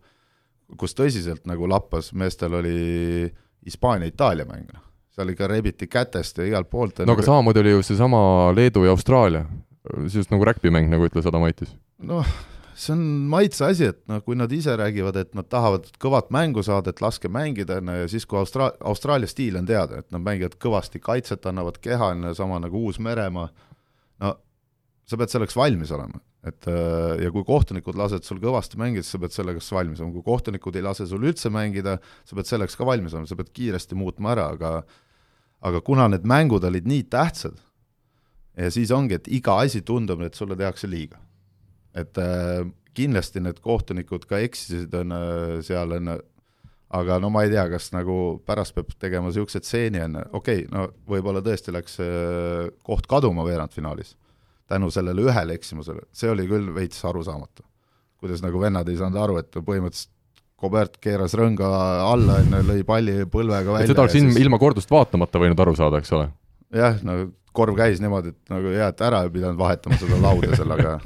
kus 0.77 0.93
tõsiselt 0.93 1.49
nagu 1.49 1.64
lappas, 1.73 2.12
meestel 2.12 2.61
oli 2.61 3.33
Hispaania-Itaalia 3.64 4.45
mäng, 4.45 4.69
noh 4.69 4.89
seal 5.16 5.33
ikka 5.33 5.49
rebiti 5.51 5.88
kätest 5.90 6.38
ja 6.38 6.46
igalt 6.46 6.70
poolt. 6.70 7.03
no 7.07 7.16
aga 7.16 7.27
samamoodi 7.27 7.64
oli 7.64 7.75
ju 7.75 7.83
seesama 7.87 8.20
Leedu 8.57 8.85
ja 8.87 8.94
Austraalia, 8.94 9.44
just 10.14 10.31
nagu 10.31 10.46
räkpimäng, 10.46 10.90
nagu 10.92 11.09
ütles 11.09 11.27
Adamaitis. 11.29 11.73
noh, 11.99 12.27
see 12.75 12.94
on 12.94 13.03
maitse 13.33 13.64
asi, 13.66 13.90
et 13.92 14.01
noh, 14.11 14.23
kui 14.25 14.38
nad 14.38 14.53
ise 14.53 14.77
räägivad, 14.79 15.18
et 15.20 15.35
nad 15.37 15.49
tahavad 15.51 15.88
kõvat 16.03 16.31
mängu 16.35 16.64
saada, 16.66 16.94
et 16.94 17.03
laske 17.05 17.29
mängida, 17.33 17.81
on 17.81 17.92
ju, 17.92 18.05
ja 18.05 18.12
siis, 18.12 18.27
kui 18.29 18.40
Austra-, 18.40 18.73
Austraalia 18.81 19.29
stiil 19.31 19.59
on 19.61 19.68
teada, 19.68 20.01
et 20.01 20.09
nad 20.14 20.25
mängivad 20.25 20.57
kõvasti 20.62 21.03
kaitset, 21.03 21.46
annavad 21.51 21.81
keha, 21.83 22.14
on 22.14 22.31
ju, 22.31 22.37
sama 22.38 22.61
nagu 22.62 22.87
Uus-Meremaa, 22.88 23.51
no 24.25 24.35
sa 25.11 25.18
pead 25.18 25.33
selleks 25.33 25.57
valmis 25.59 25.90
olema. 25.94 26.23
Et 26.46 26.66
ja 27.20 27.29
kui 27.35 27.44
kohtunikud 27.44 27.98
lasevad 28.00 28.24
sul 28.24 28.38
kõvasti 28.40 28.79
mängida, 28.81 29.05
siis 29.05 29.12
sa 29.12 29.20
pead 29.20 29.35
selleks 29.35 29.66
valmis 29.76 30.00
olema, 30.00 30.14
kui 30.14 30.24
kohtunikud 30.24 30.79
ei 30.79 30.85
lase 30.87 31.05
sul 31.09 31.26
üldse 31.29 31.53
mängida, 31.53 31.98
sa 32.24 32.38
pead 32.38 32.48
selleks 32.48 32.79
ka 32.81 32.87
valmis 32.88 33.12
olema, 33.12 33.29
sa 33.29 33.37
pead 33.37 33.50
kiiresti 33.57 33.98
muutma 33.98 34.33
ära, 34.33 34.46
aga 34.57 34.79
aga 35.68 35.83
kuna 35.85 36.09
need 36.09 36.24
mängud 36.24 36.64
olid 36.64 36.87
nii 36.88 37.05
tähtsad 37.12 37.59
ja 38.57 38.70
siis 38.72 38.92
ongi, 38.94 39.18
et 39.18 39.29
iga 39.29 39.59
asi 39.64 39.83
tundub, 39.87 40.22
et 40.24 40.37
sulle 40.38 40.57
tehakse 40.57 40.88
liiga. 40.90 41.20
et 41.94 42.18
äh, 42.22 42.64
kindlasti 42.94 43.40
need 43.42 43.59
kohtunikud 43.61 44.26
ka 44.31 44.38
eksisid, 44.38 44.94
on 44.94 45.12
äh, 45.12 45.57
seal, 45.66 45.90
on 45.96 46.12
aga 46.94 47.18
no 47.22 47.31
ma 47.35 47.42
ei 47.42 47.50
tea, 47.50 47.64
kas 47.70 47.90
nagu 47.94 48.14
pärast 48.46 48.76
peab 48.76 48.92
tegema 48.98 49.26
niisuguse 49.26 49.59
stseeni, 49.62 50.03
on 50.07 50.20
okei 50.22 50.64
okay,, 50.64 50.68
no 50.70 50.87
võib-olla 51.11 51.42
tõesti 51.42 51.74
läks 51.74 51.98
äh, 52.05 52.70
koht 52.87 53.11
kaduma 53.11 53.46
veerandfinaalis 53.46 54.14
tänu 54.70 54.90
sellele 54.94 55.26
ühele 55.26 55.56
eksimusele, 55.59 56.07
see 56.16 56.30
oli 56.32 56.47
küll 56.51 56.70
veits 56.74 57.03
arusaamatu. 57.05 57.66
kuidas 58.20 58.42
nagu 58.45 58.61
vennad 58.61 58.88
ei 58.88 58.99
saanud 59.01 59.20
aru, 59.20 59.38
et 59.40 59.55
põhimõtteliselt 59.57 60.16
Kobert 60.61 60.99
keeras 61.01 61.32
rõnga 61.38 61.68
alla, 62.05 62.34
on 62.42 62.53
ju, 62.53 62.59
lõi 62.68 62.82
palli 62.84 63.14
põlvega 63.32 63.72
välja. 63.72 63.88
seda 63.88 64.03
oleks 64.03 64.16
ilma, 64.18 64.34
ilma 64.42 64.59
kordust 64.61 64.90
vaatamata 64.92 65.40
võinud 65.40 65.62
aru 65.64 65.72
saada, 65.78 66.03
eks 66.03 66.12
ole? 66.18 66.26
jah, 66.76 66.99
no 67.07 67.16
korv 67.57 67.78
käis 67.78 68.03
niimoodi, 68.03 68.34
et 68.34 68.53
nagu 68.53 68.74
hea, 68.74 68.90
et 68.92 69.01
ära 69.07 69.22
ei 69.24 69.32
pidanud 69.32 69.57
vahetama 69.59 69.97
seda 70.01 70.18
lauda 70.20 70.59
seal, 70.59 70.74
aga 70.76 70.99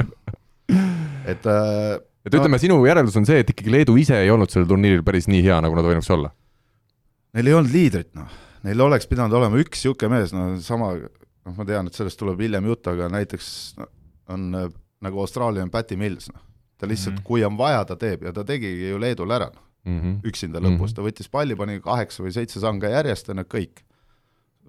et 1.32 1.46
äh, 1.46 1.94
et 2.24 2.34
ütleme, 2.34 2.58
sinu 2.60 2.80
järeldus 2.88 3.18
on 3.20 3.28
see, 3.28 3.42
et 3.44 3.52
ikkagi 3.52 3.72
Leedu 3.72 3.94
ise 4.00 4.16
ei 4.24 4.32
olnud 4.32 4.50
sellel 4.52 4.68
turniiril 4.70 5.04
päris 5.06 5.28
nii 5.30 5.44
hea, 5.44 5.60
nagu 5.64 5.76
nad 5.78 5.86
võinuks 5.86 6.10
olla? 6.16 6.32
neil 7.34 7.50
ei 7.50 7.56
olnud 7.60 7.74
liidrit, 7.74 8.10
noh. 8.16 8.40
Neil 8.64 8.80
oleks 8.80 9.04
pidanud 9.10 9.34
olema 9.36 9.58
üks 9.60 9.82
niisugune 9.82 10.16
mees, 10.16 10.30
no 10.32 10.54
sama, 10.64 10.94
noh, 11.44 11.56
ma 11.56 11.66
tean, 11.68 11.88
et 11.88 11.98
sellest 11.98 12.18
tuleb 12.20 12.40
hiljem 12.40 12.66
juttu, 12.70 12.94
aga 12.94 13.08
näiteks 13.12 13.50
no, 13.80 13.88
on 14.32 14.48
äh, 14.58 14.68
nagu 15.04 15.20
Austraalia 15.20 15.64
on 15.64 15.70
Patty 15.70 15.96
Mills, 16.00 16.30
noh. 16.32 16.42
ta 16.78 16.88
lihtsalt 16.88 17.14
mm. 17.14 17.18
-hmm. 17.18 17.26
kui 17.26 17.44
on 17.44 17.58
vaja, 17.58 17.84
ta 17.84 17.96
teeb 17.96 18.22
ja 18.22 18.32
ta 18.32 18.44
tegigi 18.44 18.88
ju 18.88 18.98
Leedule 19.00 19.34
ära, 19.34 19.50
noh, 19.54 19.62
mm. 19.84 20.00
-hmm. 20.00 20.20
üksinda 20.30 20.60
lõpus, 20.60 20.90
Mhm. 20.90 20.94
ta 20.94 21.02
võttis 21.02 21.30
palli, 21.30 21.56
pani 21.56 21.80
kaheksa 21.80 22.22
või 22.22 22.32
seitse 22.32 22.60
sanga 22.60 22.88
järjest 22.88 23.28
ja 23.28 23.34
need 23.34 23.46
kõik. 23.46 23.84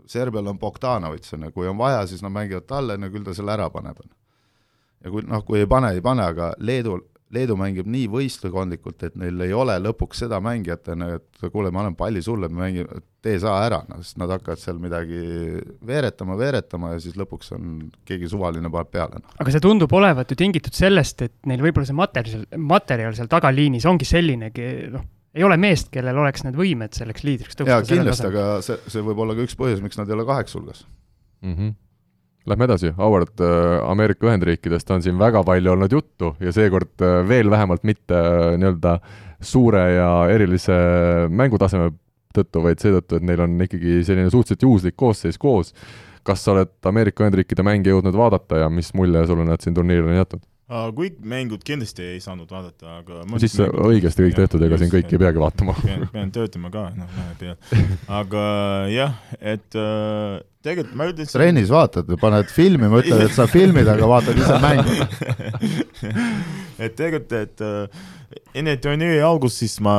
Serbial 0.06 0.48
on 0.48 0.60
Bogdanovitš, 0.60 1.34
on 1.34 1.44
ju, 1.44 1.52
kui 1.52 1.68
on 1.68 1.78
vaja, 1.78 2.08
siis 2.08 2.22
nad 2.22 2.32
mängivad 2.32 2.68
talle, 2.68 2.98
no 2.98 3.10
küll 3.10 3.24
ta 3.24 3.34
selle 3.34 3.52
ära 3.52 3.70
paneb, 3.70 3.98
on 4.00 4.10
ju. 4.10 4.16
ja 5.04 5.12
kui 5.12 5.22
noh, 5.22 5.46
kui 5.46 5.60
ei 5.60 5.66
pane, 5.66 5.92
ei 5.94 6.02
pane, 6.02 6.24
aga 6.24 6.54
Leedu, 6.60 7.00
Leedu 7.34 7.56
mängib 7.58 7.88
nii 7.90 8.06
võistlekondlikult, 8.14 9.02
et 9.08 9.16
neil 9.18 9.40
ei 9.42 9.54
ole 9.58 9.80
lõpuks 9.82 10.20
seda 10.22 10.38
mängijat, 10.46 10.92
et 10.94 11.48
kuule, 11.50 11.72
ma 11.74 11.82
annan 11.82 11.96
palli 11.98 12.22
sulle, 12.22 12.50
me 12.52 12.62
mängime, 12.68 13.00
tee 13.26 13.40
sa 13.42 13.56
ära, 13.66 13.80
noh, 13.90 14.04
sest 14.06 14.20
nad 14.22 14.30
hakkavad 14.30 14.62
seal 14.62 14.78
midagi 14.82 15.22
veeretama, 15.90 16.38
veeretama 16.38 16.94
ja 16.94 17.00
siis 17.02 17.18
lõpuks 17.18 17.50
on 17.58 17.80
keegi 18.06 18.30
suvaline 18.30 18.70
paneb 18.70 18.92
peale, 18.94 19.24
noh. 19.24 19.34
aga 19.42 19.56
see 19.56 19.64
tundub 19.66 19.96
olevat 19.98 20.30
ju 20.30 20.38
tingitud 20.38 20.78
sellest, 20.78 21.26
et 21.26 21.36
neil 21.50 21.66
võib-olla 21.66 21.90
see 21.90 21.98
materjal, 21.98 22.46
materjal 22.62 23.18
seal 23.18 23.32
tagaliinis 23.32 23.90
ongi 23.90 24.06
sellinegi, 24.06 24.70
noh, 24.94 25.08
ei 25.36 25.48
ole 25.48 25.58
meest, 25.60 25.90
kellel 25.92 26.22
oleks 26.22 26.46
need 26.46 26.60
võimed 26.60 26.94
selleks 26.96 27.26
liidriks 27.26 27.58
jaa, 27.58 27.82
tõusta. 27.82 27.90
kindlasti, 27.90 28.30
aga 28.30 28.46
see, 28.66 28.78
see 28.94 29.04
võib 29.10 29.26
olla 29.26 29.36
ka 29.36 29.48
üks 29.50 29.58
põhjus, 29.60 29.82
miks 29.84 29.98
nad 30.00 30.12
ei 30.12 30.16
ole 30.16 30.28
kaheksa 30.30 30.60
hulgas. 30.60 30.86
mm. 31.42 31.56
-hmm. 31.58 31.74
Lähme 32.46 32.68
edasi, 32.68 32.92
Howard 32.98 33.42
äh, 33.42 33.90
Ameerika 33.90 34.28
Ühendriikidest 34.28 34.92
on 34.94 35.02
siin 35.02 35.18
väga 35.18 35.42
palju 35.44 35.72
olnud 35.72 35.94
juttu 35.96 36.36
ja 36.40 36.52
seekord 36.54 37.02
äh, 37.02 37.24
veel 37.26 37.50
vähemalt 37.50 37.84
mitte 37.88 38.14
äh, 38.14 38.52
nii-öelda 38.62 39.00
suure 39.42 39.82
ja 39.96 40.10
erilise 40.30 40.76
mängutaseme 41.30 41.90
tõttu, 42.36 42.62
vaid 42.62 42.84
seetõttu, 42.84 43.18
et 43.18 43.26
neil 43.26 43.42
on 43.42 43.56
ikkagi 43.66 44.04
selline 44.06 44.30
suhteliselt 44.30 44.68
juhuslik 44.68 44.98
koosseis 45.00 45.42
koos. 45.42 45.74
kas 46.26 46.44
sa 46.44 46.54
oled 46.54 46.74
Ameerika 46.86 47.26
Ühendriikide 47.26 47.66
mänge 47.66 47.90
jõudnud 47.90 48.16
vaadata 48.18 48.62
ja 48.64 48.70
mis 48.70 48.94
mulje 48.94 49.26
sulle 49.26 49.46
nad 49.46 49.62
siin 49.62 49.74
turniiril 49.74 50.14
on 50.14 50.22
jätnud? 50.22 50.46
Kõik 50.66 51.20
mängud 51.22 51.62
kindlasti 51.66 52.08
ei 52.16 52.22
saanud 52.24 52.50
vaadata, 52.50 52.98
aga 53.04 53.40
siis 53.42 53.54
õigesti 53.62 54.26
kõik 54.26 54.40
tehtud, 54.40 54.66
ega 54.66 54.80
siin 54.82 54.90
kõiki 54.90 55.14
ei 55.14 55.22
peagi 55.22 55.42
vaatama. 55.42 55.76
pean, 55.84 56.08
pean 56.14 56.34
töötama 56.34 56.72
ka, 56.74 56.88
noh, 56.98 57.12
vahepeal. 57.20 57.56
aga 58.22 58.44
jah, 58.90 59.14
et 59.38 59.78
äh, 59.78 60.42
tegelikult 60.66 60.98
ma 60.98 61.10
ütlesin 61.12 61.38
trennis 61.38 61.70
vaatad, 61.74 62.10
paned 62.22 62.50
filmi, 62.54 62.90
mõtled, 62.90 63.28
et 63.28 63.38
sa 63.38 63.46
filmid, 63.52 63.90
aga 63.94 64.10
vaatad 64.10 64.42
ise 64.42 64.60
mängu. 64.66 64.98
et 66.84 66.98
tegelikult, 66.98 67.38
et 67.38 67.66
äh, 67.66 68.04
enne 68.58 68.78
turniiri 68.82 69.22
algust 69.26 69.62
siis 69.62 69.78
ma 69.86 69.96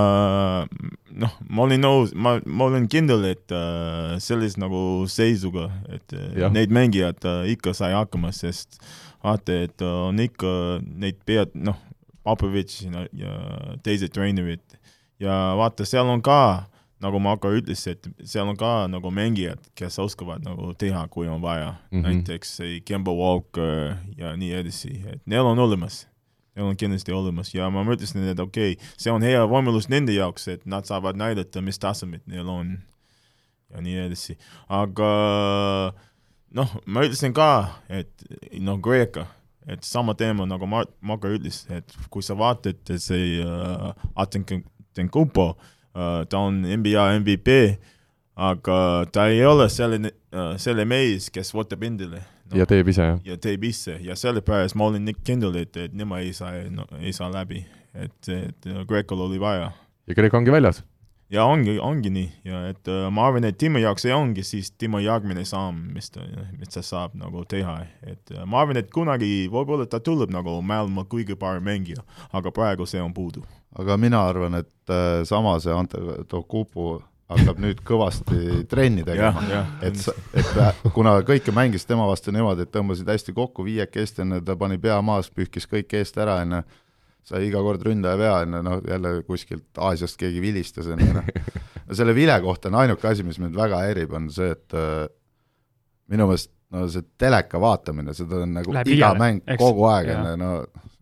noh, 1.16 1.32
ma 1.48 1.64
olin 1.64 1.82
nõus, 1.82 2.12
ma, 2.12 2.36
ma 2.44 2.68
olen 2.68 2.86
kindel, 2.90 3.24
et 3.30 3.54
äh, 3.54 4.16
sellise 4.22 4.60
nagu 4.60 4.78
seisuga, 5.10 5.70
et 5.92 6.16
äh, 6.16 6.28
Jah. 6.42 6.52
neid 6.52 6.74
mängijad 6.74 7.24
äh, 7.26 7.52
ikka 7.54 7.74
sai 7.76 7.94
hakkama, 7.96 8.32
sest 8.36 8.80
vaata, 9.26 9.60
et 9.66 9.82
äh, 9.82 9.98
on 10.06 10.22
ikka 10.22 10.54
neid 10.86 11.20
pead, 11.26 11.54
noh, 11.58 11.78
Popovitš 12.26 12.88
ja, 13.14 13.34
teised 13.86 14.10
treenerid 14.14 14.64
ja 15.22 15.54
vaata, 15.58 15.86
seal 15.86 16.08
on 16.10 16.22
ka 16.24 16.66
nagu 17.02 17.20
Marko 17.20 17.50
ütles, 17.52 17.82
et 17.90 18.08
seal 18.24 18.48
on 18.48 18.56
ka 18.58 18.86
nagu 18.90 19.10
mängijad, 19.14 19.60
kes 19.76 19.98
oskavad 20.02 20.44
nagu 20.46 20.72
teha, 20.78 21.04
kui 21.12 21.28
on 21.28 21.42
vaja. 21.42 21.74
Mm. 21.90 21.98
-hmm. 21.98 22.02
näiteks 22.02 22.56
see 22.56 22.80
Kemba 22.80 23.12
Walker 23.12 23.96
ja 24.16 24.36
nii 24.36 24.52
edasi, 24.52 25.02
et 25.12 25.20
neil 25.26 25.46
on 25.46 25.58
olemas, 25.58 26.06
neil 26.56 26.66
on 26.66 26.76
kindlasti 26.76 27.12
olemas. 27.12 27.54
Ja 27.54 27.70
ma 27.70 27.84
mõtlesin, 27.84 28.24
et 28.28 28.40
okei 28.40 28.72
okay,, 28.72 28.86
see 28.96 29.12
on 29.12 29.22
hea 29.22 29.44
võimalus 29.44 29.88
nende 29.88 30.12
jaoks, 30.12 30.48
et 30.48 30.66
nad 30.66 30.84
saavad 30.84 31.16
näidata, 31.16 31.62
mis 31.62 31.78
tasemed 31.78 32.22
neil 32.26 32.48
on. 32.48 32.78
Ja 33.70 33.80
nii 33.82 33.96
edasi, 33.98 34.38
aga 34.68 35.92
noh, 36.56 36.76
ma 36.86 37.04
ütlesin 37.06 37.34
ka, 37.36 37.48
et 37.92 38.10
noh, 38.62 38.78
Kreeka, 38.82 39.26
et 39.68 39.84
sama 39.86 40.14
teema 40.18 40.46
nagu 40.48 40.68
Mart, 40.70 40.92
Marko 41.04 41.30
ütles, 41.34 41.64
et 41.72 41.96
kui 42.12 42.24
sa 42.24 42.36
vaatad 42.38 42.94
see 43.02 43.42
uh, 43.42 43.90
Atenkupo 44.16 45.48
uh,, 45.52 46.22
ta 46.28 46.40
on 46.40 46.62
NBA 46.64 47.08
MVP, 47.20 47.58
aga 48.36 48.78
ta 49.12 49.28
ei 49.32 49.44
ole 49.48 49.68
selline 49.72 50.12
uh,, 50.32 50.54
selle 50.60 50.86
mees, 50.88 51.30
kes 51.32 51.52
võtab 51.56 51.84
endale 51.88 52.20
no, 52.22 52.58
ja 52.60 52.68
teeb 52.68 52.92
ise, 52.92 53.10
jah? 53.12 53.22
ja 53.24 53.38
teeb 53.40 53.64
ise 53.68 53.96
ja 54.04 54.16
sellepärast 54.18 54.76
ma 54.78 54.90
olin 54.90 55.10
kindel, 55.24 55.56
et, 55.62 55.76
et 55.80 55.96
nemad 55.96 56.24
ei 56.24 56.34
saa 56.36 56.66
no,, 56.72 56.86
ei 57.00 57.14
saa 57.16 57.32
läbi, 57.32 57.64
et, 57.96 58.20
et 58.32 58.70
Kreekal 58.88 59.26
oli 59.28 59.40
vaja 59.42 59.72
ja 60.06 60.14
Kreeka 60.14 60.38
ongi 60.38 60.54
väljas. 60.54 60.84
Ja 61.30 61.44
ongi, 61.44 61.78
ongi 61.82 62.10
nii 62.12 62.28
ja 62.46 62.62
et 62.70 62.88
äh, 62.90 63.06
ma 63.10 63.26
arvan, 63.28 63.46
et 63.48 63.58
Timo 63.58 63.80
jaoks 63.82 64.06
see 64.06 64.14
ongi 64.14 64.44
siis 64.46 64.70
Timo 64.78 65.00
järgmine 65.02 65.44
samm, 65.48 65.88
mis 65.94 66.10
ta, 66.14 66.24
mis 66.58 66.70
ta 66.74 66.84
saab 66.86 67.16
nagu 67.18 67.44
teha, 67.48 67.80
et 68.06 68.34
äh, 68.34 68.44
ma 68.46 68.62
arvan, 68.62 68.78
et 68.80 68.92
kunagi 68.94 69.48
võib-olla 69.52 69.88
ta 69.90 70.00
tuleb 70.00 70.34
nagu 70.34 70.58
maailma 70.62 71.06
kõige 71.10 71.38
parem 71.38 71.66
mängija, 71.66 72.04
aga 72.36 72.54
praegu 72.54 72.86
see 72.86 73.02
on 73.02 73.14
puudu. 73.14 73.44
aga 73.78 73.96
mina 74.00 74.22
arvan, 74.28 74.62
et 74.62 74.94
äh, 74.94 75.24
sama 75.24 75.58
see 75.60 75.74
Ante 75.74 76.00
Tokupu 76.28 77.00
hakkab 77.32 77.58
nüüd 77.62 77.82
kõvasti 77.86 78.62
trenni 78.70 79.04
tegema. 79.08 79.42
et, 79.82 79.98
et 80.34 80.58
äh, 80.62 80.82
kuna 80.94 81.18
kõike 81.26 81.54
mängis 81.54 81.86
tema 81.88 82.06
vastu 82.06 82.34
niimoodi, 82.34 82.66
et 82.66 82.74
tõmbasid 82.74 83.10
hästi 83.10 83.34
kokku 83.36 83.66
viiekesti, 83.66 84.22
onju, 84.22 84.42
ta 84.46 84.56
pani 84.58 84.78
pea 84.78 85.00
maas, 85.02 85.30
pühkis 85.30 85.66
kõik 85.70 85.98
eest 85.98 86.18
ära, 86.22 86.40
onju, 86.46 86.62
sai 87.26 87.46
iga 87.48 87.62
kord 87.64 87.82
ründaja 87.82 88.18
vea, 88.20 88.34
onju, 88.44 88.62
noh 88.66 88.82
jälle 88.86 89.14
kuskilt 89.26 89.80
Aasiast 89.82 90.18
keegi 90.20 90.42
vilistas, 90.44 90.88
onju, 90.94 91.08
noh. 91.16 91.30
no 91.86 91.98
selle 91.98 92.14
vile 92.16 92.36
kohta 92.44 92.70
on 92.70 92.80
ainuke 92.82 93.08
asi, 93.10 93.26
mis 93.26 93.40
mind 93.42 93.58
väga 93.58 93.82
häirib, 93.86 94.14
on 94.16 94.28
see, 94.34 94.52
et 94.54 94.76
äh, 94.78 95.06
minu 96.12 96.28
meelest 96.30 96.52
no 96.74 96.86
see 96.90 97.04
teleka 97.18 97.60
vaatamine, 97.62 98.14
seda 98.16 98.42
on 98.42 98.56
nagu 98.56 98.74
Läheb 98.74 98.90
iga 98.90 98.98
igale, 99.12 99.22
mäng 99.22 99.42
eks? 99.44 99.60
kogu 99.62 99.86
aeg, 99.90 100.10
no 100.40 100.50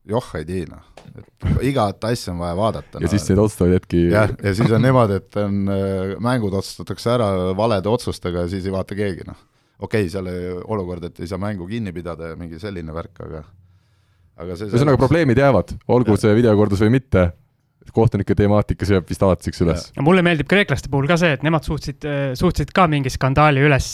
joh 0.09 0.27
ei 0.37 0.45
tii, 0.49 0.67
noh. 0.69 0.85
et 1.17 1.65
igat 1.71 2.05
asja 2.11 2.35
on 2.35 2.43
vaja 2.43 2.57
vaadata. 2.59 3.01
ja 3.01 3.11
siis 3.11 3.25
neid 3.31 3.41
otsustavaid 3.41 3.79
hetki 3.79 4.03
jah, 4.13 4.33
ja 4.45 4.55
siis 4.57 4.73
on 4.77 4.85
niimoodi, 4.85 5.19
et 5.23 5.41
on 5.41 5.59
äh, 5.73 6.15
mängud 6.25 6.57
otsustatakse 6.61 7.15
ära 7.15 7.29
valede 7.57 7.93
otsustega 7.93 8.45
ja 8.45 8.53
siis 8.53 8.69
ei 8.69 8.75
vaata 8.75 8.97
keegi, 8.99 9.25
noh. 9.29 9.41
okei 9.79 10.05
okay,, 10.05 10.13
seal 10.13 10.29
ei- 10.33 10.57
olukord, 10.65 11.09
et 11.09 11.21
ei 11.25 11.31
saa 11.31 11.41
mängu 11.41 11.69
kinni 11.71 11.93
pidada 11.97 12.33
ja 12.33 12.41
mingi 12.41 12.61
selline 12.61 12.97
värk, 12.97 13.25
aga 13.25 13.45
ühesõnaga, 14.43 14.99
probleemid 14.99 15.39
jäävad, 15.39 15.75
olgu 15.89 16.15
Jah. 16.17 16.25
see 16.25 16.37
videokordus 16.41 16.83
või 16.85 16.97
mitte, 16.99 17.31
kohtunike 17.95 18.35
temaatika 18.35 18.87
jääb 18.89 19.07
vist 19.07 19.23
alatiseks 19.23 19.61
üles. 19.63 19.85
mulle 20.03 20.25
meeldib 20.27 20.49
kreeklaste 20.51 20.91
puhul 20.91 21.07
ka 21.07 21.19
see, 21.21 21.37
et 21.37 21.45
nemad 21.47 21.67
suutsid, 21.67 22.07
suutsid 22.35 22.73
ka 22.75 22.89
mingi 22.91 23.13
skandaali 23.13 23.63
üles, 23.63 23.89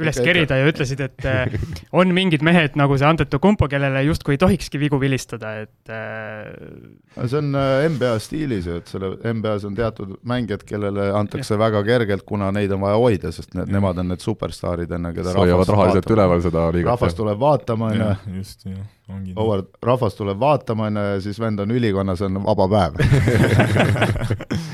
üles 0.00 0.18
kerida 0.20 0.58
ja 0.60 0.68
ütlesid, 0.70 1.00
et 1.04 1.26
äh, 1.28 1.54
on 1.96 2.12
mingid 2.14 2.44
mehed 2.46 2.76
nagu 2.78 2.96
see 2.98 3.08
Antetokounmpo, 3.08 3.68
kellele 3.70 4.02
justkui 4.06 4.36
ei 4.36 4.40
tohikski 4.40 4.80
vigu 4.80 5.00
vilistada, 5.02 5.52
et 5.64 5.92
äh, 5.92 7.26
see 7.26 7.38
on 7.40 7.52
äh, 7.58 7.84
NBA 7.90 8.14
stiilis 8.22 8.68
ju, 8.70 8.78
et 8.80 8.90
selle 8.90 9.12
NBA-s 9.34 9.66
on 9.68 9.76
teatud 9.78 10.16
mängijad, 10.28 10.64
kellele 10.68 11.10
antakse 11.16 11.54
ja. 11.56 11.60
väga 11.62 11.82
kergelt, 11.86 12.26
kuna 12.28 12.50
neid 12.54 12.72
on 12.76 12.82
vaja 12.84 13.00
hoida, 13.00 13.34
sest 13.34 13.54
need, 13.58 13.72
nemad 13.74 14.00
on 14.02 14.10
need 14.14 14.24
superstaarid, 14.24 14.90
enne 14.96 15.14
keda 15.16 15.34
hoiavad 15.36 15.74
rahaliselt 15.74 16.10
üleval 16.16 16.44
seda 16.44 16.66
liigat. 16.74 16.94
rahvas 16.94 17.18
tuleb 17.18 17.40
vaatama, 17.40 17.92
on 17.92 18.04
ju, 18.04 18.40
just, 18.40 18.66
jah, 18.68 18.84
ongi. 19.10 19.36
Howard, 19.38 19.72
rahvas 19.84 20.18
tuleb 20.18 20.40
vaatama, 20.40 20.90
on 20.90 21.00
ju, 21.00 21.06
ja 21.14 21.22
siis 21.28 21.40
vend 21.42 21.62
on 21.64 21.76
ülikonnas, 21.76 22.24
on 22.26 22.42
vaba 22.46 22.70
päev. 22.74 23.00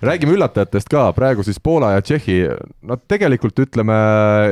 räägime 0.08 0.34
üllatajatest 0.36 0.90
ka, 0.90 1.08
praegu 1.16 1.44
siis 1.46 1.60
Poola 1.62 1.94
ja 1.96 2.04
Tšehhi, 2.04 2.38
no 2.88 2.96
tegelikult 3.10 3.58
ütleme, 3.64 3.96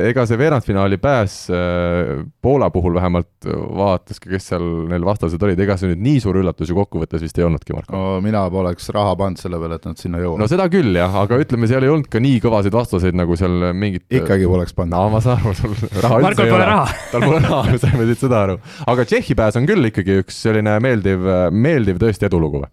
ega 0.09 0.25
see 0.29 0.39
veerandfinaali 0.39 0.99
pääs 1.01 1.41
äh, 1.53 2.21
Poola 2.41 2.69
puhul 2.73 2.97
vähemalt 2.97 3.47
vaadates 3.47 4.21
ka, 4.21 4.31
kes 4.33 4.51
seal 4.51 4.65
neil 4.91 5.05
vastased 5.07 5.41
olid, 5.45 5.59
ega 5.63 5.77
see 5.79 5.91
nüüd 5.91 6.03
nii 6.05 6.23
suur 6.23 6.39
üllatus 6.41 6.71
ju 6.71 6.77
kokkuvõttes 6.77 7.23
vist 7.25 7.39
ei 7.39 7.47
olnudki, 7.47 7.75
Marko. 7.75 7.95
no 7.95 8.19
mina 8.23 8.45
poleks 8.53 8.91
raha 8.95 9.15
pannud 9.19 9.41
selle 9.41 9.61
peale, 9.61 9.79
et 9.79 9.89
nad 9.89 10.01
sinna 10.01 10.21
jõuavad 10.21 10.43
no 10.43 10.49
seda 10.51 10.69
küll 10.71 10.95
jah, 10.99 11.19
aga 11.23 11.41
ütleme, 11.43 11.69
seal 11.71 11.87
ei 11.87 11.93
olnud 11.93 12.09
ka 12.11 12.21
nii 12.23 12.41
kõvasid 12.45 12.75
vastaseid 12.75 13.17
nagu 13.17 13.37
seal 13.39 13.71
mingid 13.73 14.05
ikkagi 14.21 14.49
poleks 14.49 14.75
pannud. 14.77 14.95
no 14.97 15.13
ma 15.15 15.23
saan 15.23 15.41
aru, 15.41 15.55
sul 15.57 15.75
raha 16.03 16.21
üldse 16.23 16.45
ei 16.45 16.53
pole 16.53 16.59
ole 16.59 16.71
raha. 16.73 16.97
tal 17.13 17.25
pole 17.25 17.43
raha, 17.45 17.63
me 17.69 17.81
saime 17.81 18.09
siit 18.11 18.25
seda 18.27 18.43
aru. 18.47 18.59
aga 18.93 19.07
Tšehhi 19.09 19.37
pääs 19.39 19.57
on 19.59 19.69
küll 19.69 19.91
ikkagi 19.91 20.21
üks 20.23 20.43
selline 20.45 20.75
meeldiv, 20.83 21.25
meeldiv 21.53 22.01
tõesti 22.01 22.29
edulugu 22.29 22.63
või? 22.63 22.71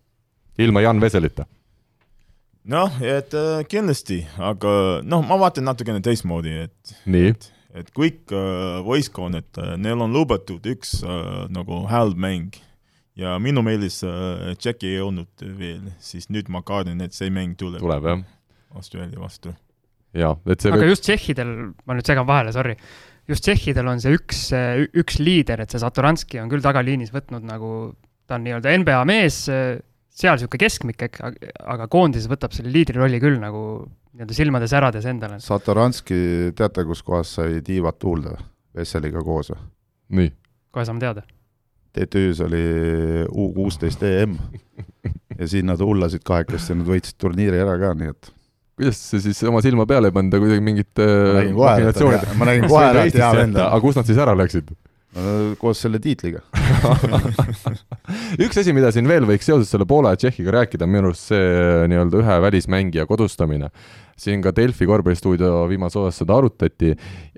ilma 0.59 0.81
Jan 0.81 1.01
Veselita. 1.01 1.45
noh, 2.71 2.97
et 3.05 3.35
äh, 3.37 3.61
kindlasti, 3.71 4.23
aga 4.43 4.73
noh, 5.07 5.23
ma 5.27 5.39
vaatan 5.41 5.69
natukene 5.69 6.03
teistmoodi, 6.05 6.55
et 6.67 6.97
nii, 7.11 7.35
et 7.77 7.91
kõik 7.97 8.33
äh, 8.35 8.79
võistkonnad 8.87 9.61
äh,, 9.61 9.75
neil 9.81 10.03
on 10.05 10.15
lubatud 10.15 10.65
üks 10.71 10.99
äh, 11.05 11.45
nagu 11.53 11.85
halb 11.91 12.19
mäng 12.21 12.57
ja 13.19 13.37
minu 13.43 13.65
meelest 13.67 14.05
äh, 14.07 14.55
Tšehhi 14.57 14.95
ei 14.95 15.03
olnud 15.05 15.45
veel, 15.59 15.91
siis 16.03 16.31
nüüd 16.33 16.51
ma 16.53 16.63
kardan, 16.67 17.03
et 17.05 17.17
see 17.17 17.33
mäng 17.33 17.57
tuleb, 17.61 17.85
tuleb 17.85 18.11
jah. 18.11 18.25
Austraalia 18.77 19.21
vastu. 19.21 19.53
jaa, 20.17 20.35
et 20.49 20.63
see 20.63 20.73
aga 20.73 20.83
võib, 20.83 20.95
just 20.95 21.05
tšehhidel, 21.07 21.53
ma 21.87 21.97
nüüd 21.97 22.09
segan 22.09 22.29
vahele, 22.29 22.53
sorry, 22.57 22.77
just 23.29 23.45
tšehhidel 23.47 23.93
on 23.93 24.03
see 24.03 24.17
üks, 24.17 24.49
üks 24.97 25.21
liider, 25.21 25.63
et 25.63 25.73
see 25.73 25.83
Satoranski 25.83 26.41
on 26.43 26.53
küll 26.53 26.65
tagaliinis 26.65 27.13
võtnud 27.15 27.45
nagu, 27.47 27.71
ta 28.29 28.39
on 28.39 28.47
nii-öelda 28.47 28.73
NBA 28.83 29.03
mees, 29.09 29.45
seal 30.17 30.37
niisugune 30.39 30.63
keskmik, 30.63 31.07
aga 31.77 31.87
koondises 31.93 32.31
võtab 32.31 32.55
selle 32.57 32.73
liidri 32.73 32.99
rolli 33.01 33.21
küll 33.23 33.39
nagu 33.43 33.63
nii-öelda 34.17 34.37
silmade 34.37 34.69
särades 34.71 35.07
endale. 35.09 35.41
Satoranski, 35.45 36.53
teate, 36.57 36.87
kus 36.89 37.03
kohas 37.05 37.35
sai 37.39 37.61
tiivad 37.65 37.99
tuulde? 38.01 38.37
Vesseliga 38.77 39.23
koos 39.25 39.53
või? 39.53 39.61
nii, 40.17 40.31
kohe 40.75 40.85
saame 40.87 41.03
teada. 41.03 41.25
TTÜ-s 41.97 42.43
oli 42.45 42.65
U 43.33 43.49
kuusteist 43.57 44.03
EM 44.05 44.37
ja 45.41 45.49
siin 45.49 45.69
nad 45.71 45.81
hullasid 45.81 46.25
kahekesti 46.27 46.77
nad 46.77 46.89
võitsid 46.89 47.17
turniiri 47.21 47.63
ära 47.63 47.79
ka, 47.81 47.95
nii 47.97 48.13
et 48.13 48.33
kuidas 48.77 49.01
sa 49.01 49.21
siis 49.23 49.41
oma 49.49 49.63
silma 49.65 49.87
peale 49.89 50.11
ei 50.11 50.17
pannud 50.17 50.37
kuidagi 50.37 50.65
mingit 50.65 51.01
ma 51.01 51.39
nägin 51.41 51.57
kohe, 51.57 51.77
et 51.81 51.97
ta 51.97 52.05
on 52.05 52.13
hea, 52.13 52.37
ma 52.37 52.49
nägin 52.51 52.69
kohe, 52.69 52.91
et 53.07 53.17
hea 53.23 53.31
vend 53.41 53.61
aga 53.65 53.81
kus 53.85 53.97
nad 53.97 54.09
siis 54.09 54.21
ära 54.21 54.37
läksid? 54.37 54.73
on. 55.15 55.55
koos 55.61 55.81
selle 55.85 56.01
tiitliga. 56.03 56.43
üks 58.45 58.59
asi, 58.61 58.75
mida 58.77 58.91
siin 58.95 59.09
veel 59.11 59.27
võiks 59.29 59.49
seoses 59.49 59.71
selle 59.73 59.87
Poola 59.89 60.15
ja 60.15 60.21
Tšehhiga 60.21 60.55
rääkida, 60.59 60.87
on 60.87 60.95
minu 60.95 61.11
arust 61.11 61.31
see 61.31 61.45
äh, 61.45 61.85
nii-öelda 61.91 62.23
ühe 62.23 62.41
välismängija 62.47 63.07
kodustamine. 63.09 63.71
siin 64.17 64.43
ka 64.43 64.53
Delfi 64.57 64.87
korvpallistuudio 64.89 65.67
viimases 65.69 66.01
osas 66.01 66.23
seda 66.23 66.39
arutati, 66.41 66.95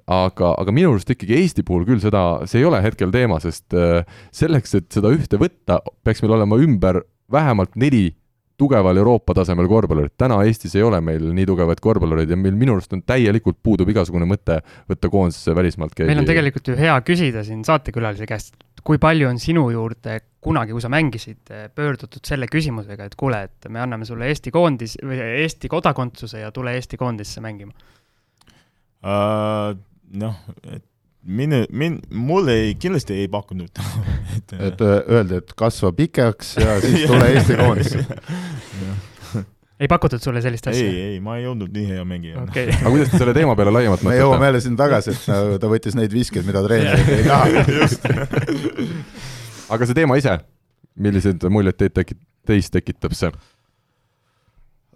aga, 0.06 0.52
aga 0.54 0.74
minu 0.74 0.94
arust 0.94 1.10
ikkagi 1.10 1.36
Eesti 1.40 1.66
puhul 1.66 1.86
küll 1.88 2.02
seda, 2.02 2.46
see 2.46 2.62
ei 2.62 2.68
ole 2.68 2.80
hetkel 2.84 3.12
teema, 3.14 3.40
sest 3.42 3.74
äh, 3.76 4.06
selleks, 4.32 4.74
et 4.78 4.88
seda 4.94 5.12
ühte 5.14 5.40
võtta, 5.40 5.82
peaks 6.06 6.22
meil 6.24 6.38
olema 6.38 6.60
ümber 6.62 7.02
vähemalt 7.32 7.76
neli 7.76 8.12
tugeval 8.58 8.98
Euroopa 8.98 9.34
tasemel 9.38 9.68
korvpallurit, 9.70 10.14
täna 10.18 10.40
Eestis 10.46 10.74
ei 10.78 10.82
ole 10.82 11.00
meil 11.04 11.28
nii 11.34 11.46
tugevaid 11.46 11.80
korvpallureid 11.82 12.32
ja 12.32 12.38
meil 12.38 12.56
minu 12.58 12.74
arust 12.74 12.94
on 12.96 13.04
täielikult 13.06 13.60
puudub 13.62 13.90
igasugune 13.92 14.26
mõte 14.28 14.58
võtta 14.90 15.10
koondisesse 15.12 15.54
välismaalt 15.54 15.94
keegi. 15.94 16.10
meil 16.10 16.22
on 16.24 16.28
tegelikult 16.28 16.72
ju 16.72 16.78
hea 16.78 16.96
küsida 17.06 17.44
siin 17.46 17.62
saatekülalise 17.66 18.26
käest, 18.28 18.58
kui 18.84 18.98
palju 19.02 19.28
on 19.30 19.38
sinu 19.42 19.68
juurde 19.70 20.18
kunagi, 20.44 20.74
kui 20.74 20.82
sa 20.82 20.90
mängisid, 20.92 21.52
pöördutud 21.74 22.24
selle 22.26 22.48
küsimusega, 22.50 23.08
et 23.08 23.16
kuule, 23.18 23.44
et 23.48 23.70
me 23.70 23.82
anname 23.82 24.08
sulle 24.08 24.26
Eesti 24.30 24.52
koondis 24.54 24.98
või 25.02 25.20
Eesti 25.44 25.70
kodakondsuse 25.70 26.42
ja 26.42 26.50
tule 26.54 26.74
Eesti 26.78 26.98
koondisse 27.00 27.44
mängima. 27.44 27.72
uh,. 29.04 29.76
noh, 30.18 30.36
et 30.72 30.87
minu, 31.22 31.64
min-, 31.70 32.00
mulle 32.10 32.54
ei, 32.62 32.74
kindlasti 32.80 33.16
ei 33.22 33.28
pakkunud 33.28 33.80
et, 34.36 34.52
et 34.52 34.80
öö- 34.80 35.02
öeldi, 35.08 35.40
et 35.42 35.54
kasva 35.58 35.92
pikaks 35.92 36.56
ja 36.60 36.78
siis 36.82 37.06
tule 37.08 37.30
Eesti 37.32 37.56
koondisse. 37.58 38.04
ei 39.80 39.88
pakutud 39.90 40.22
sulle 40.22 40.42
sellist 40.44 40.66
ei, 40.70 40.74
asja? 40.74 41.08
ei, 41.08 41.20
ma 41.24 41.36
ei 41.40 41.46
olnud 41.50 41.74
nii 41.74 41.88
hea 41.90 42.04
mängija. 42.08 42.44
okei, 42.44 42.70
aga 42.80 42.94
kuidas 42.94 43.12
te 43.12 43.20
selle 43.22 43.34
teema 43.36 43.56
peale 43.58 43.74
laiemalt 43.74 44.06
me 44.06 44.16
jõuame 44.16 44.38
mõtlete? 44.38 44.50
jälle 44.52 44.62
sinna 44.66 44.82
tagasi, 44.84 45.16
et 45.16 45.28
nagu 45.32 45.58
ta 45.62 45.72
võttis 45.74 45.98
neid 45.98 46.14
viskeid, 46.14 46.46
mida 46.48 46.64
treenerid 46.66 47.12
ei 47.16 47.24
taha. 47.28 47.46
aga 49.76 49.90
see 49.90 50.00
teema 50.00 50.18
ise, 50.20 50.38
milliseid 50.98 51.48
muljeid 51.52 51.78
teid 51.78 51.96
tekit-, 51.98 52.24
teis 52.48 52.70
tekitab 52.74 53.14
see? 53.18 53.32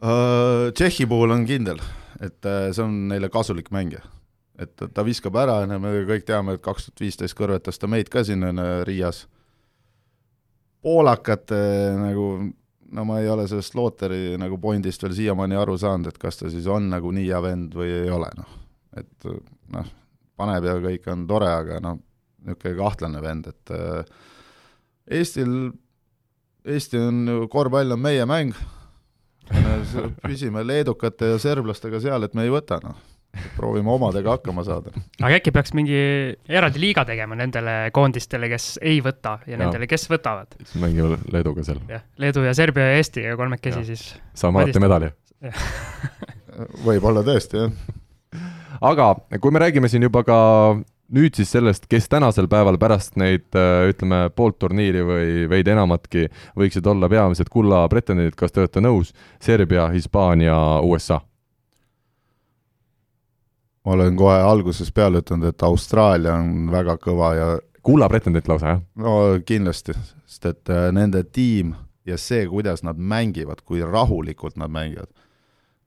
Äh, 0.03 0.73
Tšehhi 0.75 1.07
puhul 1.07 1.31
on 1.31 1.45
kindel, 1.47 1.79
et 2.19 2.43
äh, 2.49 2.73
see 2.75 2.83
on 2.83 3.07
neile 3.13 3.31
kasulik 3.31 3.69
mängija. 3.75 4.03
Et 4.65 4.85
ta- 4.95 5.05
viskab 5.07 5.37
ära, 5.43 5.61
on 5.65 5.75
ju, 5.75 5.79
me 5.83 5.93
kõik 6.09 6.27
teame, 6.29 6.57
et 6.57 6.65
kaks 6.65 6.89
tuhat 6.89 7.05
viisteist 7.05 7.39
kõrvetas 7.39 7.81
ta 7.81 7.91
meid 7.91 8.11
ka 8.13 8.25
siin 8.27 8.45
on 8.49 8.61
ju 8.63 8.85
Riias. 8.89 9.27
poolakate 10.83 11.59
nagu, 11.95 12.27
no 12.93 13.05
ma 13.07 13.21
ei 13.21 13.29
ole 13.31 13.47
sellest 13.49 13.77
Looteri 13.79 14.37
nagu 14.39 14.59
pointist 14.59 15.03
veel 15.03 15.15
siiamaani 15.15 15.57
aru 15.57 15.77
saanud, 15.79 16.11
et 16.11 16.19
kas 16.19 16.41
ta 16.41 16.51
siis 16.51 16.67
on 16.67 16.91
nagu 16.91 17.13
nii 17.15 17.29
hea 17.29 17.43
vend 17.43 17.77
või 17.79 17.91
ei 18.03 18.11
ole, 18.11 18.31
noh. 18.37 18.57
et 18.99 19.29
noh, 19.77 19.93
paneb 20.37 20.67
ja 20.67 20.75
kõik 20.83 21.07
on 21.13 21.27
tore, 21.31 21.51
aga 21.53 21.79
noh, 21.85 22.01
niisugune 22.43 22.79
kahtlane 22.81 23.23
vend, 23.23 23.49
et 23.53 23.75
äh, 23.77 24.05
Eestil, 25.19 25.73
Eesti 26.65 26.99
on 26.99 27.27
ju, 27.29 27.49
korvpall 27.51 27.95
on 27.95 28.03
meie 28.03 28.27
mäng, 28.27 28.55
püsime 30.27 30.63
leedukate 30.67 31.33
ja 31.35 31.41
serblastega 31.43 32.01
seal, 32.03 32.27
et 32.27 32.35
me 32.39 32.47
ei 32.47 32.53
võta, 32.55 32.79
noh. 32.83 32.99
Proovime 33.57 33.91
omadega 33.91 34.37
hakkama 34.37 34.65
saada. 34.65 34.93
aga 35.23 35.39
äkki 35.39 35.53
peaks 35.55 35.73
mingi 35.77 35.97
eraldi 36.49 36.83
liiga 36.83 37.05
tegema 37.09 37.37
nendele 37.39 37.77
koondistele, 37.95 38.51
kes 38.53 38.77
ei 38.83 39.01
võta 39.05 39.39
ja 39.47 39.55
Jaa. 39.55 39.63
nendele, 39.65 39.89
kes 39.91 40.09
võtavad. 40.11 40.57
siis 40.61 40.77
mängime 40.83 41.19
Leeduga 41.33 41.65
seal, 41.67 41.81
jah, 41.89 42.05
Leedu 42.23 42.45
ja 42.47 42.55
Serbia 42.57 42.91
ja 42.91 43.01
Eesti 43.01 43.27
ja 43.27 43.37
kolmekesi 43.41 43.85
siis. 43.89 44.07
saame 44.35 44.63
alati 44.63 44.83
medali. 44.83 45.11
võib-olla 46.87 47.25
tõesti, 47.27 47.65
jah. 47.65 48.41
aga 48.93 49.15
kui 49.41 49.55
me 49.55 49.65
räägime 49.65 49.91
siin 49.93 50.11
juba 50.11 50.25
ka 50.29 50.39
nüüd 51.13 51.37
siis 51.37 51.51
sellest, 51.53 51.87
kes 51.91 52.09
tänasel 52.13 52.49
päeval 52.53 52.79
pärast 52.81 53.19
neid 53.21 53.53
äh, 53.59 53.89
ütleme 53.93 54.27
poolt 54.37 54.59
turniiri 54.63 55.03
või 55.07 55.27
veidi 55.51 55.75
enamatki 55.75 56.29
võiksid 56.59 56.87
olla 56.89 57.09
peamised 57.13 57.51
kulla 57.53 57.85
pretendendid, 57.93 58.37
kas 58.39 58.53
te 58.53 58.63
olete 58.65 58.85
nõus? 58.85 59.13
Serbia, 59.43 59.89
Hispaania, 59.93 60.57
USA. 60.85 61.21
Ma 63.85 63.97
olen 63.97 64.17
kohe 64.17 64.39
algusest 64.47 64.95
peale 64.95 65.23
ütelnud, 65.23 65.49
et 65.51 65.63
Austraalia 65.67 66.37
on 66.39 66.71
väga 66.71 66.97
kõva 67.03 67.33
ja 67.37 67.49
kulla 67.83 68.09
pretendent 68.09 68.49
lausa, 68.49 68.77
jah? 68.77 68.83
no 69.03 69.17
kindlasti, 69.47 69.95
sest 70.27 70.47
et 70.51 70.73
äh, 70.73 70.89
nende 70.95 71.25
tiim 71.25 71.75
ja 72.07 72.19
see, 72.19 72.45
kuidas 72.51 72.83
nad 72.87 72.99
mängivad, 72.99 73.63
kui 73.67 73.83
rahulikult 73.83 74.59
nad 74.61 74.71
mängivad, 74.73 75.11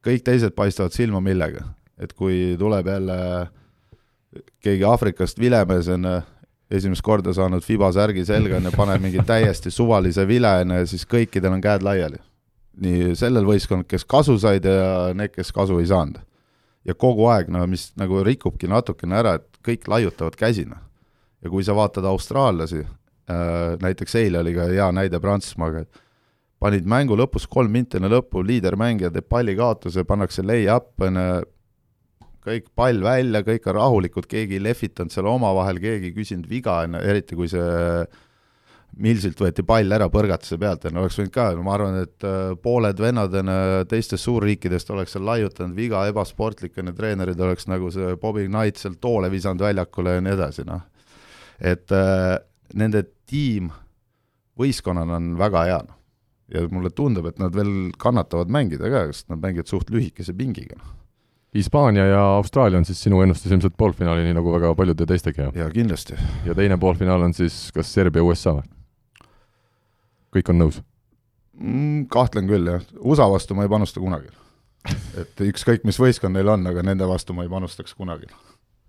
kõik 0.04 0.24
teised 0.24 0.54
paistavad 0.56 0.94
silma 0.96 1.20
millega, 1.24 1.64
et 2.00 2.12
kui 2.16 2.54
tuleb 2.60 2.88
jälle 2.92 3.18
keegi 4.64 4.84
Aafrikast 4.84 5.40
vilemees 5.40 5.88
on 5.92 6.08
ju, 6.08 6.16
esimest 6.76 7.04
korda 7.06 7.32
saanud 7.34 7.64
Fiba 7.64 7.92
särgi 7.94 8.24
selga 8.26 8.58
on 8.58 8.68
ju, 8.68 8.72
paneb 8.76 9.04
mingi 9.04 9.22
täiesti 9.32 9.70
suvalise 9.70 10.26
vile 10.28 10.52
on 10.62 10.76
ju, 10.80 10.86
siis 10.92 11.06
kõikidel 11.08 11.56
on 11.56 11.64
käed 11.64 11.84
laiali. 11.86 12.20
nii 12.76 13.14
sellel 13.16 13.46
võistkonnal, 13.48 13.86
kes 13.88 14.04
kasu 14.04 14.34
said 14.38 14.66
ja 14.68 15.14
need, 15.16 15.32
kes 15.32 15.52
kasu 15.52 15.78
ei 15.80 15.86
saanud. 15.88 16.18
Ja 16.86 16.94
kogu 16.94 17.26
aeg, 17.32 17.50
no 17.52 17.64
mis 17.70 17.90
nagu 17.98 18.22
rikubki 18.26 18.70
natukene 18.70 19.18
ära, 19.20 19.36
et 19.40 19.60
kõik 19.66 19.88
laiutavad 19.90 20.38
käsi, 20.38 20.66
noh. 20.68 20.82
Ja 21.44 21.50
kui 21.52 21.64
sa 21.66 21.74
vaatad 21.76 22.06
austraallasi 22.08 22.80
äh,, 22.82 23.76
näiteks 23.82 24.14
eile 24.18 24.40
oli 24.40 24.54
ka 24.56 24.68
hea 24.70 24.86
näide 24.94 25.20
Prantsusmaaga, 25.22 25.84
et 25.84 26.00
panid 26.62 26.86
mängu 26.88 27.18
lõpus 27.18 27.44
kolm 27.50 27.74
minti 27.74 27.98
enne 27.98 28.10
lõppu, 28.10 28.42
liidermängija 28.46 29.12
teeb 29.14 29.28
pallikaotuse, 29.30 30.06
pannakse 30.08 30.44
lay-up, 30.46 30.94
on 31.04 31.20
ju, 31.20 31.44
kõik 32.46 32.70
pall 32.78 33.02
välja, 33.02 33.42
kõik 33.46 33.66
on 33.68 33.76
rahulikud, 33.80 34.28
keegi 34.30 34.56
ei 34.56 34.62
lehvitanud 34.62 35.12
seal 35.12 35.28
omavahel, 35.28 35.80
keegi 35.82 36.12
ei 36.12 36.16
küsinud 36.16 36.48
viga, 36.50 36.80
on 36.86 36.96
ju, 36.96 37.02
eriti 37.10 37.38
kui 37.38 37.50
see 37.50 37.66
Milsilt 38.96 39.40
võeti 39.40 39.60
pall 39.66 39.92
ära 39.92 40.06
põrgatuse 40.08 40.56
pealt, 40.56 40.86
on 40.88 40.96
ju, 40.96 41.02
oleks 41.04 41.18
võinud 41.20 41.32
ka, 41.34 41.50
ma 41.60 41.74
arvan, 41.74 41.98
et 42.06 42.24
äh, 42.24 42.54
pooled 42.62 43.00
vennad 43.02 43.34
teistest 43.90 44.24
suurriikidest 44.24 44.90
oleks 44.94 45.12
seal 45.12 45.26
laiutanud, 45.28 45.76
viga 45.76 46.06
ebasportlik 46.08 46.78
on 46.80 46.88
ju, 46.90 46.96
treenerid 46.96 47.40
oleks 47.44 47.68
nagu 47.68 47.92
see 47.92 48.16
Bobby 48.22 48.46
Knight 48.48 48.80
sealt 48.80 48.96
toole 49.04 49.28
visanud 49.32 49.60
väljakule 49.66 50.16
ja 50.16 50.24
nii 50.24 50.36
edasi, 50.38 50.64
noh 50.68 50.84
et 51.60 51.92
äh, 51.92 52.36
nende 52.76 53.04
tiim 53.28 53.70
võistkonnana 54.56 55.18
on 55.18 55.32
väga 55.40 55.64
hea, 55.68 55.80
noh. 55.86 55.96
ja 56.52 56.66
mulle 56.72 56.92
tundub, 56.94 57.28
et 57.30 57.40
nad 57.42 57.54
veel 57.56 57.90
kannatavad 58.00 58.52
mängida 58.52 58.90
ka, 58.92 59.06
sest 59.10 59.30
nad 59.32 59.42
mängivad 59.42 59.70
suht 59.70 59.90
lühikese 59.92 60.36
pingiga, 60.36 60.78
noh. 60.80 60.92
Hispaania 61.56 62.02
ja 62.04 62.22
Austraalia 62.36 62.76
on 62.76 62.84
siis 62.84 62.98
sinu 63.00 63.22
ennustus 63.24 63.48
ilmselt 63.54 63.78
poolfinaali, 63.80 64.26
nii 64.26 64.34
nagu 64.36 64.50
väga 64.52 64.74
paljude 64.76 65.06
teistegi, 65.08 65.40
jah? 65.40 65.54
ja 65.56 65.68
kindlasti. 65.72 66.18
ja 66.44 66.56
teine 66.58 66.76
poolfinaal 66.80 67.22
on 67.24 67.32
siis 67.36 67.70
kas 67.72 67.92
Serbia, 67.94 68.24
USA 68.26 68.58
või? 68.58 68.66
Kõik 70.36 70.52
on 70.52 70.60
nõus? 70.64 70.80
Mm, 71.56 72.06
kahtlen 72.12 72.48
küll, 72.50 72.68
jah. 72.68 72.82
USA 73.00 73.26
vastu 73.32 73.56
ma 73.56 73.64
ei 73.64 73.72
panusta 73.72 74.00
kunagi. 74.02 74.28
et 75.20 75.40
ükskõik, 75.48 75.86
mis 75.88 75.98
võistkond 75.98 76.36
neil 76.36 76.48
on, 76.52 76.66
aga 76.70 76.84
nende 76.86 77.08
vastu 77.08 77.34
ma 77.34 77.42
ei 77.46 77.50
panustaks 77.50 77.96
kunagi. 77.98 78.28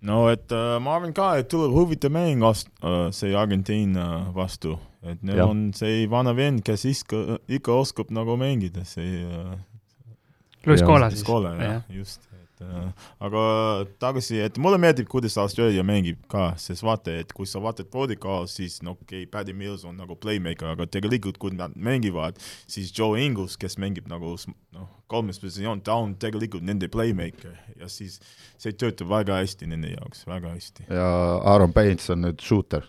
no 0.06 0.28
et 0.30 0.52
äh, 0.54 0.76
ma 0.78 0.92
arvan 0.94 1.10
ka, 1.16 1.32
et 1.40 1.48
tuleb 1.50 1.72
huvitav 1.74 2.12
mäng 2.14 2.44
ast- 2.46 2.70
äh,, 2.86 3.08
see 3.10 3.32
Argentiina 3.34 4.28
vastu, 4.36 4.76
et 5.02 5.18
neil 5.26 5.40
Jah. 5.40 5.48
on 5.50 5.72
see 5.74 6.04
vana 6.10 6.36
vend, 6.38 6.62
kes 6.62 6.84
ikka, 6.86 7.40
ikka 7.58 7.74
oskab 7.82 8.12
nagu 8.14 8.36
mängida, 8.38 8.84
see 8.86 9.24
äh, 9.24 9.56
Luis 10.68 10.84
Jah. 10.84 10.86
Koola 10.86 11.08
siis. 11.10 11.24
Skola, 11.24 11.56
jah, 11.58 11.82
just, 11.90 12.28
et 12.58 12.66
äh, 12.66 13.08
aga 13.24 13.42
tagasi, 14.02 14.40
et 14.44 14.58
mulle 14.58 14.78
meeldib, 14.82 15.08
kuidas 15.10 15.38
Austraalia 15.38 15.84
mängib 15.86 16.20
ka, 16.30 16.52
sest 16.60 16.84
vaata, 16.86 17.14
et 17.22 17.32
kui 17.36 17.46
sa 17.46 17.62
vaatad 17.62 17.90
Vodika, 17.92 18.40
siis 18.50 18.80
no 18.82 18.96
okei 18.96 19.24
okay,, 19.24 19.30
Paddy 19.30 19.54
Mills 19.56 19.84
on 19.88 19.98
nagu 19.98 20.16
playmaker, 20.18 20.72
aga 20.74 20.88
tegelikult 20.90 21.38
kui 21.38 21.54
nad 21.56 21.76
mängivad, 21.76 22.38
siis 22.66 22.92
Joe 22.94 23.20
Ingles, 23.22 23.58
kes 23.60 23.78
mängib 23.78 24.08
nagu 24.10 24.34
noh, 24.76 24.88
kolmes 25.08 25.40
positsioon, 25.40 25.80
ta 25.84 25.96
on 25.96 26.12
tegelikult 26.20 26.66
nende 26.68 26.88
playmaker 26.92 27.54
ja 27.78 27.88
siis 27.90 28.18
see 28.60 28.74
töötab 28.76 29.08
väga 29.08 29.38
hästi 29.40 29.68
nende 29.70 29.92
jaoks, 29.94 30.24
väga 30.28 30.52
hästi. 30.52 30.84
ja 30.92 31.06
Aaron 31.48 31.72
Paints 31.72 32.10
on 32.12 32.26
nüüd 32.26 32.42
shooter. 32.44 32.84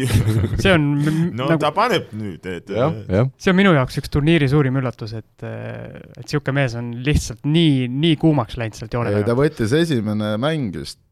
see 0.62 0.72
on 0.72 0.88
no 1.36 1.46
nagu 1.46 1.60
ta 1.62 1.70
paneb 1.76 2.10
nüüd, 2.16 2.46
et 2.50 2.72
jah, 2.74 2.96
jah. 3.06 3.30
see 3.38 3.52
on 3.52 3.58
minu 3.60 3.74
jaoks 3.76 4.00
üks 4.02 4.12
turniiri 4.12 4.48
suurim 4.50 4.80
üllatus, 4.80 5.14
et, 5.20 5.46
et 5.46 6.24
niisugune 6.24 6.56
mees 6.58 6.74
on 6.80 6.90
lihtsalt 7.06 7.46
nii, 7.46 7.86
nii 7.92 8.18
kuumaks 8.20 8.58
läinud 8.60 8.78
sealt 8.80 8.96
joonelt 8.96 9.09
ei, 9.10 9.26
ta 9.26 9.36
võttis 9.38 9.74
esimene 9.76 10.34
mäng 10.40 10.74
vist, 10.80 11.02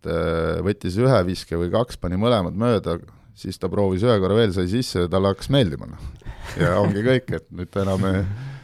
võttis 0.65 0.99
ühe 1.01 1.23
viske 1.29 1.59
või 1.59 1.71
kaks, 1.75 1.99
pani 2.01 2.19
mõlemad 2.21 2.57
mööda, 2.59 2.99
siis 3.39 3.59
ta 3.61 3.71
proovis 3.71 4.05
ühe 4.07 4.19
korra 4.23 4.37
veel, 4.39 4.53
sai 4.55 4.69
sisse 4.71 5.05
ja 5.05 5.11
talle 5.11 5.33
hakkas 5.33 5.51
meeldima, 5.55 5.89
noh. 5.91 6.07
ja 6.61 6.77
ongi 6.83 7.05
kõik, 7.07 7.35
et 7.39 7.47
nüüd 7.55 7.71
ta 7.75 7.85
enam, 7.85 8.07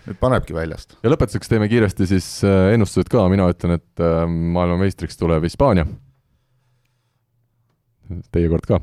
nüüd 0.09 0.19
panebki 0.21 0.57
väljast. 0.57 0.97
ja 1.03 1.13
lõpetuseks 1.13 1.51
teeme 1.51 1.69
kiiresti 1.71 2.09
siis 2.11 2.29
äh, 2.47 2.73
ennustused 2.75 3.11
ka, 3.13 3.27
mina 3.33 3.47
ütlen, 3.53 3.79
et 3.79 4.03
äh, 4.03 4.25
maailmameistriks 4.29 5.21
tuleb 5.21 5.47
Hispaania. 5.47 5.87
Teie 8.35 8.51
kord 8.53 8.67
ka. 8.69 8.81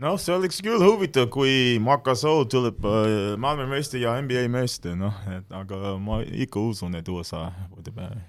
noh, 0.00 0.16
see 0.18 0.34
oleks 0.34 0.62
küll 0.64 0.82
huvitav, 0.82 1.28
kui 1.34 1.78
Marcasol 1.84 2.46
tuleb 2.50 2.84
äh, 2.88 3.14
maailmameister 3.40 4.00
ja 4.02 4.16
NBA 4.22 4.48
meister, 4.52 4.96
noh, 4.98 5.14
et 5.30 5.56
aga 5.56 5.96
ma 6.00 6.22
ikka 6.24 6.62
usun, 6.72 6.96
et 6.98 7.08
USA 7.12 7.50
võtab 7.68 8.06
ära. 8.08 8.22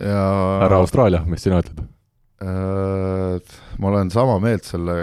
Ja 0.00 0.24
härra 0.62 0.80
Austraalia, 0.82 1.22
mis 1.28 1.46
sina 1.46 1.60
ütled? 1.62 1.84
äh, 2.42 3.54
ma 3.80 3.92
olen 3.92 4.10
sama 4.12 4.38
meelt 4.42 4.66
selle, 4.68 4.96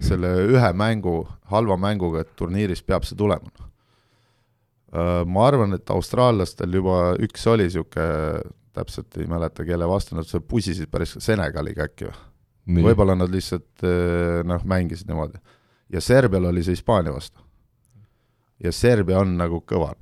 selle 0.00 0.34
ühe 0.46 0.72
mängu, 0.78 1.22
halva 1.52 1.78
mänguga, 1.80 2.22
et 2.22 2.36
turniiris 2.38 2.84
peab 2.86 3.08
see 3.08 3.18
tulema. 3.18 3.50
Ma 4.88 5.42
arvan, 5.44 5.74
et 5.76 5.90
austraallastel 5.92 6.72
juba 6.78 7.10
üks 7.20 7.42
oli 7.52 7.66
niisugune, 7.66 8.40
täpselt 8.72 9.18
ei 9.20 9.26
mäleta, 9.28 9.66
kelle 9.66 9.84
vastu 9.90 10.16
nad 10.16 10.24
seal 10.24 10.40
pusisid 10.48 10.88
päris 10.88 11.12
Senegaliga 11.20 11.84
äkki 11.88 12.08
või? 12.08 12.16
võib-olla 12.68 13.16
nad 13.16 13.32
lihtsalt 13.32 13.84
eh, 13.86 14.40
noh, 14.46 14.64
mängisid 14.68 15.08
niimoodi. 15.08 15.40
ja 15.92 16.02
Serbial 16.04 16.50
oli 16.50 16.64
see 16.64 16.76
Hispaania 16.76 17.14
vastu. 17.14 17.40
ja 18.62 18.72
Serbia 18.72 19.20
on 19.20 19.36
nagu 19.38 19.62
kõva. 19.66 19.94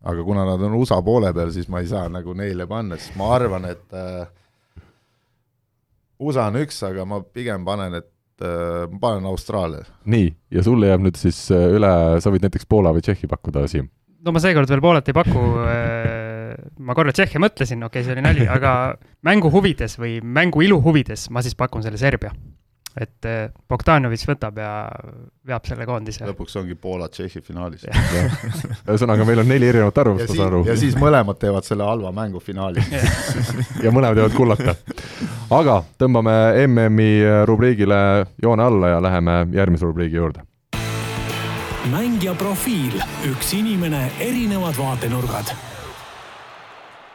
Aga 0.00 0.24
kuna 0.24 0.44
nad 0.48 0.62
on 0.62 0.76
USA 0.78 1.00
poole 1.04 1.32
peal, 1.36 1.52
siis 1.52 1.68
ma 1.72 1.82
ei 1.82 1.88
saa 1.90 2.08
nagu 2.12 2.34
neile 2.36 2.66
panna, 2.70 2.98
siis 3.00 3.16
ma 3.20 3.34
arvan, 3.36 3.66
et 3.68 3.96
äh, 3.96 4.24
USA 6.20 6.48
on 6.48 6.60
üks, 6.62 6.80
aga 6.88 7.04
ma 7.08 7.20
pigem 7.24 7.66
panen, 7.66 7.98
et 8.00 8.44
äh, 8.44 8.86
ma 8.92 9.00
panen 9.02 9.28
Austraalia. 9.28 9.84
nii, 10.08 10.30
ja 10.56 10.64
sulle 10.64 10.92
jääb 10.92 11.04
nüüd 11.04 11.20
siis 11.20 11.42
äh, 11.54 11.68
üle, 11.76 11.92
sa 12.20 12.32
võid 12.32 12.46
näiteks 12.46 12.68
Poola 12.70 12.94
või 12.96 13.04
Tšehhi 13.04 13.28
pakkuda, 13.30 13.66
Siim. 13.68 13.90
no 14.24 14.32
ma 14.36 14.42
seekord 14.42 14.72
veel 14.72 14.84
Poolat 14.84 15.12
ei 15.12 15.16
paku. 15.16 15.44
ma 16.80 16.96
korra 16.96 17.12
Tšehhi 17.12 17.42
mõtlesin, 17.42 17.84
okei 17.84 18.00
okay,, 18.00 18.06
see 18.06 18.16
oli 18.16 18.24
nali, 18.24 18.48
aga 18.48 18.94
mängu 19.26 19.52
huvides 19.52 19.98
või 20.00 20.18
mängu 20.24 20.64
ilu 20.64 20.80
huvides 20.84 21.28
ma 21.30 21.44
siis 21.44 21.58
pakun 21.58 21.84
selle 21.84 22.00
Serbia. 22.00 22.32
Et 22.98 23.28
eh, 23.28 23.50
Bogdanovitš 23.70 24.26
võtab 24.32 24.58
ja 24.58 24.72
veab 25.46 25.68
selle 25.68 25.86
koondise. 25.86 26.26
lõpuks 26.26 26.56
ongi 26.60 26.74
Poola-Tšehhi 26.74 27.42
finaalis. 27.46 27.86
ühesõnaga, 28.88 29.26
meil 29.28 29.44
on 29.44 29.50
neli 29.50 29.70
erinevat 29.70 29.96
ja 29.96 30.04
arvamust, 30.04 30.26
ma 30.26 30.32
siis 30.32 30.42
saan 30.42 30.50
aru, 30.50 30.62
ja 30.66 30.76
siis 30.80 30.98
mõlemad 30.98 31.40
teevad 31.40 31.68
selle 31.68 31.86
halva 31.86 32.12
mängu 32.14 32.42
finaali. 32.42 32.84
ja 33.84 33.94
mõlemad 33.94 34.22
jäävad 34.22 34.36
kullata. 34.36 34.76
aga 35.54 35.80
tõmbame 36.00 36.36
MM-i 36.66 37.10
rubriigile 37.46 38.00
joone 38.42 38.66
alla 38.66 38.94
ja 38.96 39.02
läheme 39.02 39.40
järgmise 39.54 39.86
rubriigi 39.86 40.18
juurde. 40.18 40.46
mängija 41.90 42.34
profiil, 42.38 43.00
üks 43.30 43.54
inimene, 43.56 44.10
erinevad 44.20 44.76
vaatenurgad 44.78 45.69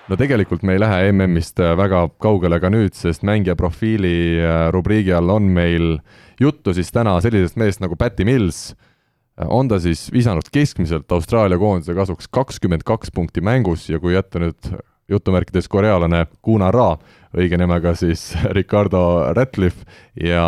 no 0.10 0.18
tegelikult 0.20 0.64
me 0.66 0.76
ei 0.76 0.82
lähe 0.82 1.12
MM-ist 1.12 1.60
väga 1.80 2.06
kaugele 2.22 2.60
ka 2.62 2.70
nüüd, 2.74 2.95
sest 2.97 3.26
mängija 3.28 3.56
profiili 3.60 4.38
äh, 4.39 4.68
rubriigi 4.74 5.14
all 5.16 5.32
on 5.34 5.49
meil 5.56 5.97
juttu 6.41 6.74
siis 6.76 6.91
täna 6.93 7.18
sellisest 7.24 7.58
mehest 7.60 7.82
nagu 7.84 7.97
Patty 7.97 8.26
Mills. 8.28 8.76
on 9.36 9.68
ta 9.68 9.82
siis 9.84 10.08
visanud 10.14 10.47
keskmiselt 10.51 11.12
Austraalia 11.12 11.58
koondise 11.60 11.93
kasuks 11.93 12.30
kakskümmend 12.32 12.86
kaks 12.88 13.12
punkti 13.12 13.41
mängus 13.41 13.89
ja 13.89 13.99
kui 13.99 14.14
jätta 14.14 14.39
nüüd 14.39 14.70
jutumärkides 15.12 15.68
korealane 15.68 16.26
Kuna 16.41 16.72
Ra, 16.72 16.95
õige 17.36 17.59
nimega 17.59 17.93
siis 17.97 18.27
Ricardo 18.57 19.01
Ratcliffe 19.36 19.86
ja 20.21 20.45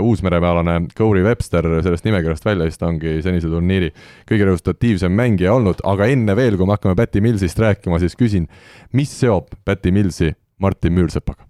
uusmeremaalane 0.00 0.78
Corey 0.96 1.24
Webster 1.26 1.68
sellest 1.84 2.06
nimekirjast 2.06 2.46
välja, 2.46 2.68
siis 2.68 2.80
ta 2.80 2.90
ongi 2.90 3.18
senise 3.24 3.50
turniiri 3.50 3.92
kõige 4.28 4.50
resultatiivsem 4.50 5.14
mängija 5.16 5.54
olnud, 5.56 5.82
aga 5.86 6.10
enne 6.12 6.36
veel, 6.38 6.58
kui 6.58 6.68
me 6.68 6.76
hakkame 6.76 6.98
Patty 6.98 7.22
Millsist 7.24 7.60
rääkima, 7.62 8.00
siis 8.02 8.18
küsin, 8.18 8.48
mis 8.96 9.12
seob 9.20 9.54
Patty 9.64 9.94
Millsi 9.94 10.32
Martin 10.62 10.96
Müürsepaga? 10.96 11.46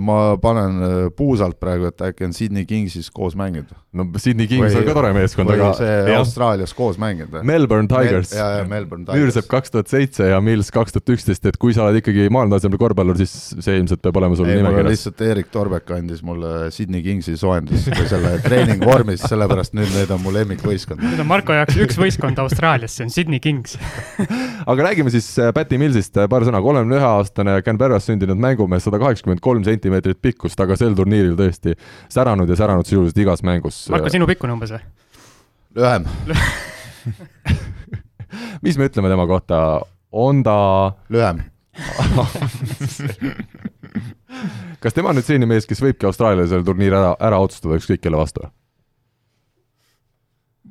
Ma 0.00 0.36
panen 0.40 0.82
äh, 0.82 0.92
puusalt 1.16 1.58
praegu, 1.60 1.88
et 1.90 2.00
äkki 2.06 2.24
on 2.28 2.32
Sydney 2.32 2.64
Kingsis 2.68 3.10
koos 3.12 3.36
mänginud. 3.36 3.72
no 3.94 4.06
Sydney 4.16 4.48
Kings 4.50 4.74
on 4.74 4.86
ka 4.86 4.94
tore 4.96 5.10
meeskond, 5.14 5.50
või 5.50 5.60
aga 5.60 5.72
see 5.78 5.90
jah, 5.92 6.18
Austraalias 6.18 6.72
koos 6.74 6.96
mänginud. 6.98 7.36
Melbourne 7.46 7.90
Tigers 7.90 8.32
ja, 8.34 8.46
ja 8.58 8.64
Melbourne 8.68 9.04
Tigers. 9.04 9.20
Müürsepp 9.20 9.50
kaks 9.52 9.74
tuhat 9.74 9.92
seitse 9.92 10.30
ja 10.30 10.40
Mills 10.44 10.72
kaks 10.74 10.96
tuhat 10.96 11.14
üksteist, 11.14 11.44
et 11.50 11.58
kui 11.60 11.76
sa 11.76 11.84
oled 11.86 12.00
ikkagi 12.00 12.26
maailmatasemel 12.34 12.80
korvpallur, 12.80 13.20
siis 13.20 13.34
see 13.64 13.76
ilmselt 13.78 14.02
peab 14.04 14.18
olema 14.22 14.38
sul 14.38 14.48
nimekirjas. 14.48 14.90
lihtsalt 14.94 15.22
Erik 15.28 15.52
Torbek 15.54 15.92
andis 15.98 16.24
mulle 16.26 16.70
Sydney 16.74 17.04
Kingsi 17.04 17.36
soojendus 17.38 17.86
või 17.92 18.08
selle 18.10 18.34
treeningvormis, 18.46 19.26
sellepärast 19.28 19.76
nüüd 19.76 19.92
need 19.94 20.14
on 20.14 20.24
mu 20.24 20.34
lemmikvõistkond. 20.34 21.04
nüüd 21.04 21.22
on 21.22 21.30
Marko 21.30 21.56
jaoks 21.56 21.78
üks 21.84 22.00
võistkond 22.00 22.40
Austraalias, 22.42 22.96
see 22.96 23.06
on 23.06 23.14
Sydney 23.14 23.42
Kings. 23.44 23.76
aga 24.70 24.90
räägime 24.90 25.12
siis 25.14 25.28
äh, 25.38 25.52
Patty 25.54 25.78
Millsist 25.78 26.18
paar 26.30 26.48
sõna, 26.48 26.64
kolmekümne 26.64 26.98
ühe 26.98 27.12
aastane 27.20 27.60
Canberras 27.66 28.08
sündinud 28.08 28.40
mängumees, 28.40 28.88
sada 28.88 28.98
kaheksakümmend 29.02 29.33
kolm 29.42 29.64
sentimeetrit 29.66 30.20
pikkust, 30.22 30.60
aga 30.60 30.76
sel 30.78 30.94
turniiril 30.98 31.36
tõesti 31.38 31.74
säranud 32.12 32.50
ja 32.50 32.56
säranud 32.58 32.86
sisuliselt 32.88 33.18
igas 33.24 33.42
mängus. 33.46 33.84
Marko, 33.92 34.12
sinu 34.12 34.28
pikkune 34.30 34.54
umbes 34.56 34.74
või? 34.74 34.82
lühem, 35.74 36.04
mis 38.64 38.78
me 38.78 38.86
ütleme 38.90 39.10
tema 39.10 39.26
kohta, 39.26 39.56
on 40.14 40.42
ta, 40.46 40.58
lühem. 41.10 41.42
kas 44.82 44.94
tema 44.94 45.10
on 45.10 45.18
nüüd 45.18 45.26
selline 45.26 45.48
mees, 45.50 45.66
kes 45.66 45.82
võibki 45.82 46.06
Austraaliale 46.06 46.46
selle 46.50 46.66
turniiri 46.66 46.94
ära, 46.94 47.16
ära 47.18 47.40
otsustada 47.42 47.80
ükskõik 47.80 48.04
kelle 48.04 48.20
vastu? 48.20 48.46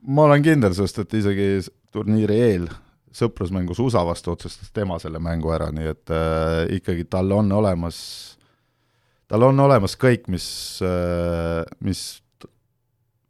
ma 0.03 0.25
olen 0.27 0.43
kindel, 0.43 0.73
sest 0.75 0.99
et 1.03 1.13
isegi 1.19 1.47
turniiri 1.95 2.39
eel 2.47 2.65
sõprusmängus 3.13 3.79
USA 3.83 4.01
vastu 4.05 4.33
otsustas 4.33 4.71
tema 4.73 4.97
selle 5.01 5.21
mängu 5.23 5.51
ära, 5.53 5.69
nii 5.73 5.89
et 5.91 6.13
äh, 6.13 6.75
ikkagi 6.79 7.05
tal 7.09 7.31
on 7.35 7.51
olemas, 7.55 7.97
tal 9.33 9.47
on 9.47 9.63
olemas 9.65 9.95
kõik, 9.97 10.27
mis 10.29 10.45
äh,, 10.85 11.63
mis 11.81 12.21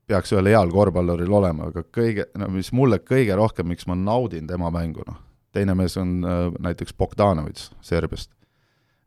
peaks 0.09 0.33
ühel 0.35 0.49
heal 0.51 0.71
korvpalluril 0.73 1.31
olema, 1.31 1.69
aga 1.71 1.85
kõige, 1.95 2.27
no 2.39 2.49
mis 2.51 2.73
mulle 2.75 2.99
kõige 2.99 3.37
rohkem, 3.39 3.69
miks 3.71 3.87
ma 3.87 3.95
naudin 3.95 4.49
tema 4.49 4.67
mängu, 4.73 5.05
noh, 5.07 5.21
teine 5.55 5.77
mees 5.79 5.95
on 6.01 6.17
äh, 6.27 6.49
näiteks 6.67 6.97
Bogdanovitš 6.99 7.69
Serbiast. 7.85 8.33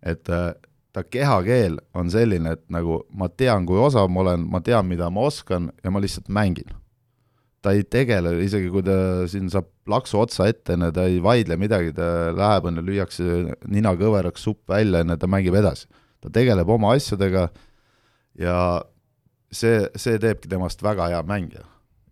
et 0.01 0.28
äh, 0.32 0.55
ta 0.97 1.05
kehakeel 1.05 1.76
on 1.94 2.09
selline, 2.11 2.57
et 2.57 2.64
nagu 2.72 3.03
ma 3.12 3.28
tean, 3.28 3.68
kui 3.68 3.76
osav 3.76 4.09
ma 4.09 4.24
olen, 4.24 4.49
ma 4.49 4.62
tean, 4.64 4.88
mida 4.88 5.11
ma 5.12 5.28
oskan 5.28 5.68
ja 5.84 5.92
ma 5.92 6.01
lihtsalt 6.01 6.32
mängin 6.32 6.72
ta 7.66 7.74
ei 7.74 7.82
tegele, 7.90 8.36
isegi 8.44 8.70
kui 8.70 8.84
ta 8.86 9.26
siin 9.28 9.51
saab 9.51 9.66
laksu 9.90 10.20
otsa 10.22 10.47
ette, 10.47 10.76
enne 10.76 10.92
ta 10.94 11.07
ei 11.11 11.18
vaidle 11.22 11.57
midagi, 11.59 11.92
ta 11.97 12.30
läheb, 12.36 12.68
onju, 12.70 12.84
lüüakse 12.86 13.57
nina 13.72 13.92
kõveraks 13.99 14.44
supp 14.47 14.70
välja, 14.70 15.03
enne 15.03 15.16
ta 15.18 15.28
mängib 15.30 15.57
edasi. 15.59 15.88
Ta 16.21 16.33
tegeleb 16.33 16.69
oma 16.73 16.95
asjadega 16.97 17.49
ja 18.41 18.57
see, 19.53 19.87
see 19.97 20.21
teebki 20.23 20.51
temast 20.51 20.83
väga 20.85 21.09
hea 21.12 21.23
mängija, 21.27 21.64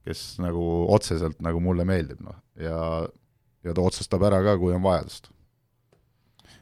kes 0.07 0.25
nagu 0.43 0.65
otseselt 0.95 1.41
nagu 1.45 1.61
mulle 1.65 1.87
meeldib, 1.89 2.21
noh, 2.25 2.39
ja 2.61 2.81
ja 3.65 3.73
ta 3.73 3.85
otsustab 3.85 4.27
ära 4.29 4.43
ka, 4.45 4.59
kui 4.61 4.75
on 4.77 4.85
vajadust. 4.85 5.31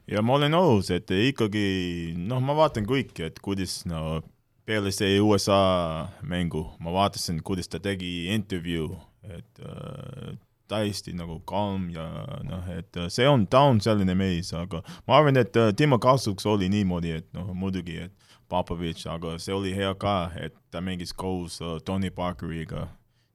ja 0.06 0.22
ma 0.22 0.36
olen 0.38 0.54
nõus, 0.54 0.90
et 0.94 1.10
ikkagi 1.10 2.14
noh, 2.18 2.42
ma 2.42 2.56
vaatan 2.58 2.86
kõike, 2.86 3.30
et 3.30 3.42
kuidas 3.42 3.82
no 3.90 4.22
peale 4.66 4.92
see 4.94 5.18
USA 5.20 6.08
mängu 6.22 6.64
ma 6.82 6.94
vaatasin, 6.94 7.42
kuidas 7.42 7.70
ta 7.70 7.82
tegi 7.82 8.30
intervjuu, 8.34 8.94
et 9.26 9.62
äh, 9.62 10.34
täiesti 10.72 11.14
nagu 11.16 11.38
calm 11.48 11.88
ja 11.92 12.06
noh, 12.46 12.66
et 12.72 12.96
äh, 12.98 13.08
see 13.12 13.28
on, 13.28 13.46
ta 13.50 13.64
on 13.68 13.80
selline 13.84 14.14
mees, 14.18 14.52
aga 14.56 14.82
ma 15.08 15.18
arvan, 15.18 15.38
et 15.40 15.56
äh, 15.60 15.72
tema 15.76 15.98
kasuks 16.02 16.46
oli 16.48 16.70
niimoodi, 16.72 17.16
et 17.20 17.28
noh, 17.36 17.52
muidugi, 17.56 18.00
et 18.08 18.36
Popovitš, 18.52 19.06
aga 19.08 19.38
see 19.40 19.54
oli 19.56 19.70
hea 19.72 19.94
ka, 20.00 20.32
et 20.36 20.56
ta 20.72 20.82
mängis 20.84 21.14
koos 21.16 21.60
äh, 21.64 21.78
Tony 21.86 22.12
Parkeriga 22.14 22.86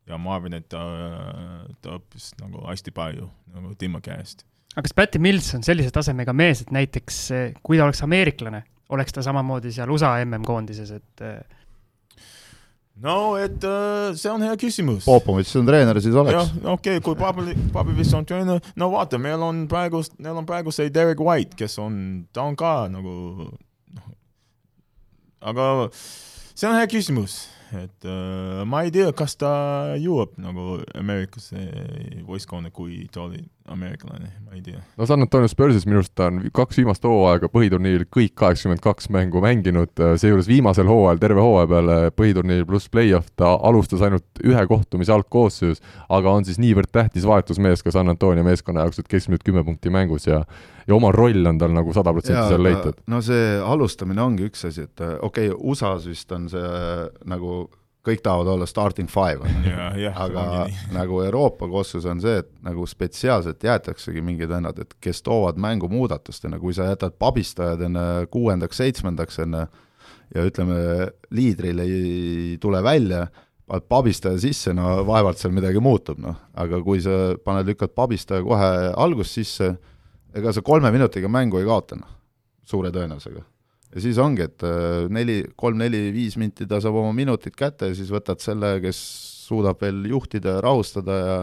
ja 0.08 0.20
ma 0.22 0.38
arvan, 0.38 0.58
et 0.60 0.70
ta, 0.72 0.84
ta 1.84 1.98
õppis 1.98 2.32
nagu 2.42 2.64
hästi 2.68 2.94
palju 2.96 3.30
nagu 3.56 3.74
tema 3.80 4.02
käest. 4.04 4.46
aga 4.76 4.86
kas 4.86 4.96
Patty 4.96 5.22
Mills 5.22 5.50
on 5.58 5.66
sellise 5.66 5.92
tasemega 5.94 6.34
mees, 6.38 6.64
et 6.64 6.74
näiteks 6.76 7.22
kui 7.66 7.80
ta 7.80 7.88
oleks 7.88 8.04
ameeriklane, 8.06 8.64
oleks 8.94 9.18
ta 9.18 9.26
samamoodi 9.26 9.74
seal 9.76 9.92
USA 9.92 10.16
MM-koondises, 10.24 10.94
et 10.96 11.26
no 13.04 13.18
et 13.40 13.64
äh, 13.68 14.14
see 14.18 14.32
on 14.32 14.46
hea 14.46 14.56
küsimus. 14.60 15.06
Popovitš 15.08 15.58
on 15.62 15.70
treener, 15.70 16.00
siis 16.04 16.16
oleks., 16.18 16.54
okei 16.62 16.98
okay,, 16.98 17.04
kui 17.06 17.18
Pabelis, 17.20 17.60
Pabelis 17.74 18.14
on 18.18 18.28
treener, 18.28 18.62
no 18.80 18.92
vaata, 18.94 19.20
meil 19.22 19.44
on 19.46 19.66
praegu, 19.72 20.02
meil 20.22 20.42
on 20.42 20.48
praegu 20.50 20.74
see 20.76 20.94
Derek 20.94 21.22
White, 21.24 21.58
kes 21.60 21.78
on, 21.84 22.00
ta 22.34 22.48
on 22.48 22.58
ka 22.60 22.74
nagu 22.92 23.14
noh, 23.98 24.10
aga 25.52 25.70
see 25.94 26.70
on 26.70 26.80
hea 26.80 26.90
küsimus, 26.92 27.40
et 27.76 28.08
äh, 28.08 28.64
ma 28.70 28.86
ei 28.88 28.94
tea, 28.96 29.12
kas 29.18 29.38
ta 29.40 29.52
jõuab 30.00 30.38
nagu 30.42 30.80
Ameerikasse 30.98 31.68
võistkonna, 32.28 32.74
kui 32.74 33.06
ta 33.14 33.28
oli 33.28 33.44
ameeriklane, 33.68 34.30
ma 34.46 34.56
ei 34.56 34.62
tea. 34.66 34.80
no 34.98 35.06
San 35.10 35.22
Antonio 35.24 35.50
Spursis 35.52 35.86
minu 35.88 36.02
arust 36.02 36.14
ta 36.18 36.30
on 36.32 36.40
kaks 36.56 36.80
viimast 36.80 37.04
hooaega 37.08 37.50
põhiturniiril 37.54 38.08
kõik 38.14 38.36
kaheksakümmend 38.40 38.84
kaks 38.84 39.10
mängu 39.14 39.42
mänginud, 39.44 39.94
seejuures 40.22 40.50
viimasel 40.50 40.90
hooajal 40.90 41.22
terve 41.22 41.44
hooaja 41.44 41.70
peale 41.72 41.98
põhiturniir 42.16 42.66
pluss 42.70 42.92
play-off 42.94 43.30
ta 43.40 43.54
alustas 43.70 44.04
ainult 44.08 44.44
ühe 44.46 44.66
kohtumise 44.70 45.14
algkoosseisus, 45.16 45.84
aga 46.10 46.34
on 46.40 46.48
siis 46.48 46.62
niivõrd 46.64 46.92
tähtis 46.96 47.28
vahetusmees 47.28 47.84
ka 47.86 47.94
San 47.96 48.10
Antonio 48.14 48.46
meeskonna 48.48 48.86
jaoks, 48.86 49.02
et 49.04 49.12
keskmiselt 49.12 49.46
kümme 49.48 49.66
punkti 49.68 49.94
mängus 49.94 50.30
ja 50.30 50.44
ja 50.88 50.96
oma 50.96 51.12
roll 51.12 51.46
on 51.46 51.58
tal 51.60 51.74
nagu 51.76 51.94
sada 51.94 52.14
protsenti 52.16 52.48
seal 52.48 52.64
leitud. 52.64 53.02
no 53.12 53.20
see 53.26 53.58
alustamine 53.60 54.24
ongi 54.24 54.48
üks 54.48 54.64
asi, 54.70 54.88
et 54.88 55.04
äh, 55.04 55.18
okei 55.22 55.50
okay,, 55.52 55.60
USA-s 55.60 56.08
vist 56.08 56.32
on 56.32 56.48
see 56.52 56.64
äh, 56.64 57.08
nagu 57.28 57.68
kõik 58.08 58.22
tahavad 58.24 58.52
olla 58.54 58.68
starting 58.70 59.10
five, 59.12 59.48
aga 60.26 60.46
nagu 60.98 61.22
Euroopa 61.26 61.70
kossus 61.72 62.08
on 62.10 62.22
see, 62.24 62.42
et 62.44 62.52
nagu 62.66 62.86
spetsiaalselt 62.88 63.64
jäetaksegi 63.64 64.24
mingid 64.26 64.52
vennad, 64.52 64.80
et 64.84 64.96
kes 65.04 65.22
toovad 65.26 65.60
mängu 65.62 65.90
muudatustena, 65.92 66.60
kui 66.62 66.76
sa 66.76 66.90
jätad 66.92 67.18
pabistajad 67.20 67.84
enne 67.90 68.06
kuuendaks-seitsmendaks 68.34 69.44
enne 69.46 69.66
ja 70.36 70.46
ütleme, 70.48 70.80
liidril 71.36 71.84
ei 71.84 72.56
tule 72.62 72.82
välja, 72.84 73.28
paned 73.68 73.88
pabistaja 73.92 74.40
sisse, 74.40 74.72
no 74.76 75.02
vaevalt 75.08 75.40
seal 75.42 75.52
midagi 75.56 75.82
muutub, 75.84 76.22
noh. 76.24 76.38
aga 76.56 76.80
kui 76.84 77.02
sa 77.04 77.36
paned, 77.44 77.68
lükkad 77.68 77.92
pabistaja 77.96 78.46
kohe 78.46 78.72
algust 78.96 79.40
sisse, 79.40 79.74
ega 80.36 80.56
sa 80.56 80.64
kolme 80.64 80.92
minutiga 80.96 81.32
mängu 81.32 81.60
ei 81.60 81.68
kaota, 81.68 82.00
noh, 82.00 82.18
suure 82.68 82.94
tõenäosusega 82.96 83.44
ja 83.96 84.04
siis 84.04 84.18
ongi, 84.22 84.48
et 84.48 84.66
äh, 84.68 85.06
neli, 85.14 85.42
kolm-neli-viis 85.56 86.38
minti 86.42 86.68
ta 86.68 86.82
saab 86.84 87.00
oma 87.04 87.14
minutid 87.16 87.56
kätte 87.58 87.92
ja 87.92 87.98
siis 87.98 88.12
võtad 88.14 88.44
selle, 88.44 88.78
kes 88.84 89.00
suudab 89.48 89.80
veel 89.82 90.04
juhtida 90.12 90.58
ja 90.58 90.66
rahustada 90.66 91.22
ja 91.22 91.40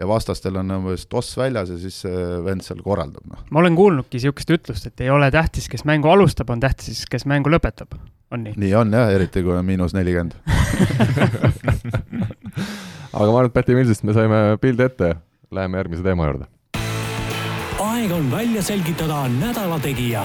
ja 0.00 0.08
vastastel 0.08 0.56
on 0.56 0.70
umbes 0.72 1.06
toss 1.12 1.36
väljas 1.36 1.70
ja 1.70 1.78
siis 1.80 1.98
see 2.04 2.20
vend 2.44 2.64
seal 2.64 2.80
korraldab, 2.84 3.24
noh. 3.28 3.42
ma 3.52 3.60
olen 3.60 3.76
kuulnudki 3.76 4.16
niisugust 4.16 4.52
ütlust, 4.56 4.88
et 4.88 5.04
ei 5.04 5.10
ole 5.12 5.28
tähtis, 5.34 5.68
kes 5.68 5.84
mängu 5.88 6.08
alustab, 6.08 6.50
on 6.54 6.62
tähtis, 6.62 7.04
kes 7.10 7.26
mängu 7.28 7.52
lõpetab. 7.52 7.98
on 8.32 8.46
nii? 8.46 8.56
nii 8.64 8.74
on 8.80 8.96
jah, 8.96 9.12
eriti 9.12 9.44
kui 9.44 9.56
on 9.56 9.66
miinus 9.66 9.92
nelikümmend. 9.96 10.38
aga 13.12 13.28
ma 13.28 13.36
arvan, 13.42 13.50
et 13.50 13.56
Päti 13.56 13.76
Milsist 13.76 14.06
me 14.08 14.16
saime 14.16 14.40
pildi 14.62 14.88
ette, 14.88 15.14
läheme 15.52 15.82
järgmise 15.82 16.06
teema 16.06 16.30
juurde. 16.30 16.48
aeg 17.80 18.14
on 18.16 18.30
välja 18.32 18.62
selgitada 18.64 19.26
nädala 19.36 19.80
tegija 19.84 20.24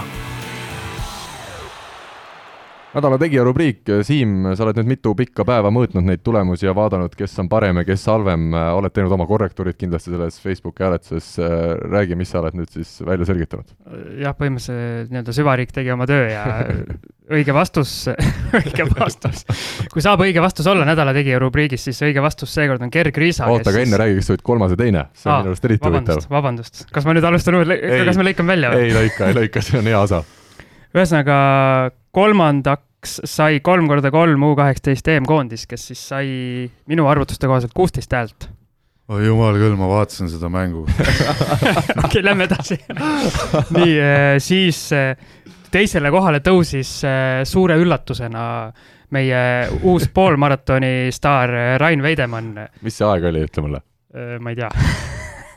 nädala 2.95 3.19
tegija 3.21 3.43
rubriik, 3.45 3.83
Siim, 4.07 4.37
sa 4.55 4.65
oled 4.65 4.79
nüüd 4.79 4.93
mitu 4.95 5.13
pikka 5.17 5.45
päeva 5.47 5.71
mõõtnud 5.73 6.05
neid 6.07 6.23
tulemusi 6.25 6.67
ja 6.67 6.75
vaadanud, 6.77 7.15
kes 7.17 7.33
on 7.43 7.49
parem 7.51 7.81
ja 7.81 7.85
kes 7.87 8.05
halvem, 8.11 8.53
oled 8.55 8.95
teinud 8.95 9.13
oma 9.15 9.27
korrektuurid 9.29 9.77
kindlasti 9.79 10.13
selles 10.13 10.39
Facebooki 10.43 10.85
hääletuses, 10.85 11.33
räägi, 11.91 12.17
mis 12.19 12.31
sa 12.31 12.41
oled 12.43 12.55
nüüd 12.59 12.71
siis 12.71 12.97
välja 13.05 13.27
selgitanud? 13.27 13.75
jah, 14.21 14.35
põhimõtteliselt 14.37 15.11
nii-öelda 15.11 15.35
süvariik 15.35 15.75
tegi 15.75 15.91
oma 15.93 16.07
töö 16.09 16.29
ja 16.31 16.45
õige 17.35 17.55
vastus, 17.55 17.91
õige 18.59 18.87
vastus, 18.91 19.43
kui 19.91 20.03
saab 20.05 20.23
õige 20.25 20.43
vastus 20.43 20.67
olla 20.69 20.87
nädala 20.87 21.13
tegija 21.15 21.39
rubriigis, 21.41 21.83
siis 21.89 21.99
õige 22.05 22.23
vastus 22.23 22.53
seekord 22.55 22.83
on 22.85 22.93
Gerg 22.93 23.17
Riisa. 23.17 23.49
oota, 23.51 23.73
aga 23.73 23.83
enne 23.83 23.99
räägi, 24.01 24.19
kes 24.21 24.31
olid 24.35 24.45
kolmas 24.45 24.75
ja 24.75 24.79
teine, 24.79 25.05
see 25.17 25.31
on 25.31 25.43
minu 25.43 25.53
arust 25.53 25.69
eriti 25.69 25.89
huvitav 25.89 26.31
vabandust,. 26.31 26.85
kas 26.93 27.07
ma 27.07 27.17
nüüd 27.17 27.27
alustan 27.27 27.59
Ei. 27.75 28.05
kas 28.07 28.19
ma 28.19 28.27
lõikan 28.27 28.49
välja 28.49 28.71
või? 28.73 28.87
ei 28.87 28.95
lõika, 28.95 29.29
ei 29.29 29.39
lõika, 29.41 29.63
see 29.65 29.79
on 29.81 29.89
hea 29.89 30.01
osa. 30.01 30.23
Ühesõnaga 30.95 31.37
kolmandaks 32.15 33.19
sai 33.27 33.59
kolm 33.63 33.89
korda 33.89 34.11
kolm 34.13 34.43
U 34.47 34.53
kaheksateist 34.57 35.09
EM-koondis, 35.13 35.65
kes 35.69 35.89
siis 35.91 36.03
sai 36.13 36.27
minu 36.89 37.07
arvutuste 37.11 37.49
kohaselt 37.49 37.75
kuusteist 37.75 38.15
häält. 38.15 38.47
oi 39.11 39.25
jumal 39.27 39.59
küll, 39.59 39.75
ma 39.77 39.89
vaatasin 39.91 40.31
seda 40.31 40.49
mängu. 40.49 40.85
okei, 42.05 42.23
lähme 42.25 42.47
edasi. 42.47 42.79
nii, 43.77 43.93
siis 44.41 44.81
eh, 44.95 45.13
teisele 45.71 46.11
kohale 46.15 46.41
tõusis 46.45 46.97
eh, 47.05 47.43
suure 47.45 47.77
üllatusena 47.81 48.47
meie 49.15 49.43
uus 49.85 50.07
poolmaratoni 50.13 51.11
staar 51.13 51.51
Rain 51.79 52.01
Veidemann. 52.01 52.65
mis 52.81 52.97
see 52.97 53.05
aeg 53.07 53.29
oli, 53.29 53.45
ütle 53.45 53.67
mulle. 53.67 53.83
ma 54.41 54.51
ei 54.51 54.57
tea. 54.63 54.69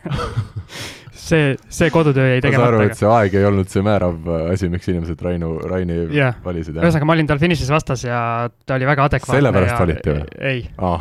see, 1.29 1.57
see 1.73 1.91
kodutöö 1.95 2.27
jäi 2.31 2.41
ma 2.41 2.53
saan 2.53 2.65
aru, 2.65 2.79
tegemata 2.79 2.93
et. 2.93 3.01
see 3.01 3.11
aeg 3.13 3.37
ei 3.41 3.49
olnud 3.49 3.73
see 3.73 3.85
määrav 3.87 4.31
äh, 4.33 4.47
asi, 4.55 4.71
miks 4.73 4.89
inimesed 4.91 5.21
Rainu, 5.25 5.55
Raini 5.69 5.99
Jah. 6.17 6.39
valisid, 6.45 6.79
ühesõnaga, 6.79 7.09
ma 7.09 7.17
olin 7.17 7.29
tal 7.31 7.43
finišis 7.43 7.71
vastas 7.73 8.05
ja 8.07 8.21
ta 8.67 8.79
oli 8.79 8.89
väga 8.89 9.09
adekvaatne. 9.11 9.43
Sellepärast 9.43 9.83
valiti 9.83 10.15
või? 10.15 10.25
ei, 10.53 10.65
aa, 10.79 10.99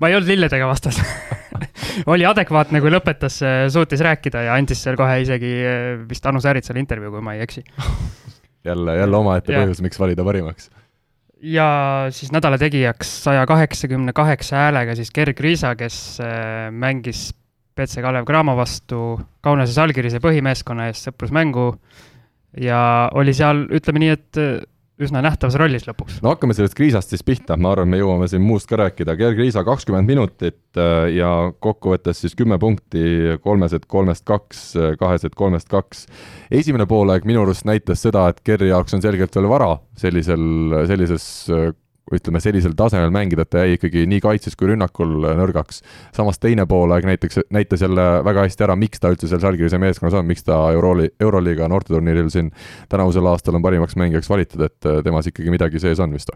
ma 0.00 0.10
ei 0.10 0.18
olnud 0.18 0.32
lilledega 0.32 0.70
vastas 0.70 1.00
oli 2.12 2.26
adekvaatne, 2.28 2.82
kui 2.82 2.92
lõpetas, 2.92 3.40
suutis 3.72 4.02
rääkida 4.04 4.46
ja 4.48 4.58
andis 4.58 4.82
seal 4.84 4.98
kohe 5.00 5.20
isegi 5.24 5.54
eh, 5.64 5.88
vist 6.08 6.26
Anu 6.26 6.42
Sääritsale 6.42 6.82
intervjuu, 6.82 7.14
kui 7.16 7.24
ma 7.24 7.36
ei 7.36 7.44
eksi. 7.46 7.64
jälle, 8.68 8.96
jälle 9.00 9.16
omaette 9.16 9.56
põhjus, 9.56 9.82
miks 9.84 10.00
valida 10.00 10.24
parimaks. 10.26 10.70
ja 11.40 11.66
siis 12.12 12.32
nädala 12.32 12.58
tegijaks 12.60 13.12
saja 13.24 13.46
kaheksakümne 13.48 14.12
kaheksa 14.12 14.66
häälega 14.66 14.96
siis 14.98 15.12
Gerg 15.14 15.40
Riisa, 15.40 15.74
kes 15.76 16.20
mängis 16.70 17.30
BC 17.76 18.02
Kalev 18.04 18.26
Cramo 18.28 18.56
vastu 18.58 19.18
Kaunase 19.44 19.74
Salgirise 19.76 20.20
põhimeeskonna 20.22 20.90
eest 20.90 21.08
sõprusmängu 21.08 21.70
ja 22.60 22.82
oli 23.16 23.34
seal, 23.36 23.66
ütleme 23.70 24.02
nii, 24.02 24.14
et 24.16 24.40
eh, 24.40 24.60
üsna 25.00 25.22
nähtavas 25.24 25.56
rollis 25.60 25.86
lõpuks. 25.88 26.18
no 26.24 26.34
hakkame 26.34 26.54
sellest 26.56 26.76
Kriisast 26.76 27.12
siis 27.12 27.22
pihta, 27.24 27.56
ma 27.56 27.72
arvan, 27.72 27.88
me 27.92 28.00
jõuame 28.00 28.28
siin 28.28 28.42
muust 28.44 28.68
ka 28.68 28.78
rääkida, 28.82 29.16
Gerg 29.16 29.38
Riisa 29.40 29.62
kakskümmend 29.64 30.10
minutit 30.10 30.60
äh, 30.76 31.08
ja 31.16 31.30
kokkuvõttes 31.62 32.20
siis 32.24 32.36
kümme 32.38 32.58
punkti, 32.60 33.38
kolmesed 33.44 33.86
kolmest 33.90 34.26
kaks, 34.28 34.64
kahesed 35.00 35.36
kolmest 35.38 35.70
kaks. 35.72 36.06
esimene 36.50 36.88
poolaeg 36.90 37.28
minu 37.28 37.46
arust 37.46 37.68
näitas 37.68 38.04
seda, 38.04 38.28
et 38.28 38.42
Gerri 38.44 38.72
jaoks 38.72 38.98
on 38.98 39.04
selgelt 39.04 39.36
veel 39.36 39.48
vara 39.50 39.76
sellisel, 40.00 40.44
sellises 40.90 41.30
äh, 41.54 41.70
ütleme 42.16 42.40
sellisel 42.42 42.74
tasemel 42.78 43.12
mängida, 43.14 43.44
et 43.44 43.50
ta 43.52 43.64
jäi 43.64 43.76
ikkagi 43.76 44.04
nii 44.10 44.20
kaitses 44.24 44.56
kui 44.58 44.70
rünnakul 44.70 45.26
nõrgaks. 45.38 45.82
samas 46.16 46.38
teine 46.38 46.66
poolaeg 46.66 47.06
näiteks, 47.08 47.40
näitas 47.50 47.82
jälle 47.82 48.06
väga 48.24 48.46
hästi 48.46 48.66
ära, 48.66 48.76
miks 48.76 49.00
ta 49.00 49.12
üldse 49.12 49.28
seal 49.28 49.42
Žalgirise 49.42 49.78
meeskonnas 49.78 50.18
on, 50.18 50.26
miks 50.26 50.44
ta 50.44 50.58
Euroli, 50.72 51.10
Euroliiga 51.20 51.68
noorteturniiril 51.68 52.30
siin 52.30 52.50
tänavusel 52.88 53.26
aastal 53.26 53.58
on 53.58 53.62
parimaks 53.62 53.96
mängijaks 53.96 54.30
valitud, 54.30 54.64
et 54.66 54.90
temas 55.04 55.26
ikkagi 55.30 55.50
midagi 55.50 55.80
sees 55.82 56.00
on 56.00 56.12
vist. 56.12 56.30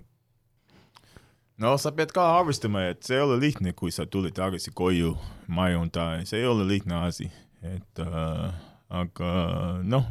no 1.59 1.77
sa 1.79 1.93
pead 1.93 2.12
ka 2.12 2.27
arvestama, 2.39 2.89
et 2.91 3.03
see 3.03 3.16
ei 3.16 3.22
ole 3.22 3.41
lihtne, 3.41 3.72
kui 3.72 3.91
sa 3.91 4.07
tuled 4.07 4.35
tagasi 4.35 4.70
koju, 4.75 5.16
majunda, 5.47 6.25
see 6.25 6.41
ei 6.41 6.47
ole 6.47 6.66
lihtne 6.68 7.07
asi, 7.07 7.31
et 7.62 8.01
äh, 8.03 8.55
aga 8.91 9.35
noh, 9.83 10.07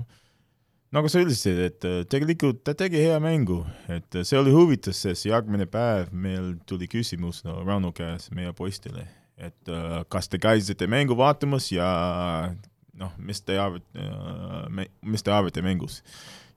nagu 0.93 1.09
sa 1.09 1.21
ütlesid, 1.23 1.59
et 1.67 1.87
äh, 1.87 2.01
tegelikult 2.09 2.61
ta 2.67 2.75
tegi 2.77 3.01
hea 3.01 3.17
mängu, 3.23 3.61
et 3.91 4.19
äh, 4.19 4.25
see 4.27 4.37
oli 4.39 4.53
huvitav, 4.53 4.95
sest 4.97 5.25
järgmine 5.27 5.65
päev 5.69 6.13
meil 6.13 6.53
tuli 6.69 6.89
küsimus 6.91 7.41
no, 7.47 7.59
Rauno 7.65 7.93
käest 7.95 8.33
meie 8.35 8.53
poistele, 8.57 9.07
et 9.37 9.71
äh, 9.71 9.99
kas 10.13 10.29
te 10.29 10.39
käisite 10.41 10.87
mängu 10.91 11.17
vaatamas 11.17 11.71
ja 11.73 11.87
noh, 12.99 13.13
mis 13.17 13.41
te 13.41 13.57
arvate 13.57 14.87
mis 15.01 15.25
te 15.25 15.33
arvate 15.33 15.65
mängus? 15.65 16.01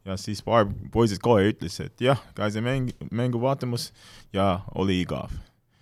Ja 0.07 0.14
siis 0.20 0.39
paar 0.45 0.68
poisid 0.95 1.18
kohe 1.18 1.49
ütles, 1.49 1.80
et 1.82 2.05
jah, 2.05 2.20
käisime 2.37 2.70
mäng, 2.70 2.93
mängu 3.11 3.41
vaatamas 3.43 3.89
ja 4.37 4.61
oli 4.78 5.01
igav. 5.03 5.32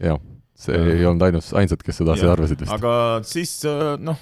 jah, 0.01 0.23
see 0.55 0.81
ei 0.97 1.07
olnud 1.07 1.25
ainus, 1.27 1.53
ainsad, 1.59 1.83
kes 1.85 2.01
seda 2.01 2.15
asja 2.15 2.33
arvasid 2.33 2.61
vist. 2.63 2.75
aga 2.75 3.21
siis 3.27 3.57
äh, 3.69 3.95
noh, 4.01 4.21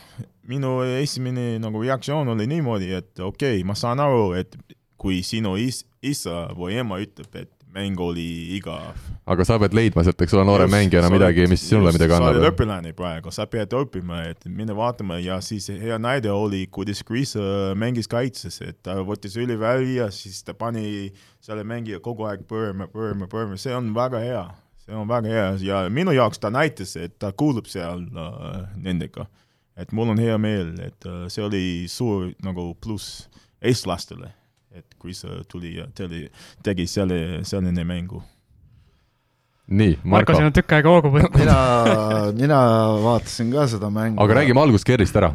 minu 0.48 0.78
esimene 0.98 1.58
nagu 1.62 1.82
reaktsioon 1.84 2.32
oli 2.34 2.48
niimoodi, 2.50 2.92
et 2.96 3.12
okei 3.20 3.58
okay,, 3.58 3.66
ma 3.68 3.76
saan 3.78 4.00
aru, 4.02 4.32
et 4.38 4.56
kui 5.02 5.20
sinu 5.26 5.56
is-, 5.60 5.84
isa 6.02 6.46
või 6.56 6.78
ema 6.80 7.00
ütleb, 7.02 7.30
et 7.36 7.52
mäng 7.72 8.00
oli 8.00 8.56
igav. 8.56 8.96
aga 9.26 9.44
sa 9.48 9.56
pead 9.60 9.74
leidma 9.76 10.04
sealt, 10.04 10.20
eks 10.24 10.34
ole, 10.36 10.44
noore 10.48 10.66
mängijana 10.70 11.08
midagi, 11.12 11.46
mis 11.50 11.62
sinule 11.64 11.92
midagi 11.94 12.12
sa 12.12 12.18
oled 12.20 12.40
annab. 12.40 12.52
õpilane 12.52 12.92
praegu, 12.96 13.32
sa 13.32 13.46
pead 13.50 13.72
õppima, 13.76 14.22
et 14.32 14.44
mine 14.50 14.76
vaatama 14.76 15.16
ja 15.22 15.38
siis 15.44 15.70
hea 15.72 15.96
näide 16.02 16.32
oli, 16.32 16.66
kuidas 16.72 17.00
Chris 17.06 17.32
äh, 17.38 17.72
mängis 17.78 18.10
kaitses, 18.12 18.60
et 18.64 18.82
ta 18.84 18.98
võttis 19.06 19.38
üli 19.40 19.56
välja, 19.60 20.10
siis 20.12 20.42
ta 20.44 20.56
pani 20.58 21.12
selle 21.42 21.64
mängija 21.68 22.02
kogu 22.04 22.28
aeg 22.28 22.44
pöörama, 22.50 22.90
pöörama, 22.92 23.30
pöörama, 23.30 23.60
see 23.60 23.74
on 23.76 23.92
väga 23.96 24.20
hea, 24.22 24.44
see 24.82 24.96
on 24.98 25.08
väga 25.08 25.30
hea 25.30 25.46
ja 25.62 25.84
minu 25.90 26.14
jaoks 26.16 26.42
ta 26.42 26.50
näitas, 26.50 26.96
et 26.98 27.18
ta 27.22 27.32
kuulub 27.32 27.70
seal 27.70 28.04
äh, 28.10 28.66
nendega. 28.76 29.26
et 29.76 29.92
mul 29.92 30.12
on 30.12 30.18
hea 30.20 30.36
meel, 30.38 30.74
et 30.84 31.06
äh, 31.08 31.26
see 31.32 31.44
oli 31.44 31.64
suur 31.88 32.32
nagu 32.44 32.72
pluss 32.80 33.28
eestlastele, 33.62 34.32
et 34.74 34.98
Chris 35.00 35.24
äh, 35.24 35.40
tuli 35.48 35.76
ja 35.78 35.86
tegi, 35.94 36.26
tegi 36.62 36.86
selle, 36.90 37.40
selline 37.48 37.84
mängu 37.88 38.22
nii, 39.72 39.94
Marko, 40.02 40.10
Marko 40.16 40.36
siin, 40.36 40.50
on 40.50 40.56
tükk 40.56 40.74
aega 40.76 40.92
hoogu 40.92 41.14
võtnud. 41.14 41.38
mina, 41.38 41.56
mina 42.36 42.58
vaatasin 43.04 43.54
ka 43.54 43.66
seda 43.70 43.90
mängu. 43.94 44.20
aga 44.22 44.42
räägime 44.42 44.60
algust 44.60 44.88
Gerist 44.88 45.16
ära. 45.16 45.32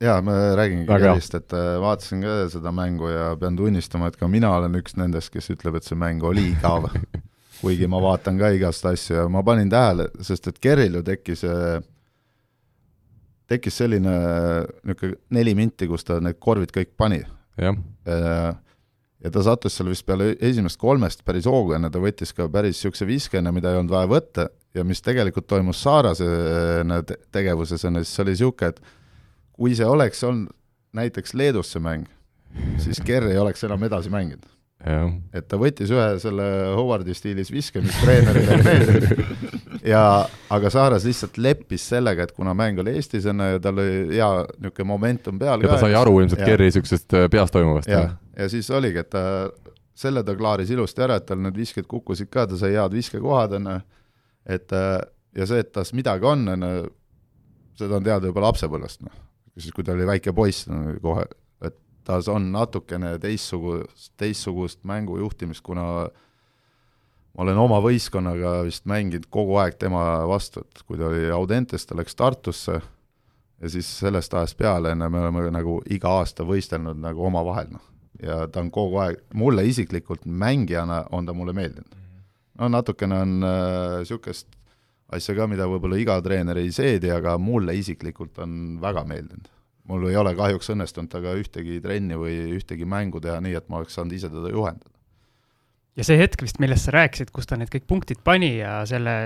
jaa, 0.00 0.20
ma 0.24 0.36
räägingi 0.60 0.86
sellist, 0.86 1.34
et 1.40 1.56
äh, 1.56 1.72
vaatasin 1.80 2.22
ka 2.24 2.36
seda 2.52 2.72
mängu 2.76 3.08
ja 3.10 3.32
pean 3.40 3.56
tunnistama, 3.56 4.12
et 4.12 4.20
ka 4.20 4.28
mina 4.28 4.52
olen 4.58 4.78
üks 4.78 4.96
nendest, 5.00 5.32
kes 5.32 5.50
ütleb, 5.56 5.80
et 5.80 5.88
see 5.88 5.98
mäng 5.98 6.22
oli 6.24 6.52
igav. 6.52 6.92
kuigi 7.60 7.88
ma 7.90 8.00
vaatan 8.02 8.38
ka 8.40 8.50
igast 8.56 8.86
asju 8.88 9.16
ja 9.16 9.26
ma 9.32 9.42
panin 9.46 9.70
tähele, 9.70 10.08
sest 10.24 10.48
et 10.50 10.58
Kerril 10.62 10.98
ju 10.98 11.02
tekkis, 11.06 11.44
tekkis 13.50 13.80
selline 13.82 14.14
niisugune 14.86 15.16
neli 15.36 15.54
minti, 15.58 15.88
kus 15.90 16.06
ta 16.06 16.20
need 16.24 16.40
korvid 16.40 16.72
kõik 16.74 16.94
pani. 16.96 17.22
jah. 17.60 17.76
ja 19.20 19.30
ta 19.32 19.42
sattus 19.44 19.74
seal 19.76 19.90
vist 19.90 20.06
peale 20.08 20.32
esimest 20.40 20.80
kolmest 20.80 21.24
päris 21.24 21.48
hoogu 21.50 21.74
enne, 21.76 21.90
ta 21.92 22.00
võttis 22.00 22.32
ka 22.36 22.48
päris 22.48 22.78
niisuguse 22.78 23.08
viske 23.08 23.38
enne, 23.38 23.52
mida 23.52 23.72
ei 23.72 23.80
olnud 23.82 23.92
vaja 23.92 24.08
võtta 24.08 24.48
ja 24.74 24.84
mis 24.86 25.02
tegelikult 25.02 25.48
toimus 25.50 25.82
Saarase 25.82 26.24
tegevuses, 27.32 27.84
on 27.84 28.00
siis 28.00 28.22
oli 28.24 28.36
niisugune, 28.36 28.72
et 28.72 28.80
kui 29.52 29.76
see 29.76 29.86
oleks 29.86 30.24
olnud 30.24 30.56
näiteks 30.96 31.34
Leedus 31.38 31.74
see 31.74 31.82
mäng, 31.82 32.08
siis 32.82 33.00
Kerr 33.04 33.28
ei 33.30 33.38
oleks 33.38 33.62
enam 33.66 33.84
edasi 33.86 34.10
mänginud. 34.10 34.48
Et 34.80 35.44
ta 35.48 35.58
võttis 35.60 35.90
ühe 35.92 36.06
selle 36.22 36.44
Howardi 36.72 37.12
stiilis 37.16 37.50
viske, 37.52 37.82
mis 37.84 37.96
treenerile 38.00 38.56
ei 38.56 38.62
meeldinud 38.68 39.82
ja 39.84 40.02
aga 40.56 40.70
Saares 40.72 41.04
lihtsalt 41.04 41.36
leppis 41.40 41.84
sellega, 41.92 42.24
et 42.24 42.32
kuna 42.36 42.54
mäng 42.56 42.80
oli 42.80 42.94
Eestis 42.96 43.26
enne 43.30 43.52
ja 43.54 43.60
tal 43.62 43.78
oli 43.80 44.16
hea 44.16 44.30
niisugune 44.56 44.88
momentum 44.88 45.40
peal 45.40 45.64
ja 45.64 45.74
ta 45.74 45.82
sai 45.84 45.96
aru 45.98 46.18
ilmselt 46.22 46.44
Kerri 46.44 46.70
niisugusest 46.70 47.16
äh, 47.18 47.28
peas 47.32 47.52
toimuvast. 47.52 47.92
ja, 47.92 48.06
ja 48.38 48.48
siis 48.52 48.70
oligi, 48.72 49.02
et 49.04 49.10
ta, 49.12 49.22
selle 50.00 50.24
ta 50.24 50.36
klaaris 50.36 50.72
ilusti 50.72 51.04
ära, 51.04 51.20
et 51.20 51.28
tal 51.28 51.42
need 51.44 51.60
visked 51.60 51.88
kukkusid 51.90 52.30
ka, 52.32 52.46
ta 52.48 52.60
sai 52.60 52.72
head 52.76 52.96
viskekohad, 52.96 53.58
on 53.60 53.72
ju, 53.74 53.80
et 54.56 54.78
ja 55.36 55.46
see, 55.46 55.60
et 55.62 55.72
tas 55.74 55.92
midagi 55.96 56.26
on, 56.26 56.46
on 56.54 56.66
ju, 56.66 56.86
seda 57.80 57.98
on 57.98 58.06
teada 58.06 58.30
juba 58.30 58.44
lapsepõlvest, 58.48 59.04
noh. 59.06 59.20
siis, 59.58 59.72
kui 59.76 59.84
ta 59.86 59.94
oli 59.94 60.08
väike 60.08 60.34
poiss 60.36 60.68
no, 60.70 60.96
kohe, 61.02 61.26
et 62.10 62.16
tas 62.16 62.28
on 62.28 62.50
natukene 62.52 63.14
teistsugust, 63.22 64.12
teistsugust 64.18 64.82
mängujuhtimist, 64.88 65.62
kuna 65.62 65.84
ma 67.30 67.44
olen 67.44 67.58
oma 67.58 67.78
võistkonnaga 67.84 68.60
vist 68.66 68.88
mänginud 68.90 69.28
kogu 69.30 69.58
aeg 69.62 69.78
tema 69.78 70.26
vastu, 70.26 70.64
et 70.66 70.82
kui 70.86 70.98
ta 70.98 71.06
oli 71.10 71.30
Audentes, 71.30 71.86
ta 71.86 71.98
läks 71.98 72.18
Tartusse 72.18 72.80
ja 73.60 73.70
siis 73.70 73.88
sellest 74.00 74.34
ajast 74.34 74.58
peale, 74.58 74.92
enne 74.92 75.08
me 75.08 75.22
oleme 75.22 75.46
nagu 75.54 75.78
iga 75.90 76.16
aasta 76.20 76.46
võistelnud 76.48 76.98
nagu 77.00 77.24
omavahel, 77.30 77.70
noh. 77.76 77.86
ja 78.22 78.42
ta 78.50 78.64
on 78.64 78.72
kogu 78.74 78.98
aeg, 79.04 79.22
mulle 79.34 79.66
isiklikult 79.68 80.26
mängijana 80.26 81.04
on 81.12 81.26
ta 81.26 81.36
mulle 81.36 81.54
meeldinud. 81.54 81.94
no 82.58 82.68
natukene 82.68 83.20
on 83.20 83.38
niisugust 83.44 84.48
äh, 84.50 84.58
asja 85.16 85.34
ka, 85.38 85.46
mida 85.50 85.68
võib-olla 85.70 85.98
iga 86.00 86.18
treener 86.22 86.58
ei 86.58 86.72
seedi, 86.72 87.10
aga 87.14 87.38
mulle 87.38 87.74
isiklikult 87.78 88.38
on 88.42 88.78
väga 88.82 89.04
meeldinud. 89.04 89.48
Mul 89.90 90.08
ei 90.10 90.16
ole 90.20 90.34
kahjuks 90.38 90.72
õnnestunud 90.74 91.10
temaga 91.12 91.36
ühtegi 91.40 91.80
trenni 91.84 92.18
või 92.18 92.38
ühtegi 92.56 92.88
mängu 92.88 93.22
teha 93.22 93.40
nii, 93.42 93.58
et 93.58 93.68
ma 93.68 93.82
oleks 93.82 93.98
saanud 93.98 94.16
ise 94.16 94.30
teda 94.32 94.52
juhendada. 94.52 94.90
ja 95.98 96.06
see 96.06 96.18
hetk 96.20 96.42
vist, 96.46 96.60
millest 96.62 96.88
sa 96.88 96.96
rääkisid, 96.96 97.32
kus 97.34 97.50
ta 97.50 97.58
need 97.60 97.72
kõik 97.72 97.88
punktid 97.90 98.22
pani 98.24 98.56
ja 98.60 98.80
selle 98.88 99.16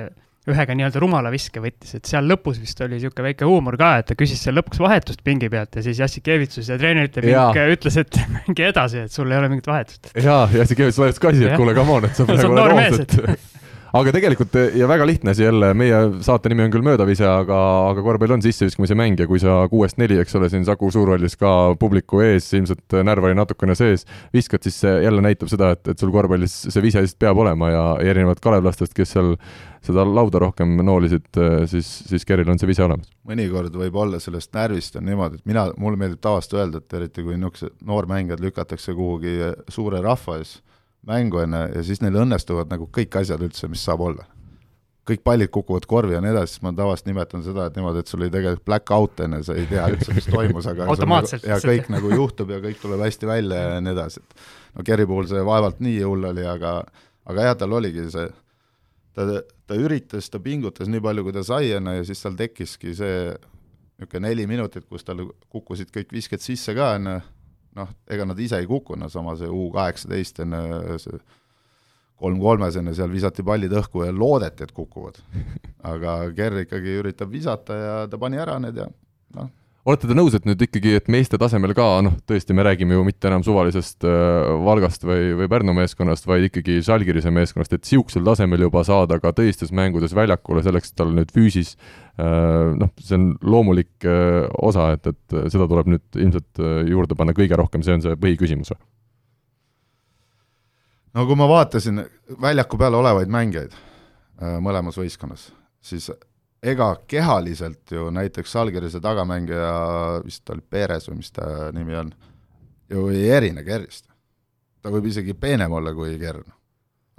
ühega 0.45 0.75
nii-öelda 0.77 1.01
rumala 1.01 1.31
viske 1.33 1.61
võttis, 1.65 1.95
et 1.97 2.09
seal 2.09 2.27
lõpus 2.29 2.59
vist 2.61 2.81
oli 2.85 2.99
niisugune 2.99 3.31
väike 3.31 3.47
huumor 3.49 3.79
ka, 3.81 3.95
et 4.01 4.11
ta 4.11 4.17
küsis 4.19 4.43
seal 4.45 4.59
lõpuks 4.59 4.81
vahetust 4.83 5.23
pingi 5.25 5.49
pealt 5.53 5.79
ja 5.79 5.85
siis 5.87 6.03
Jassikevitsus 6.03 6.69
ja 6.69 6.77
treenerite 6.81 7.25
pink 7.25 7.61
ütles, 7.62 7.97
et 8.03 8.21
mängi 8.37 8.69
edasi, 8.69 9.07
et 9.07 9.15
sul 9.15 9.33
ei 9.33 9.41
ole 9.41 9.49
mingit 9.53 9.71
vahetust. 9.71 10.12
jaa, 10.21 10.45
Jassikevitsus 10.53 11.01
laias 11.01 11.21
ka 11.23 11.33
asi, 11.33 11.47
et 11.49 11.57
kuule, 11.57 11.77
come 11.77 11.97
on, 11.97 12.09
et 12.11 12.21
sa 12.21 12.27
praegu 12.29 12.53
oled 12.53 12.75
roos, 12.75 13.01
et 13.07 13.17
aga 13.95 14.13
tegelikult 14.15 14.57
ja 14.75 14.89
väga 14.91 15.07
lihtne 15.07 15.31
asi 15.31 15.45
jälle, 15.45 15.69
meie 15.79 15.99
saate 16.27 16.51
nimi 16.51 16.65
on 16.65 16.73
küll 16.75 16.85
Möödavise, 16.87 17.27
aga, 17.31 17.59
aga 17.93 18.03
korvpall 18.03 18.35
on 18.37 18.43
sisseviskamise 18.43 18.97
mäng 18.99 19.21
ja 19.21 19.29
kui 19.31 19.39
sa 19.43 19.61
kuuest 19.71 20.01
neli, 20.03 20.17
eks 20.19 20.35
ole, 20.39 20.49
siin 20.51 20.67
Saku 20.67 20.91
Suurhallis 20.95 21.39
ka 21.39 21.53
publiku 21.79 22.19
ees, 22.25 22.49
ilmselt 22.59 22.97
närv 23.07 23.29
oli 23.29 23.39
natukene 23.39 23.77
sees, 23.79 24.03
viskad, 24.35 24.67
siis 24.67 24.81
see 24.83 24.97
jälle 25.05 25.23
näitab 25.23 25.53
seda, 25.53 25.71
et, 25.77 25.93
et 25.95 26.03
sul 26.03 26.11
korvpallis 26.15 26.57
see 26.67 26.83
vise 26.83 27.05
lihtsalt 27.05 27.23
peab 27.23 27.45
olema 27.45 27.71
ja, 27.71 27.85
ja 28.03 28.17
erinevalt 28.17 28.43
kalevlastest, 28.43 28.97
kes 28.99 29.15
seal 29.15 29.37
seda 29.85 30.03
lauda 30.09 30.43
rohkem 30.43 30.75
noolisid, 30.83 31.31
siis, 31.71 31.87
siis 32.09 32.27
Keril 32.27 32.51
on 32.51 32.59
see 32.59 32.71
vise 32.71 32.83
olemas. 32.83 33.13
mõnikord 33.29 33.79
võib 33.79 34.03
olla 34.03 34.19
sellest 34.23 34.51
närvist 34.57 34.99
on 34.99 35.07
niimoodi, 35.07 35.39
et 35.39 35.51
mina, 35.51 35.69
mulle 35.79 36.01
meeldib 36.01 36.25
tavaliselt 36.25 36.59
öelda, 36.59 36.83
et 36.83 36.99
eriti 36.99 37.23
kui 37.23 37.39
niisugused 37.39 37.79
noormängijad 37.87 38.43
lükatakse 38.43 38.97
kuhugi 38.97 39.39
suure 39.71 40.03
rahva 40.03 40.41
ees 40.43 40.57
mängu, 41.07 41.43
ju, 41.43 41.65
ja 41.75 41.83
siis 41.87 42.01
neil 42.03 42.17
õnnestuvad 42.23 42.71
nagu 42.73 42.89
kõik 42.93 43.19
asjad 43.21 43.43
üldse, 43.45 43.69
mis 43.71 43.85
saab 43.85 44.05
olla. 44.05 44.27
kõik 45.05 45.21
pallid 45.21 45.51
kukuvad 45.53 45.85
korvi 45.85 46.15
ja 46.15 46.21
nii 46.25 46.31
edasi, 46.33 46.55
siis 46.55 46.63
ma 46.65 46.71
tavaliselt 46.73 47.11
nimetan 47.11 47.43
seda, 47.45 47.67
et 47.69 47.75
niimoodi, 47.77 48.01
et 48.01 48.09
sul 48.09 48.23
oli 48.23 48.31
tegelikult 48.33 48.65
black 48.65 48.91
out 48.95 49.21
enne, 49.21 49.43
sa 49.45 49.53
ei 49.53 49.67
tea 49.69 49.85
üldse, 49.93 50.15
mis 50.17 50.29
toimus, 50.33 50.69
aga 50.71 50.87
automaatselt 50.89 51.45
nagu, 51.45 51.51
ja 51.53 51.59
kõik 51.61 51.91
nagu 51.93 52.13
juhtub 52.15 52.55
ja 52.55 52.61
kõik 52.65 52.81
tuleb 52.81 53.05
hästi 53.05 53.29
välja 53.29 53.59
ja 53.67 53.83
nii 53.85 53.93
edasi, 53.93 54.23
et 54.25 54.47
no 54.79 54.87
Kerri 54.89 55.05
puhul 55.11 55.29
see 55.29 55.45
vaevalt 55.45 55.83
nii 55.85 56.01
hull 56.09 56.25
oli, 56.31 56.47
aga 56.49 56.79
aga 57.29 57.49
jah, 57.51 57.59
tal 57.61 57.77
oligi 57.77 58.07
see, 58.13 58.31
ta, 59.17 59.27
ta 59.69 59.79
üritas, 59.81 60.31
ta 60.33 60.41
pingutas 60.41 60.89
nii 60.89 61.05
palju, 61.05 61.27
kui 61.27 61.37
ta 61.37 61.45
sai 61.47 61.75
enne 61.77 61.99
ja 61.99 62.07
siis 62.09 62.25
tal 62.25 62.37
tekkiski 62.39 62.97
see 62.97 63.19
niisugune 63.95 64.29
neli 64.29 64.47
minutit, 64.51 64.89
kus 64.89 65.05
tal 65.07 65.23
kukkusid 65.53 65.93
kõik 65.95 66.17
visked 66.17 66.43
sisse 66.43 66.75
ka, 66.77 66.95
on 66.99 67.13
ju, 67.13 67.19
noh, 67.79 67.95
ega 68.11 68.27
nad 68.29 68.39
ise 68.41 68.61
ei 68.62 68.68
kukkunud, 68.70 69.12
sama 69.12 69.37
see 69.39 69.51
U 69.51 69.68
kaheksateist 69.75 70.45
enne 70.45 70.61
see 71.03 71.18
kolm 72.20 72.39
kolmes 72.41 72.77
enne 72.79 72.95
seal 72.97 73.11
visati 73.12 73.45
pallid 73.47 73.75
õhku 73.75 74.05
ja 74.07 74.14
loodeti, 74.14 74.64
et 74.64 74.72
kukuvad. 74.75 75.18
aga 75.93 76.16
Kerr 76.37 76.62
ikkagi 76.64 76.99
üritab 77.03 77.33
visata 77.33 77.79
ja 77.79 77.95
ta 78.11 78.20
pani 78.20 78.41
ära 78.41 78.57
need 78.62 78.79
ja 78.81 78.89
noh. 79.39 79.51
Olete 79.85 80.09
te 80.09 80.16
nõus, 80.16 80.35
et 80.37 80.47
nüüd 80.49 80.62
ikkagi, 80.64 80.95
et 80.99 81.11
meeste 81.12 81.39
tasemel 81.41 81.74
ka, 81.76 81.89
noh, 82.07 82.14
tõesti, 82.28 82.57
me 82.57 82.64
räägime 82.66 82.97
ju 82.97 83.05
mitte 83.05 83.28
enam 83.28 83.45
suvalisest 83.47 84.07
äh, 84.09 84.53
Valgast 84.64 85.05
või, 85.05 85.35
või 85.41 85.51
Pärnu 85.53 85.74
meeskonnast, 85.76 86.28
vaid 86.30 86.49
ikkagi 86.49 86.80
Žalgirise 86.85 87.32
meeskonnast, 87.35 87.76
et 87.76 87.85
niisugusel 87.85 88.24
tasemel 88.26 88.66
juba 88.66 88.85
saada 88.87 89.20
ka 89.22 89.35
tõistusmängudes 89.37 90.16
väljakule, 90.16 90.64
selleks, 90.64 90.97
tal 90.97 91.12
nüüd 91.16 91.35
füüsis 91.35 91.76
Äh, 92.14 92.74
noh, 92.78 92.93
see 93.03 93.16
on 93.18 93.32
loomulik 93.43 94.05
äh, 94.07 94.45
osa, 94.62 94.93
et, 94.95 95.09
et 95.11 95.32
seda 95.51 95.64
tuleb 95.66 95.89
nüüd 95.91 96.18
ilmselt 96.22 96.61
äh, 96.62 96.85
juurde 96.87 97.16
panna 97.18 97.32
kõige 97.35 97.59
rohkem, 97.59 97.82
see 97.82 97.97
on 97.97 98.05
see 98.05 98.14
põhiküsimus 98.22 98.70
või? 98.70 98.78
no 101.18 101.24
kui 101.26 101.39
ma 101.41 101.49
vaatasin 101.51 102.05
väljaku 102.39 102.78
peal 102.78 102.95
olevaid 103.01 103.35
mängijaid 103.35 103.74
mõlemas 104.62 104.99
võistkonnas, 104.99 105.49
siis 105.82 106.07
ega 106.65 106.89
kehaliselt 107.09 107.93
ju 107.93 108.09
näiteks 108.15 108.53
Žalgirise 108.53 109.01
tagamängija, 109.05 109.71
vist 110.25 110.51
oli 110.51 110.65
Perez 110.71 111.09
või 111.11 111.21
mis 111.21 111.33
ta 111.35 111.71
nimi 111.77 111.97
on, 111.99 112.12
ju 112.91 113.09
ei 113.12 113.29
erine 113.31 113.65
Kerrist. 113.65 114.07
ta 114.83 114.93
võib 114.93 115.09
isegi 115.09 115.35
peenem 115.35 115.73
olla 115.73 115.95
kui 115.95 116.19
Kern. 116.19 116.45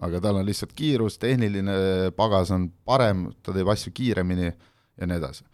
aga 0.06 0.22
tal 0.22 0.36
on 0.36 0.46
lihtsalt 0.46 0.74
kiirus, 0.76 1.18
tehniline 1.18 2.12
pagas 2.16 2.52
on 2.52 2.70
parem, 2.86 3.30
ta 3.43 3.54
teeb 3.54 3.70
asju 3.70 3.93
kiiremini 3.93 4.48
ja 4.50 5.08
nii 5.08 5.18
edasi. 5.18 5.46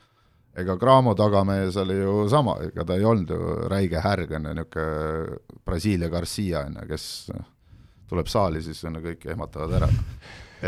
ega 0.55 0.75
Graamo 0.77 1.15
tagamees 1.15 1.77
oli 1.77 1.99
ju 1.99 2.29
sama, 2.29 2.57
ega 2.63 2.85
ta 2.85 2.95
ei 2.95 3.05
olnud 3.05 3.29
ju 3.29 3.69
räige 3.69 3.99
härg, 3.99 4.31
on 4.31 4.45
ju, 4.45 4.53
niisugune 4.53 5.37
Brasiilia 5.65 6.09
Garcia, 6.09 6.65
on 6.65 6.79
ju, 6.81 6.87
kes 6.87 7.31
tuleb 8.09 8.27
saali, 8.27 8.63
siis 8.63 8.83
on 8.83 8.95
ju 8.95 9.07
kõik 9.09 9.31
ehmatavad 9.31 9.79
ära. 9.81 9.89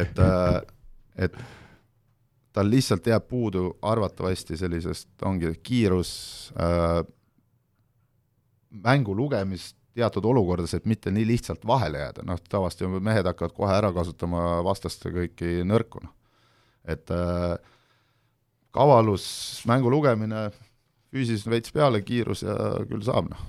et, 0.03 0.19
äh, 0.19 0.61
et 1.15 1.35
tal 2.53 2.69
lihtsalt 2.69 3.07
jääb 3.07 3.25
puudu 3.27 3.77
arvatavasti 3.81 4.57
sellisest, 4.57 5.09
ongi 5.25 5.53
kiirus 5.63 6.11
äh,, 6.59 7.01
mängu 8.83 9.15
lugemist 9.15 9.77
teatud 9.93 10.25
olukordades, 10.25 10.73
et 10.73 10.87
mitte 10.89 11.11
nii 11.13 11.25
lihtsalt 11.27 11.65
vahele 11.67 12.01
jääda, 12.01 12.25
noh 12.25 12.39
tavaliselt 12.49 12.85
ju 12.85 13.01
mehed 13.03 13.27
hakkavad 13.29 13.53
kohe 13.57 13.75
ära 13.75 13.91
kasutama 13.93 14.61
vastaste 14.65 15.11
kõiki 15.13 15.61
nõrku, 15.69 16.01
noh. 16.03 16.13
et 16.89 17.13
äh, 17.13 17.53
kavalus, 18.73 19.25
mängu 19.69 19.91
lugemine, 19.93 20.47
füüsis 21.13 21.45
veits 21.49 21.73
peale, 21.73 22.01
kiirus 22.05 22.41
ja 22.45 22.55
küll 22.89 23.05
saab, 23.05 23.29
noh. 23.29 23.43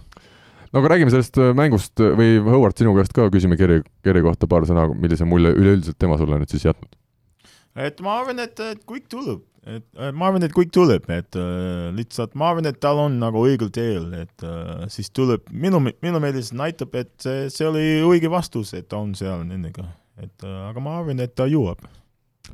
no 0.69 0.83
aga 0.83 0.93
räägime 0.95 1.15
sellest 1.15 1.41
äh, 1.41 1.55
mängust 1.57 2.05
äh, 2.05 2.13
või 2.19 2.37
Howard, 2.45 2.77
sinu 2.81 2.93
käest 2.99 3.17
ka 3.17 3.31
küsime 3.33 3.59
Kerri, 3.61 3.81
Kerri 4.05 4.25
kohta 4.27 4.51
paar 4.51 4.69
sõna, 4.69 4.87
millise 4.93 5.29
mulje 5.29 5.55
üleüldiselt 5.57 6.01
tema 6.01 6.21
sulle 6.21 6.41
nüüd 6.43 6.53
siis 6.53 6.69
jätnud? 6.69 6.93
Et 7.77 8.01
ma 8.05 8.20
arvan, 8.20 8.41
et, 8.45 8.61
et 8.62 8.85
kõik 8.89 9.09
tuleb, 9.11 9.43
et 9.64 9.85
ma 10.14 10.29
arvan, 10.29 10.45
et 10.45 10.55
kõik 10.55 10.70
tuleb, 10.75 11.09
et 11.12 11.39
äh, 11.41 11.89
lihtsalt 11.97 12.37
ma 12.39 12.53
arvan, 12.53 12.68
et 12.70 12.79
tal 12.83 13.01
on 13.07 13.18
nagu 13.20 13.45
õigel 13.47 13.72
teel, 13.75 14.11
et 14.20 14.47
äh, 14.47 14.87
siis 14.93 15.11
tuleb, 15.14 15.49
minu, 15.51 15.81
minu 15.83 16.22
meelest 16.22 16.55
näitab, 16.57 16.95
et 17.01 17.12
see, 17.22 17.49
see 17.53 17.68
oli 17.68 17.85
õige 18.07 18.31
vastus, 18.33 18.75
et 18.77 18.89
ta 18.91 19.01
on 19.03 19.14
seal 19.18 19.45
nendega, 19.49 19.87
et 20.20 20.47
äh, 20.47 20.57
aga 20.70 20.85
ma 20.85 20.99
arvan, 21.01 21.22
et 21.25 21.35
ta 21.37 21.49
jõuab. 21.51 21.87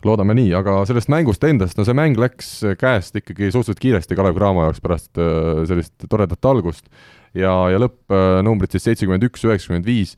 Loodame 0.07 0.33
nii, 0.39 0.53
aga 0.57 0.79
sellest 0.89 1.11
mängust 1.13 1.43
endast, 1.45 1.77
no 1.77 1.85
see 1.85 1.97
mäng 1.99 2.17
läks 2.21 2.61
käest 2.81 3.19
ikkagi 3.19 3.51
suhteliselt 3.51 3.83
kiiresti 3.83 4.17
Kalev 4.17 4.39
Cramo 4.39 4.63
jaoks 4.65 4.81
pärast 4.81 5.19
äh, 5.21 5.65
sellist 5.69 6.07
toredat 6.09 6.47
algust. 6.49 6.87
Ja, 7.37 7.53
ja 7.71 7.79
lõppnumbrid 7.79 8.73
siis 8.75 8.89
seitsekümmend 8.89 9.23
üks, 9.29 9.45
üheksakümmend 9.47 9.87
viis 9.87 10.17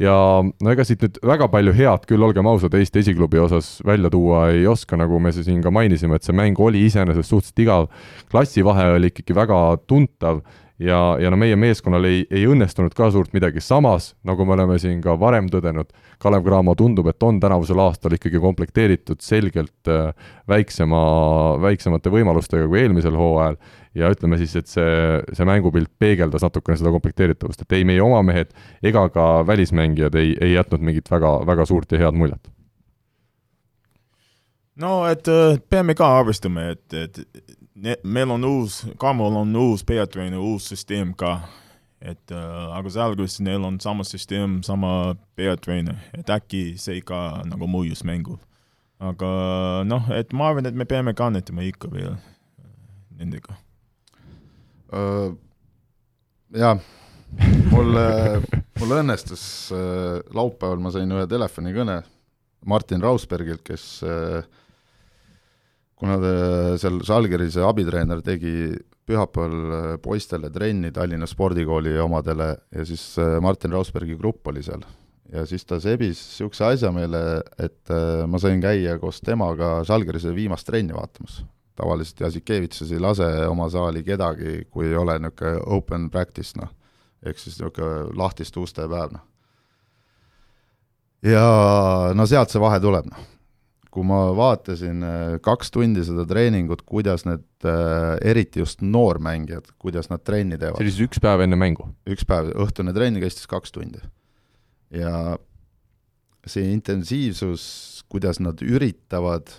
ja 0.00 0.14
no 0.42 0.72
ega 0.72 0.86
siit 0.86 1.02
nüüd 1.04 1.18
väga 1.26 1.48
palju 1.52 1.74
head 1.76 2.06
küll, 2.08 2.24
olgem 2.24 2.48
ausad, 2.48 2.74
Eesti 2.76 3.02
esiklubi 3.04 3.40
osas 3.42 3.78
välja 3.86 4.10
tuua 4.12 4.46
ei 4.54 4.64
oska, 4.70 4.96
nagu 5.00 5.20
me 5.20 5.32
siin 5.36 5.60
ka 5.64 5.72
mainisime, 5.74 6.16
et 6.16 6.26
see 6.26 6.36
mäng 6.36 6.58
oli 6.60 6.86
iseenesest 6.88 7.28
suhteliselt 7.28 7.64
igav, 7.66 7.90
klassivahe 8.32 8.90
oli 8.96 9.12
ikkagi 9.12 9.36
väga 9.36 9.60
tuntav 9.90 10.42
ja, 10.80 11.16
ja 11.20 11.30
no 11.30 11.36
meie 11.40 11.56
meeskonnal 11.60 12.06
ei, 12.08 12.22
ei 12.32 12.46
õnnestunud 12.48 12.94
ka 12.96 13.10
suurt 13.12 13.34
midagi, 13.36 13.62
samas 13.64 14.14
nagu 14.26 14.44
me 14.48 14.54
oleme 14.56 14.78
siin 14.80 15.00
ka 15.04 15.16
varem 15.20 15.50
tõdenud, 15.52 15.90
Kalev 16.20 16.44
Cramo 16.46 16.74
tundub, 16.78 17.10
et 17.10 17.22
on 17.26 17.40
tänavusel 17.40 17.80
aastal 17.84 18.16
ikkagi 18.16 18.40
komplekteeritud 18.40 19.20
selgelt 19.24 19.90
äh, 19.90 20.14
väiksema, 20.48 21.02
väiksemate 21.62 22.12
võimalustega 22.12 22.68
kui 22.68 22.82
eelmisel 22.82 23.18
hooajal. 23.18 23.60
Ja 23.98 24.06
ütleme 24.12 24.36
siis, 24.38 24.52
et 24.54 24.70
see, 24.70 24.90
see 25.34 25.46
mängupilt 25.48 25.90
peegeldas 25.98 26.44
natukene 26.46 26.78
seda 26.78 26.92
komplekteeritavust, 26.94 27.64
et 27.64 27.74
ei 27.74 27.86
meie 27.88 28.02
oma 28.04 28.20
mehed 28.22 28.52
ega 28.86 29.08
ka 29.10 29.24
välismängijad 29.48 30.14
ei, 30.20 30.36
ei 30.38 30.54
jätnud 30.54 30.84
mingit 30.86 31.10
väga, 31.10 31.40
väga 31.48 31.66
suurt 31.66 31.90
ja 31.90 31.98
head 32.04 32.14
muljet. 32.14 32.52
no 34.80 35.02
et 35.10 35.26
äh, 35.28 35.58
peame 35.68 35.98
ka 35.98 36.06
arvestama, 36.20 36.70
et, 36.70 36.86
et 36.94 37.18
meil 38.02 38.30
on 38.30 38.44
uus, 38.44 38.82
Kamol 39.00 39.36
on 39.40 39.56
uus 39.56 39.84
peatreener, 39.86 40.40
uus 40.40 40.68
süsteem 40.70 41.14
ka. 41.16 41.40
et 42.00 42.32
äh, 42.32 42.76
aga 42.76 42.88
Zalgiris 42.88 43.40
neil 43.44 43.64
on 43.64 43.74
sama 43.80 44.04
süsteem, 44.08 44.62
sama 44.64 45.14
peatreener, 45.36 45.98
et 46.16 46.30
äkki 46.32 46.78
see 46.80 47.02
ka 47.04 47.42
nagu 47.44 47.68
mõjus 47.68 48.04
mängul. 48.08 48.38
aga 49.00 49.28
noh, 49.84 50.08
et 50.16 50.32
ma 50.32 50.50
arvan, 50.50 50.66
et 50.66 50.76
me 50.76 50.84
peame 50.84 51.14
kannatama 51.16 51.64
ikka 51.64 51.90
veel 51.92 52.16
nendega 53.16 53.56
uh,. 54.92 55.36
jah, 56.56 56.80
mul, 57.72 58.00
mul 58.80 58.96
õnnestus 59.00 59.44
uh, 59.76 60.20
laupäeval, 60.36 60.80
ma 60.80 60.92
sain 60.92 61.12
ühe 61.12 61.26
telefonikõne 61.28 62.00
Martin 62.68 63.00
Rausbergilt, 63.04 63.62
kes 63.64 63.84
uh, 64.04 64.40
kuna 66.00 66.16
ta 66.20 66.32
seal 66.80 67.02
Žalgirise 67.04 67.64
abitreener 67.66 68.22
tegi 68.24 68.72
pühapäeval 69.10 69.74
äh, 69.74 69.92
poistele 70.02 70.50
trenni 70.54 70.92
Tallinna 70.94 71.28
spordikooli 71.28 71.96
omadele 72.00 72.50
ja 72.74 72.86
siis 72.86 73.04
äh, 73.18 73.38
Martin 73.42 73.74
Rausbergi 73.74 74.16
grupp 74.18 74.46
oli 74.48 74.62
seal. 74.62 74.84
ja 75.32 75.44
siis 75.46 75.64
ta 75.64 75.78
sebis 75.80 76.18
niisuguse 76.18 76.64
asja 76.72 76.90
meile, 76.94 77.42
et 77.58 77.92
äh, 77.94 78.26
ma 78.26 78.38
sain 78.42 78.62
käia 78.62 78.98
koos 78.98 79.20
temaga 79.22 79.80
Žalgirise 79.86 80.34
viimast 80.34 80.66
trenni 80.66 80.96
vaatamas. 80.96 81.42
tavaliselt 81.76 82.20
Jasikevitšus 82.20 82.92
ei 82.92 83.00
lase 83.00 83.28
oma 83.48 83.68
saali 83.70 84.02
kedagi, 84.04 84.64
kui 84.70 84.88
ei 84.88 84.96
ole 84.96 85.18
niisugune 85.18 85.60
open 85.66 86.10
practice, 86.10 86.56
noh, 86.58 86.72
ehk 87.22 87.38
siis 87.38 87.58
niisugune 87.58 88.16
lahtiste 88.16 88.60
uste 88.60 88.88
päev, 88.88 89.12
noh. 89.16 89.26
ja 91.22 91.44
no 92.14 92.26
sealt 92.26 92.50
see 92.50 92.62
vahe 92.62 92.80
tuleb, 92.80 93.12
noh 93.12 93.28
kui 93.90 94.06
ma 94.06 94.20
vaatasin 94.38 95.02
äh, 95.06 95.32
kaks 95.42 95.72
tundi 95.74 96.04
seda 96.06 96.24
treeningut, 96.28 96.84
kuidas 96.86 97.24
need, 97.26 97.46
äh, 97.66 98.14
eriti 98.30 98.62
just 98.62 98.84
noormängijad, 98.86 99.72
kuidas 99.82 100.10
nad 100.12 100.22
trenni 100.26 100.58
teevad. 100.58 100.78
see 100.78 100.86
oli 100.86 100.94
siis 100.94 101.08
üks 101.08 101.22
päev 101.22 101.42
enne 101.44 101.58
mängu? 101.58 101.88
üks 102.10 102.26
päev, 102.28 102.52
õhtune 102.62 102.94
trenn 102.96 103.18
kestis 103.22 103.50
kaks 103.50 103.74
tundi. 103.74 104.02
ja 104.94 105.34
see 106.46 106.70
intensiivsus, 106.72 107.64
kuidas 108.10 108.40
nad 108.40 108.62
üritavad, 108.64 109.50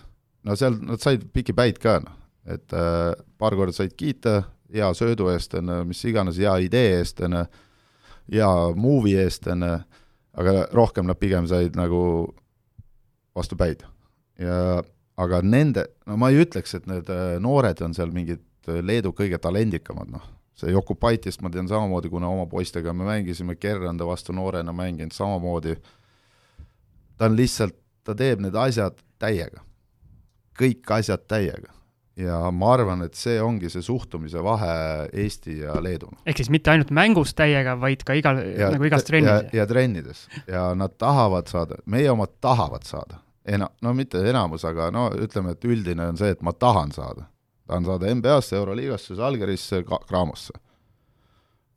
no 0.48 0.56
seal 0.60 0.80
nad 0.80 1.04
said 1.04 1.28
pikki 1.36 1.56
päid 1.58 1.84
ka, 1.84 2.00
noh, 2.06 2.18
et 2.48 2.74
äh, 2.74 3.12
paar 3.40 3.60
korda 3.60 3.76
said 3.76 3.96
kiita 4.00 4.42
hea 4.72 4.88
söödu 4.96 5.28
eest, 5.34 5.60
on 5.60 5.76
ju, 5.76 5.84
mis 5.92 6.08
iganes, 6.08 6.40
hea 6.40 6.56
idee 6.64 7.00
eest, 7.02 7.20
on 7.28 7.36
ju, 7.36 7.46
hea 8.38 8.52
movie 8.80 9.20
eest, 9.20 9.52
on 9.52 9.68
ju, 9.68 9.78
aga 10.40 10.62
rohkem 10.72 11.12
nad 11.12 11.20
pigem 11.20 11.52
said 11.52 11.76
nagu 11.76 12.00
vastu 13.36 13.60
päid 13.60 13.84
ja 14.42 14.84
aga 15.22 15.42
nende, 15.46 15.86
no 16.10 16.18
ma 16.20 16.32
ei 16.32 16.42
ütleks, 16.44 16.76
et 16.78 16.88
need 16.89 17.10
äh, 17.12 17.38
noored 17.44 17.82
on 17.86 17.96
seal 17.98 18.14
mingid 18.16 18.44
äh, 18.70 18.80
Leedu 18.84 19.14
kõige 19.18 19.39
talendikamad, 19.42 20.12
noh, 20.14 20.24
see 20.58 20.74
Jokupaitist 20.74 21.44
ma 21.44 21.52
tean 21.54 21.70
samamoodi, 21.70 22.12
kuna 22.12 22.30
oma 22.32 22.48
poistega 22.50 22.94
me 22.94 23.08
mängisime, 23.08 23.58
Gerranda 23.62 24.08
vastu 24.08 24.36
noorena 24.36 24.74
mänginud 24.76 25.16
samamoodi, 25.16 25.76
ta 27.18 27.30
on 27.30 27.38
lihtsalt, 27.38 27.78
ta 28.06 28.16
teeb 28.18 28.42
need 28.42 28.58
asjad 28.58 28.98
täiega. 29.22 29.62
kõik 30.62 30.89
asjad 30.94 31.22
täiega. 31.30 31.72
ja 32.22 32.38
ma 32.52 32.74
arvan, 32.74 33.02
et 33.06 33.16
see 33.16 33.38
ongi 33.42 33.70
see 33.72 33.82
suhtumise 33.82 34.42
vahe 34.44 35.08
Eesti 35.24 35.60
ja 35.62 35.78
Leedu. 35.82 36.10
ehk 36.26 36.38
siis 36.38 36.50
mitte 36.50 36.72
ainult 36.72 36.92
mängus 36.92 37.34
täiega, 37.34 37.78
vaid 37.80 38.04
ka 38.04 38.14
igal, 38.14 38.42
nagu 38.74 38.89
igas 38.89 39.06
trennis? 39.08 39.32
ja, 39.54 39.62
ja 39.62 39.68
trennides. 39.68 40.28
ja 40.48 40.72
nad 40.76 40.98
tahavad 40.98 41.48
saada, 41.48 41.80
meie 41.86 42.10
omad 42.12 42.34
tahavad 42.42 42.84
saada 42.86 43.22
ena-, 43.46 43.70
no 43.82 43.94
mitte 43.94 44.22
enamus, 44.30 44.66
aga 44.66 44.89
no 44.94 45.08
ütleme, 45.18 45.56
et 45.56 45.66
üldine 45.66 46.10
on 46.12 46.20
see, 46.20 46.34
et 46.36 46.42
ma 46.46 46.54
tahan 46.54 46.92
saada. 46.96 47.28
tahan 47.68 47.86
saada 47.88 48.16
NBA-sse, 48.16 48.56
Euroliigasse, 48.58 49.16
Žalgirisse, 49.16 49.84
Craamosse. 50.08 50.54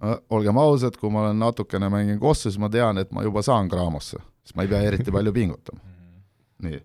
no 0.01 0.19
olgem 0.31 0.59
ausad, 0.59 0.97
kui 1.01 1.11
ma 1.11 1.23
olen 1.23 1.39
natukene 1.39 1.89
mängin 1.89 2.19
kossu, 2.21 2.51
siis 2.51 2.59
ma 2.61 2.69
tean, 2.69 2.99
et 2.99 3.13
ma 3.13 3.23
juba 3.23 3.43
saan 3.43 3.69
Craamosse, 3.69 4.19
sest 4.43 4.57
ma 4.57 4.65
ei 4.65 4.73
pea 4.73 4.83
eriti 4.83 5.13
palju 5.13 5.33
pingutama. 5.33 5.81
nii, 6.65 6.81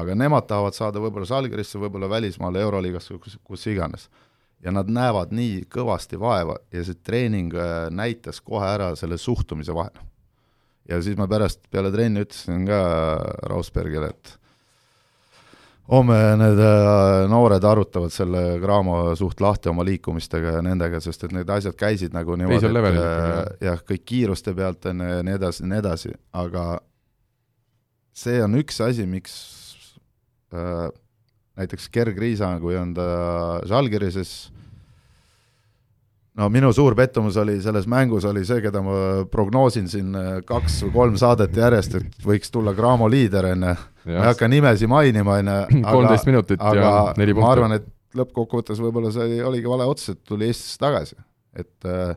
aga 0.00 0.14
nemad 0.14 0.46
tahavad 0.48 0.76
saada 0.76 1.00
võib-olla 1.02 1.28
Žalgirisse, 1.28 1.78
võib-olla 1.78 2.08
välismaale, 2.10 2.60
Euroliigasse, 2.60 3.18
kus, 3.18 3.38
kus 3.44 3.66
iganes. 3.66 4.08
ja 4.60 4.70
nad 4.70 4.90
näevad 4.92 5.32
nii 5.32 5.64
kõvasti 5.72 6.18
vaeva 6.20 6.58
ja 6.72 6.84
see 6.84 6.94
treening 6.94 7.54
äh, 7.56 7.88
näitas 7.90 8.40
kohe 8.44 8.66
ära 8.68 8.90
selle 8.96 9.16
suhtumise 9.18 9.72
vahe 9.74 10.09
ja 10.90 10.98
siis 11.04 11.18
ma 11.18 11.28
pärast 11.30 11.62
peale 11.70 11.92
trenni 11.94 12.24
ütlesin 12.24 12.66
ka 12.68 12.80
Rausbergile, 13.50 14.10
et 14.10 14.34
homme 15.90 16.18
need 16.38 16.60
äh, 16.62 17.24
noored 17.30 17.64
arutavad 17.66 18.14
selle 18.14 18.44
Graamo 18.62 19.14
suht 19.18 19.42
lahti 19.42 19.70
oma 19.72 19.86
liikumistega 19.86 20.56
ja 20.58 20.62
nendega, 20.64 21.00
sest 21.02 21.26
et 21.26 21.34
need 21.34 21.50
asjad 21.50 21.78
käisid 21.78 22.14
nagu 22.14 22.36
niimoodi, 22.38 22.70
et 22.70 23.00
äh, 23.02 23.42
jah, 23.70 23.82
kõik 23.86 24.06
kiiruste 24.12 24.54
pealt 24.56 24.90
on 24.90 25.04
ja 25.06 25.20
nii 25.26 25.38
edasi 25.38 25.64
ja 25.64 25.72
nii 25.72 25.82
edasi, 25.82 26.14
aga 26.44 26.66
see 28.20 28.38
on 28.44 28.58
üks 28.60 28.80
asi, 28.84 29.06
miks 29.10 29.34
äh, 30.54 30.88
näiteks 31.60 31.90
Gerg 31.92 32.18
Riisa, 32.18 32.52
kui 32.62 32.78
on 32.78 32.94
ta 32.96 33.10
Žalgirises 33.68 34.34
äh, 34.48 34.59
no 36.38 36.48
minu 36.52 36.70
suur 36.74 36.94
pettumus 36.98 37.36
oli 37.40 37.56
selles 37.62 37.86
mängus 37.90 38.24
oli 38.28 38.44
see, 38.46 38.60
keda 38.64 38.82
ma 38.84 38.96
prognoosin 39.30 39.88
siin 39.90 40.16
äh, 40.16 40.32
kaks 40.46 40.80
või 40.86 40.92
kolm 40.96 41.20
saadet 41.20 41.56
järjest, 41.56 41.96
et 42.00 42.26
võiks 42.26 42.52
tulla 42.54 42.74
Graamo 42.76 43.08
liider, 43.10 43.50
ju. 43.50 43.58
ma 43.60 43.76
ei 44.06 44.28
hakka 44.30 44.48
nimesi 44.50 44.90
mainima, 44.90 45.40
ju. 45.40 45.56
kolmteist 45.94 46.28
minutit 46.30 46.62
aga 46.62 46.82
ja 46.82 46.92
neli 47.18 47.34
punkti. 47.34 47.46
ma 47.46 47.54
arvan, 47.56 47.78
et 47.80 47.88
lõppkokkuvõttes 48.18 48.82
võib-olla 48.82 49.12
see 49.14 49.40
oligi 49.46 49.70
vale 49.70 49.86
otsus, 49.90 50.14
et 50.14 50.22
tuli 50.26 50.50
Eestisse 50.50 50.78
tagasi. 50.82 51.18
et 51.58 51.88
äh, 51.88 52.14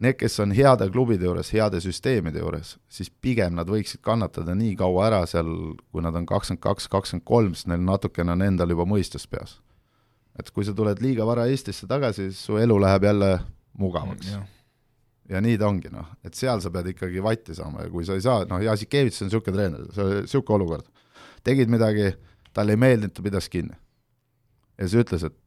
need, 0.00 0.16
kes 0.18 0.40
on 0.40 0.54
heade 0.56 0.88
klubide 0.92 1.28
juures, 1.28 1.52
heade 1.54 1.80
süsteemide 1.84 2.40
juures, 2.40 2.78
siis 2.88 3.12
pigem 3.12 3.54
nad 3.60 3.68
võiksid 3.70 4.00
kannatada 4.04 4.56
nii 4.56 4.74
kaua 4.80 5.10
ära 5.10 5.20
seal, 5.28 5.50
kui 5.92 6.02
nad 6.04 6.16
on 6.16 6.26
kakskümmend 6.28 6.64
kaks, 6.64 6.88
kakskümmend 6.92 7.28
kolm, 7.28 7.52
sest 7.54 7.68
neil 7.70 7.84
natukene 7.84 8.32
on 8.34 8.48
endal 8.48 8.72
juba 8.74 8.88
mõistus 8.88 9.28
peas 9.28 9.60
et 10.38 10.50
kui 10.50 10.66
sa 10.66 10.74
tuled 10.76 11.00
liiga 11.02 11.26
vara 11.26 11.46
Eestisse 11.50 11.86
tagasi, 11.90 12.28
siis 12.30 12.42
su 12.48 12.58
elu 12.58 12.78
läheb 12.82 13.06
jälle 13.06 13.30
mugavaks 13.78 14.32
mm,. 14.32 14.50
ja 15.30 15.40
nii 15.44 15.58
ta 15.60 15.68
ongi, 15.68 15.92
noh, 15.92 16.10
et 16.26 16.34
seal 16.38 16.62
sa 16.62 16.72
pead 16.74 16.92
ikkagi 16.94 17.22
vatti 17.22 17.54
saama 17.54 17.86
ja 17.86 17.92
kui 17.92 18.06
sa 18.06 18.18
ei 18.18 18.24
saa, 18.24 18.44
noh, 18.50 18.62
Jasikevitš 18.62 19.22
on 19.22 19.30
niisugune 19.30 19.56
treener, 19.56 19.86
see 19.94 20.04
oli 20.04 20.20
niisugune 20.24 20.58
olukord. 20.58 20.90
tegid 21.44 21.70
midagi, 21.70 22.12
talle 22.56 22.74
ei 22.74 22.80
meeldinud, 22.80 23.14
ta 23.14 23.22
pidas 23.22 23.48
kinni. 23.48 23.76
ja 24.78 24.88
siis 24.88 25.04
ütles, 25.04 25.26
et 25.30 25.40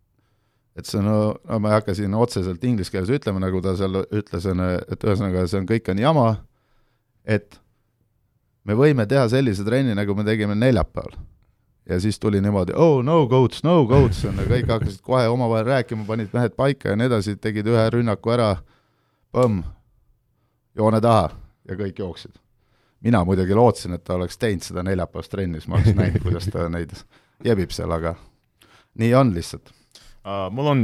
et 0.77 0.85
see 0.85 1.01
no, 1.01 1.33
no 1.49 1.57
ma 1.59 1.71
ei 1.71 1.79
hakka 1.79 1.95
siin 1.97 2.13
otseselt 2.13 2.63
inglise 2.69 2.93
keeles 2.93 3.09
ütlema, 3.09 3.41
nagu 3.41 3.61
ta 3.65 3.73
seal 3.79 4.03
ütles, 4.05 4.45
on, 4.51 4.61
et 4.61 5.05
ühesõnaga 5.07 5.47
see 5.49 5.61
on, 5.63 5.65
kõik 5.69 5.89
on 5.89 6.03
jama, 6.03 6.27
et 7.25 7.57
me 8.67 8.75
võime 8.77 9.07
teha 9.09 9.25
sellise 9.31 9.65
trenni, 9.65 9.95
nagu 9.97 10.13
me 10.15 10.25
tegime 10.27 10.55
neljapäeval 10.55 11.17
ja 11.89 11.99
siis 11.99 12.19
tuli 12.19 12.41
niimoodi, 12.41 12.73
oh 12.75 13.03
no 13.05 13.27
goats, 13.27 13.63
no 13.63 13.85
goats, 13.85 14.25
on 14.25 14.39
ju, 14.41 14.47
kõik 14.49 14.71
hakkasid 14.71 15.01
kohe 15.05 15.27
omavahel 15.31 15.65
rääkima, 15.65 16.05
panid 16.07 16.33
mehed 16.33 16.55
paika 16.57 16.91
ja 16.91 16.99
nii 16.99 17.09
edasi, 17.11 17.37
tegid 17.41 17.67
ühe 17.71 17.85
rünnaku 17.93 18.33
ära, 18.35 18.49
põmm, 19.35 19.61
joone 20.77 21.01
taha 21.03 21.29
ja 21.69 21.79
kõik 21.79 21.99
jooksid. 22.03 22.35
mina 23.01 23.23
muidugi 23.23 23.53
lootsin, 23.53 23.93
et 23.93 24.03
ta 24.03 24.15
oleks 24.15 24.37
teinud 24.37 24.65
seda 24.65 24.83
neljapäevast 24.83 25.31
trenni, 25.31 25.61
siis 25.61 25.69
ma 25.69 25.77
oleks 25.77 25.95
näinud, 25.95 26.21
kuidas 26.23 26.49
ta 26.51 26.67
neid 26.69 26.91
jebib 27.45 27.71
seal, 27.71 27.91
aga 27.91 28.15
nii 28.97 29.13
on 29.15 29.33
lihtsalt 29.35 29.71
uh,. 29.71 30.49
Mul 30.51 30.73
on 30.73 30.83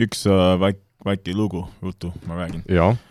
üks 0.00 0.26
uh, 0.30 0.54
väike 0.60 0.82
väike 1.04 1.34
lugu, 1.36 1.66
juttu 1.82 2.12
ma 2.26 2.38
räägin. 2.38 2.62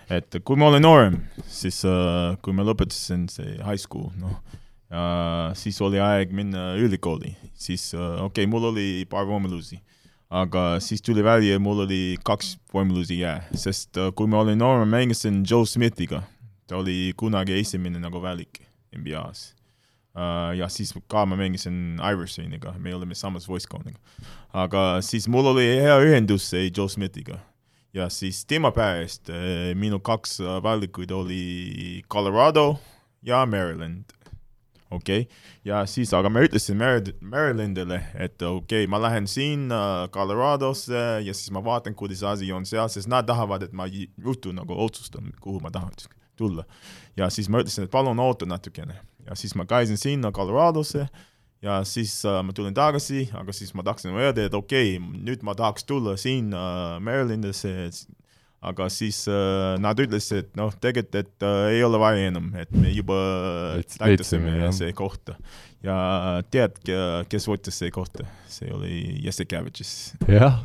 et 0.09 0.35
kui 0.43 0.57
ma 0.57 0.71
olin 0.71 0.81
noorem, 0.81 1.19
siis 1.45 1.83
uh, 1.85 2.33
kui 2.41 2.53
ma 2.53 2.65
lõpetasin 2.65 3.27
see 3.29 3.59
high 3.61 3.77
school, 3.77 4.09
noh 4.17 4.39
siis 5.57 5.79
oli 5.81 5.99
aeg 6.01 6.33
minna 6.35 6.73
ülikooli, 6.77 7.33
siis 7.53 7.93
uh, 7.97 8.19
okei 8.27 8.43
okay,, 8.43 8.49
mul 8.49 8.69
oli 8.69 8.87
paar 9.09 9.25
võimalusi, 9.29 9.79
aga 10.29 10.77
siis 10.83 11.01
tuli 11.01 11.23
välja, 11.25 11.59
mul 11.61 11.85
oli 11.87 12.01
kaks 12.25 12.55
võimalusi 12.73 13.21
jää, 13.23 13.47
sest 13.57 13.97
uh, 13.97 14.11
kui 14.13 14.29
ma 14.29 14.43
olin 14.43 14.61
noor, 14.61 14.83
ma 14.83 14.99
mängisin 14.99 15.41
Joe 15.49 15.65
Smithiga, 15.65 16.21
ta 16.69 16.77
oli 16.77 17.13
kunagi 17.17 17.57
esimene 17.57 18.01
nagu 18.01 18.21
valik 18.21 18.61
NBA-s 18.93 19.53
uh,. 20.13 20.53
ja 20.57 20.69
siis 20.69 20.93
ka 21.09 21.25
ma 21.25 21.39
mängisin 21.39 21.97
Iversoniga, 21.97 22.75
me 22.77 22.93
olime 22.95 23.17
samas 23.17 23.49
võistkonnaga. 23.49 23.97
aga 24.53 25.01
siis 25.01 25.27
mul 25.27 25.53
oli 25.55 25.65
hea 25.81 25.97
ühendus 26.05 26.51
Joe 26.53 26.89
Smithiga 26.89 27.39
ja 27.93 28.09
siis 28.09 28.45
tema 28.45 28.71
pärast 28.73 29.29
äh, 29.29 29.71
minu 29.77 29.99
kaks 29.99 30.39
äh, 30.41 30.57
valikuid 30.63 31.11
oli 31.11 32.03
Colorado 32.09 32.79
ja 33.21 33.45
Maryland 33.45 34.13
okei 34.93 35.25
okay., 35.25 35.41
ja 35.65 35.83
siis, 35.89 36.13
aga 36.13 36.29
ma 36.31 36.43
ütlesin 36.45 36.77
Mar-, 36.79 37.13
Marylandile, 37.21 37.99
et 38.15 38.41
okei 38.41 38.83
okay,, 38.83 38.89
ma 38.91 39.01
lähen 39.01 39.27
sinna 39.27 40.09
Coloradosse 40.13 41.03
ja 41.25 41.33
siis 41.33 41.51
ma 41.55 41.63
vaatan, 41.65 41.95
kuidas 41.97 42.23
asi 42.33 42.51
on 42.53 42.67
seal, 42.69 42.89
sest 42.93 43.11
nad 43.11 43.27
tahavad, 43.27 43.65
et 43.67 43.73
ma 43.73 43.87
ruttu 44.23 44.53
nagu 44.55 44.77
otsustan, 44.85 45.33
kuhu 45.41 45.61
ma 45.63 45.71
tahan 45.73 45.91
tulla. 46.37 46.65
ja 47.17 47.29
siis 47.29 47.49
ma 47.49 47.61
ütlesin, 47.61 47.87
et 47.87 47.93
palun 47.93 48.19
oota 48.19 48.45
natukene 48.49 48.97
ja 49.27 49.35
siis 49.35 49.55
ma 49.55 49.65
käisin 49.65 49.97
sinna 49.97 50.31
Coloradosse 50.31 51.07
ja 51.63 51.83
siis 51.87 52.15
uh, 52.25 52.41
ma 52.43 52.53
tulin 52.53 52.73
tagasi, 52.75 53.29
aga 53.33 53.53
siis 53.55 53.73
ma 53.73 53.83
tahtsin 53.83 54.15
öelda, 54.17 54.47
et 54.47 54.53
okei 54.57 54.97
okay,, 54.97 55.21
nüüd 55.23 55.45
ma 55.47 55.55
tahaks 55.55 55.87
tulla 55.87 56.17
sinna 56.19 56.63
uh, 56.97 56.97
Marylandisse, 57.03 57.73
aga 58.63 58.87
siis 58.93 59.23
äh, 59.31 59.75
nad 59.83 59.99
ütlesid, 59.99 60.45
et 60.45 60.59
noh, 60.59 60.73
tegelikult, 60.73 61.19
et 61.19 61.47
äh, 61.47 61.77
ei 61.77 61.83
ole 61.85 61.99
vaja 62.01 62.29
enam, 62.31 62.51
et 62.59 62.71
me 62.75 62.91
juba 62.93 63.17
täitasime 63.97 64.71
see 64.75 64.93
kohta. 64.97 65.37
ja 65.83 65.95
tead, 66.53 66.79
kes 67.29 67.49
võttis 67.49 67.81
see 67.83 67.91
kohta? 67.93 68.27
see 68.47 68.71
oli 68.73 69.01
Jassikevitšis. 69.25 69.95
jah 70.31 70.61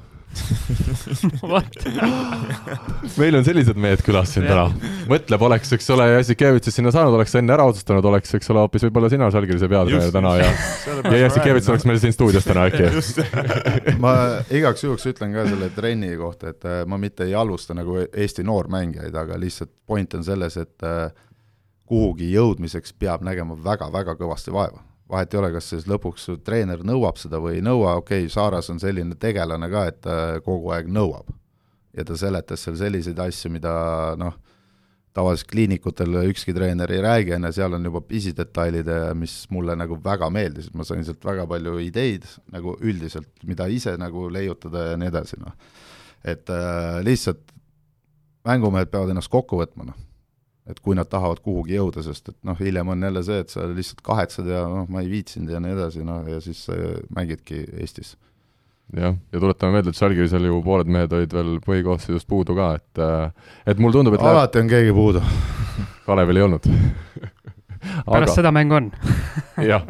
meil 3.19 3.39
on 3.39 3.45
sellised 3.47 3.79
mehed 3.81 4.03
külas 4.07 4.33
siin 4.35 4.47
täna. 4.47 4.67
mõtleb, 5.11 5.45
oleks, 5.49 5.73
eks 5.77 5.89
ole, 5.95 6.07
Jassikevitšis 6.17 6.79
sinna 6.79 6.93
saanud, 6.95 7.17
oleks 7.19 7.35
enne 7.41 7.55
ära 7.55 7.67
otsustanud, 7.69 8.05
oleks, 8.11 8.35
eks 8.39 8.51
ole, 8.55 8.63
hoopis 8.65 8.85
võib-olla 8.87 9.11
sina 9.13 9.31
Žalgirise 9.35 9.69
peatreener 9.71 10.13
täna 10.15 10.35
ja 10.41 10.51
ja 11.11 11.23
Jassikevitš 11.25 11.71
oleks 11.75 11.87
meil 11.91 12.01
siin 12.03 12.15
stuudios 12.17 12.47
täna 12.49 12.67
äkki. 12.69 12.85
ma 14.05 14.13
igaks 14.55 14.85
juhuks 14.87 15.05
ütlen 15.13 15.31
ka 15.37 15.47
selle 15.49 15.69
trenni 15.77 16.13
kohta, 16.21 16.45
et 16.55 16.69
äh, 16.69 16.83
ma 16.89 16.97
mitte 17.01 17.27
ei 17.29 17.35
halvusta 17.39 17.77
nagu 17.79 17.93
Eesti 18.09 18.43
noormängijaid, 18.47 19.15
aga 19.15 19.41
lihtsalt 19.41 19.73
point 19.87 20.15
on 20.19 20.27
selles, 20.27 20.55
et 20.61 20.87
äh, 20.87 21.09
kuhugi 21.89 22.33
jõudmiseks 22.35 22.93
peab 22.99 23.25
nägema 23.27 23.57
väga-väga 23.65 24.15
kõvasti 24.21 24.53
vaeva 24.55 24.88
vahet 25.11 25.35
ei 25.35 25.41
ole, 25.41 25.51
kas 25.55 25.71
siis 25.73 25.87
lõpuks 25.89 26.29
treener 26.45 26.83
nõuab 26.87 27.19
seda 27.21 27.41
või 27.43 27.59
ei 27.59 27.65
nõua, 27.65 27.97
okei 28.03 28.27
okay,, 28.27 28.33
Saaras 28.33 28.69
on 28.73 28.81
selline 28.83 29.17
tegelane 29.21 29.71
ka, 29.73 29.87
et 29.91 30.01
ta 30.05 30.17
kogu 30.45 30.73
aeg 30.75 30.91
nõuab. 30.93 31.33
ja 31.97 32.05
ta 32.05 32.15
seletas 32.17 32.63
seal 32.63 32.77
selliseid 32.79 33.19
asju, 33.19 33.51
mida 33.51 33.73
noh, 34.21 34.37
tavaliselt 35.17 35.49
kliinikutel 35.51 36.21
ükski 36.29 36.53
treener 36.55 36.93
ei 36.93 37.01
räägi, 37.03 37.35
on 37.35 37.49
ju, 37.49 37.53
seal 37.57 37.75
on 37.75 37.89
juba 37.89 38.03
pisidetailid, 38.07 38.91
mis 39.19 39.41
mulle 39.51 39.75
nagu 39.77 39.99
väga 40.05 40.29
meeldisid, 40.31 40.77
ma 40.79 40.87
sain 40.87 41.03
sealt 41.05 41.25
väga 41.25 41.47
palju 41.51 41.79
ideid 41.83 42.29
nagu 42.55 42.77
üldiselt, 42.79 43.31
mida 43.49 43.67
ise 43.67 43.97
nagu 43.99 44.29
leiutada 44.31 44.93
ja 44.93 45.01
nii 45.01 45.11
edasi, 45.11 45.41
noh. 45.43 45.57
et 46.23 46.53
äh, 46.53 47.01
lihtsalt 47.07 47.57
mängumehed 48.47 48.93
peavad 48.93 49.17
ennast 49.17 49.33
kokku 49.33 49.59
võtma, 49.59 49.89
noh 49.91 50.08
et 50.69 50.81
kui 50.85 50.97
nad 50.97 51.09
tahavad 51.09 51.41
kuhugi 51.45 51.79
jõuda, 51.79 52.03
sest 52.05 52.33
et 52.33 52.37
noh, 52.47 52.57
hiljem 52.59 52.93
on 52.93 53.05
jälle 53.09 53.23
see, 53.25 53.43
et 53.45 53.53
sa 53.53 53.67
lihtsalt 53.71 54.03
kahetsed 54.05 54.49
ja 54.53 54.65
noh, 54.69 54.89
ma 54.93 55.03
ei 55.05 55.11
viitsinud 55.13 55.53
ja 55.53 55.61
nii 55.65 55.77
edasi, 55.77 56.05
noh 56.07 56.27
ja 56.29 56.41
siis 56.45 56.67
mängidki 57.15 57.65
Eestis. 57.81 58.17
jah, 58.97 59.17
ja 59.17 59.41
tuletame 59.41 59.79
meelde, 59.79 59.95
et 59.95 60.01
Žalgirisel 60.01 60.49
ju 60.49 60.61
pooled 60.65 60.91
mehed 60.93 61.13
olid 61.17 61.35
veel 61.39 61.57
põhikoosseisust 61.65 62.29
puudu 62.29 62.57
ka, 62.59 62.75
et 62.81 63.03
et 63.73 63.81
mulle 63.81 63.97
tundub, 63.97 64.19
et 64.19 64.25
alati 64.25 64.61
läheb... 64.61 64.65
on 64.65 64.73
keegi 64.75 64.97
puudu 64.97 65.25
Kalevil 66.09 66.41
ei 66.41 66.47
olnud 66.49 66.69
aga... 66.73 68.13
pärast 68.13 68.37
seda 68.37 68.53
mängu 68.55 68.81
on 68.81 68.93
jah, 69.73 69.85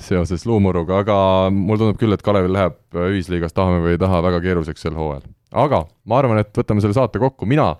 seoses 0.00 0.46
luumuruga, 0.48 1.02
aga 1.04 1.18
mulle 1.52 1.82
tundub 1.84 2.00
küll, 2.00 2.16
et 2.16 2.24
Kalevil 2.24 2.56
läheb 2.56 3.02
ühisliigas, 3.10 3.56
tahame 3.56 3.84
või 3.84 3.96
ei 3.96 4.00
taha, 4.00 4.24
väga 4.24 4.40
keeruliseks 4.44 4.88
sel 4.88 4.96
hooajal. 4.96 5.28
aga 5.66 5.84
ma 6.08 6.22
arvan, 6.22 6.40
et 6.40 6.56
võtame 6.56 6.84
selle 6.84 6.96
saate 6.96 7.20
kokku, 7.20 7.48
mina 7.48 7.74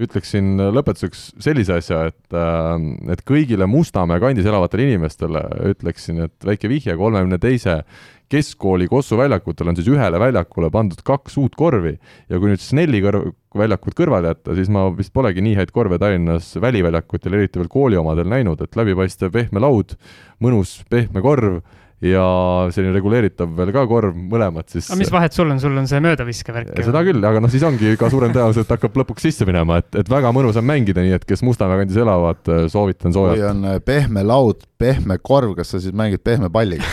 ütleksin 0.00 0.60
lõpetuseks 0.74 1.26
sellise 1.42 1.76
asja, 1.80 2.06
et, 2.10 2.36
äh, 2.36 2.70
et 3.12 3.24
kõigile 3.28 3.68
Mustamäe 3.70 4.22
kandis 4.22 4.48
elavatele 4.48 4.88
inimestele 4.88 5.44
ütleksin, 5.74 6.24
et 6.26 6.46
väike 6.46 6.70
vihje, 6.72 6.96
kolmekümne 6.98 7.38
teise 7.42 7.82
keskkooli 8.30 8.86
Kossu 8.90 9.18
väljakutel 9.18 9.72
on 9.72 9.78
siis 9.78 9.88
ühele 9.90 10.20
väljakule 10.22 10.70
pandud 10.70 11.00
kaks 11.06 11.36
uut 11.42 11.56
korvi. 11.58 11.96
Ja 12.30 12.38
kui 12.38 12.52
nüüd 12.52 12.62
Snelli 12.62 13.00
kõrv, 13.02 13.32
väljakut 13.58 13.96
kõrvale 13.98 14.30
jätta, 14.30 14.54
siis 14.58 14.70
ma 14.70 14.86
vist 14.94 15.12
polegi 15.14 15.42
nii 15.42 15.56
häid 15.58 15.72
korve 15.74 15.98
Tallinnas 15.98 16.52
väliväljakutel, 16.62 17.34
eriti 17.40 17.58
veel 17.58 17.72
kooli 17.72 17.98
omadel 17.98 18.30
näinud, 18.30 18.62
et 18.62 18.78
läbipaistev 18.78 19.34
pehme 19.34 19.62
laud, 19.62 19.96
mõnus 20.42 20.78
pehme 20.90 21.22
korv 21.24 21.58
ja 22.00 22.24
selline 22.72 22.94
reguleeritav 22.96 23.50
veel 23.58 23.70
ka 23.74 23.82
korv, 23.88 24.14
mõlemad 24.16 24.70
siis. 24.72 24.86
aga 24.88 24.96
mis 25.02 25.10
vahet 25.12 25.34
sul 25.36 25.50
on, 25.52 25.58
sul 25.60 25.76
on 25.76 25.88
see 25.88 26.00
möödaviskevärk 26.00 26.72
seda 26.86 27.02
küll, 27.04 27.20
aga 27.28 27.42
noh, 27.44 27.52
siis 27.52 27.64
ongi 27.66 27.92
ka 28.00 28.08
suurem 28.12 28.32
tõenäosus, 28.32 28.64
et 28.64 28.72
hakkab 28.72 28.96
lõpuks 29.02 29.26
sisse 29.28 29.44
minema, 29.48 29.80
et, 29.82 29.90
et 30.00 30.08
väga 30.08 30.32
mõnus 30.32 30.56
on 30.56 30.64
mängida, 30.64 31.04
nii 31.04 31.18
et 31.18 31.26
kes 31.28 31.44
Mustamäe 31.44 31.82
kandis 31.82 31.98
elavad, 32.00 32.40
soovitan 32.72 33.12
soojalt. 33.12 33.36
kui 33.36 33.48
on 33.50 33.66
äh, 33.68 33.76
pehme 33.84 34.24
laud, 34.24 34.64
pehme 34.80 35.18
korv, 35.20 35.52
kas 35.58 35.74
sa 35.74 35.80
siis 35.82 35.92
mängid 35.96 36.24
pehme 36.24 36.48
palliga 36.52 36.88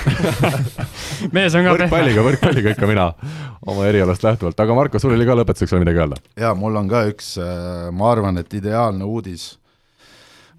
mees 1.35 1.55
on 1.55 1.63
ka 1.63 1.77
pehme. 1.77 1.85
võrkpalliga, 1.85 2.25
võrkpalliga 2.27 2.75
ikka 2.75 2.89
mina 2.91 3.07
oma 3.63 3.87
erialast 3.87 4.27
lähtuvalt, 4.27 4.59
aga 4.59 4.75
Marko, 4.75 4.99
sul 4.99 5.15
oli 5.15 5.27
ka 5.29 5.39
lõpetuseks 5.39 5.71
veel 5.71 5.85
midagi 5.85 6.03
öelda? 6.03 6.19
jaa, 6.35 6.51
mul 6.59 6.75
on 6.83 6.91
ka 6.91 7.05
üks, 7.13 7.37
äh, 7.39 7.87
ma 7.95 8.11
arvan, 8.11 8.43
et 8.43 8.59
ideaalne 8.59 9.07
uudis 9.07 9.53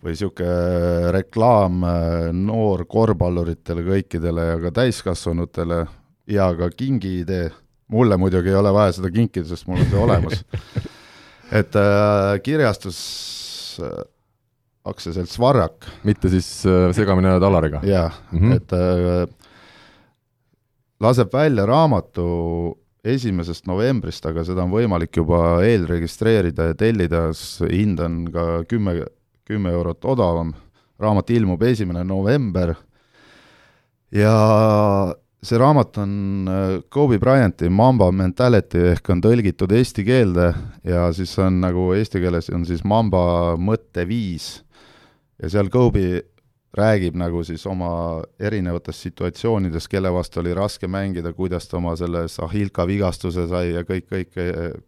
või 0.02 0.14
niisugune 0.14 1.12
reklaam 1.14 1.82
äh, 1.84 2.28
noorkorvpalluritele 2.34 3.86
kõikidele 3.86 4.44
ja 4.52 4.60
ka 4.62 4.74
täiskasvanutele 4.82 5.80
ja 6.28 6.50
ka 6.58 6.70
kingiidee, 6.70 7.48
mulle 7.92 8.18
muidugi 8.20 8.52
ei 8.52 8.60
ole 8.60 8.72
vaja 8.74 8.98
seda 8.98 9.10
kinkida, 9.10 9.48
sest 9.48 9.66
mul 9.66 9.80
on 9.82 9.90
see 9.90 10.02
olemas 10.04 10.44
et 11.60 11.76
äh, 11.76 12.36
kirjastus 12.44 13.00
äh, 13.82 14.04
aktsiaselts 14.88 15.38
Varrak. 15.40 15.88
mitte 16.04 16.30
siis 16.32 16.66
äh, 16.66 16.90
segamini 16.96 17.28
ajada 17.32 17.46
Alariga? 17.46 17.80
jaa 17.82 18.10
mm, 18.32 18.38
-hmm. 18.38 18.56
et 18.56 18.72
äh, 18.72 19.34
laseb 21.00 21.32
välja 21.32 21.66
raamatu 21.66 22.78
esimesest 23.04 23.66
novembrist, 23.66 24.26
aga 24.26 24.44
seda 24.44 24.62
on 24.62 24.70
võimalik 24.70 25.16
juba 25.16 25.62
eelregistreerida 25.64 26.72
ja 26.72 26.74
tellida, 26.74 27.28
hind 27.70 28.00
on 28.00 28.24
ka 28.32 28.64
kümme 28.68 29.04
kümme 29.48 29.72
eurot 29.72 30.04
odavam, 30.04 30.52
raamat 31.00 31.30
ilmub 31.34 31.62
esimene 31.66 32.04
november. 32.04 32.74
Ja 34.14 34.34
see 35.42 35.58
raamat 35.60 35.98
on 36.02 36.12
äh, 36.50 36.80
Kobe 36.90 37.18
Bryanti 37.22 37.68
Mamba 37.70 38.10
Mentality 38.12 38.88
ehk 38.92 39.12
on 39.12 39.20
tõlgitud 39.22 39.72
eesti 39.76 40.04
keelde 40.06 40.48
ja 40.86 41.08
siis 41.14 41.34
on 41.42 41.60
nagu 41.62 41.92
eesti 41.96 42.22
keeles 42.22 42.50
on 42.54 42.64
siis 42.68 42.82
Mamba 42.84 43.54
mõtteviis. 43.60 44.58
Ja 45.38 45.52
seal 45.52 45.70
Kobe 45.70 46.24
räägib 46.76 47.16
nagu 47.16 47.40
siis 47.44 47.64
oma 47.66 48.20
erinevatest 48.40 49.06
situatsioonidest, 49.06 49.88
kelle 49.88 50.12
vastu 50.12 50.40
oli 50.42 50.52
raske 50.54 50.88
mängida, 50.88 51.32
kuidas 51.32 51.68
ta 51.68 51.78
oma 51.78 51.94
selle 51.96 52.26
Sahilka 52.28 52.86
vigastuse 52.86 53.46
sai 53.48 53.72
ja 53.72 53.84
kõik, 53.88 54.08
kõik, 54.10 54.38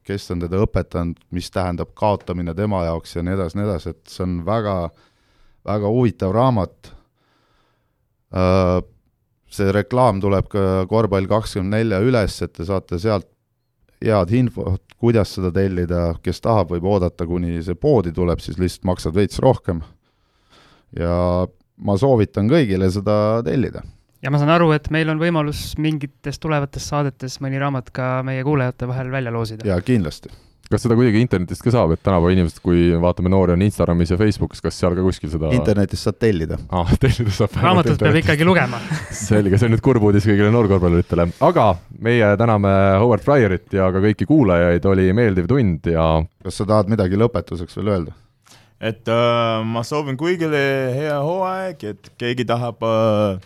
kes 0.04 0.30
on 0.34 0.44
teda 0.44 0.60
õpetanud, 0.60 1.22
mis 1.32 1.50
tähendab 1.50 1.94
kaotamine 1.96 2.54
tema 2.54 2.84
jaoks 2.84 3.16
ja 3.16 3.24
nii 3.24 3.36
edasi, 3.38 3.58
nii 3.58 3.68
edasi, 3.68 3.94
et 3.94 4.12
see 4.12 4.24
on 4.26 4.38
väga, 4.46 4.76
väga 5.66 5.92
huvitav 5.92 6.34
raamat. 6.36 6.92
Äh, 8.36 8.78
see 9.50 9.72
reklaam 9.74 10.20
tuleb 10.22 10.50
ka 10.52 10.84
korvpall 10.90 11.26
kakskümmend 11.30 11.78
nelja 11.78 12.02
üles, 12.04 12.36
et 12.44 12.52
te 12.54 12.66
saate 12.68 13.00
sealt 13.02 13.26
head 14.04 14.30
infot, 14.36 14.84
kuidas 15.00 15.32
seda 15.34 15.50
tellida, 15.52 16.10
kes 16.22 16.44
tahab, 16.44 16.70
võib 16.74 16.84
oodata, 16.92 17.26
kuni 17.26 17.58
see 17.64 17.74
poodi 17.76 18.12
tuleb, 18.12 18.40
siis 18.44 18.60
lihtsalt 18.60 18.86
maksad 18.92 19.16
veits 19.16 19.40
rohkem 19.42 19.80
ja 20.96 21.46
ma 21.84 21.96
soovitan 22.00 22.50
kõigile 22.50 22.90
seda 22.92 23.16
tellida. 23.46 23.82
ja 24.22 24.30
ma 24.32 24.42
saan 24.42 24.52
aru, 24.56 24.72
et 24.76 24.90
meil 24.92 25.10
on 25.12 25.22
võimalus 25.22 25.74
mingites 25.78 26.38
tulevates 26.42 26.86
saadetes 26.92 27.40
mõni 27.40 27.60
raamat 27.62 27.90
ka 27.94 28.20
meie 28.26 28.44
kuulajate 28.46 28.88
vahel 28.90 29.10
välja 29.12 29.34
loosida. 29.34 29.66
jaa, 29.68 29.80
kindlasti 29.84 30.32
kas 30.70 30.84
seda 30.84 30.94
kuidagi 30.94 31.18
internetist 31.18 31.64
ka 31.66 31.72
saab, 31.74 31.96
et 31.96 32.02
tänapäeva 32.06 32.30
inimesed, 32.30 32.60
kui 32.62 32.92
vaatame 33.02 33.30
noori, 33.32 33.56
on 33.56 33.64
Instagramis 33.66 34.12
ja 34.12 34.18
Facebookis, 34.20 34.62
kas 34.62 34.76
seal 34.78 34.94
ka 34.94 35.02
kuskil 35.02 35.32
seda 35.32 35.50
internetist 35.56 36.06
saad 36.06 36.20
tellida 36.22 36.60
ah,. 36.70 36.92
tellida 37.02 37.34
saab 37.34 37.56
raamatut 37.58 37.98
peab 37.98 38.18
ikkagi 38.20 38.46
lugema 38.46 38.78
selge, 39.18 39.58
see 39.58 39.66
on 39.66 39.74
nüüd 39.74 39.82
kurb 39.82 40.06
uudis 40.06 40.28
kõigile 40.30 40.52
noorkorvpalluritele, 40.54 41.26
aga 41.48 41.66
meie 42.06 42.30
täname 42.38 42.74
Howard 43.02 43.26
Fryerit 43.26 43.74
ja 43.74 43.90
ka 43.90 44.04
kõiki 44.04 44.28
kuulajaid, 44.30 44.86
oli 44.92 45.10
meeldiv 45.16 45.50
tund 45.50 45.90
ja 45.90 46.06
kas 46.44 46.62
sa 46.62 46.68
tahad 46.70 46.92
midagi 46.94 47.18
lõpetuseks 47.18 47.80
veel 47.80 47.94
öelda? 47.96 48.14
Et 48.80 49.08
äh, 49.12 49.60
ma 49.68 49.82
soovin 49.84 50.16
kõigile 50.20 50.60
hea 50.96 51.18
hooaeg, 51.20 51.84
et 51.92 52.10
keegi 52.20 52.46
tahab 52.48 52.80
äh, 52.86 53.42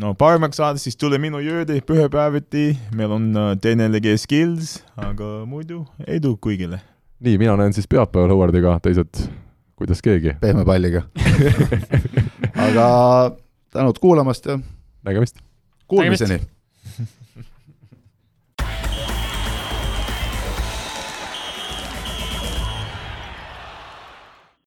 no 0.00 0.14
paremaks 0.18 0.58
saada, 0.60 0.80
siis 0.80 0.96
tule 1.00 1.20
minu 1.22 1.42
juurde 1.44 1.76
pühapäeviti, 1.84 2.70
meil 2.96 3.12
on 3.14 3.30
äh, 3.36 3.52
TNLG 3.60 4.16
Skills, 4.24 4.78
aga 4.96 5.44
muidu 5.48 5.84
edu 6.08 6.34
kõigile. 6.40 6.80
nii, 7.24 7.36
mina 7.40 7.58
näen 7.60 7.76
siis 7.76 7.88
pühapäeval 7.90 8.32
Howardiga, 8.32 8.78
teised 8.84 9.26
kuidas 9.76 10.00
keegi. 10.04 10.36
pehme 10.40 10.64
palliga 10.64 11.04
aga 12.66 12.88
tänud 13.74 14.00
kuulamast 14.00 14.48
ja 14.48 14.58
nägemist! 15.04 15.44
Kuulmiseni! 15.86 16.40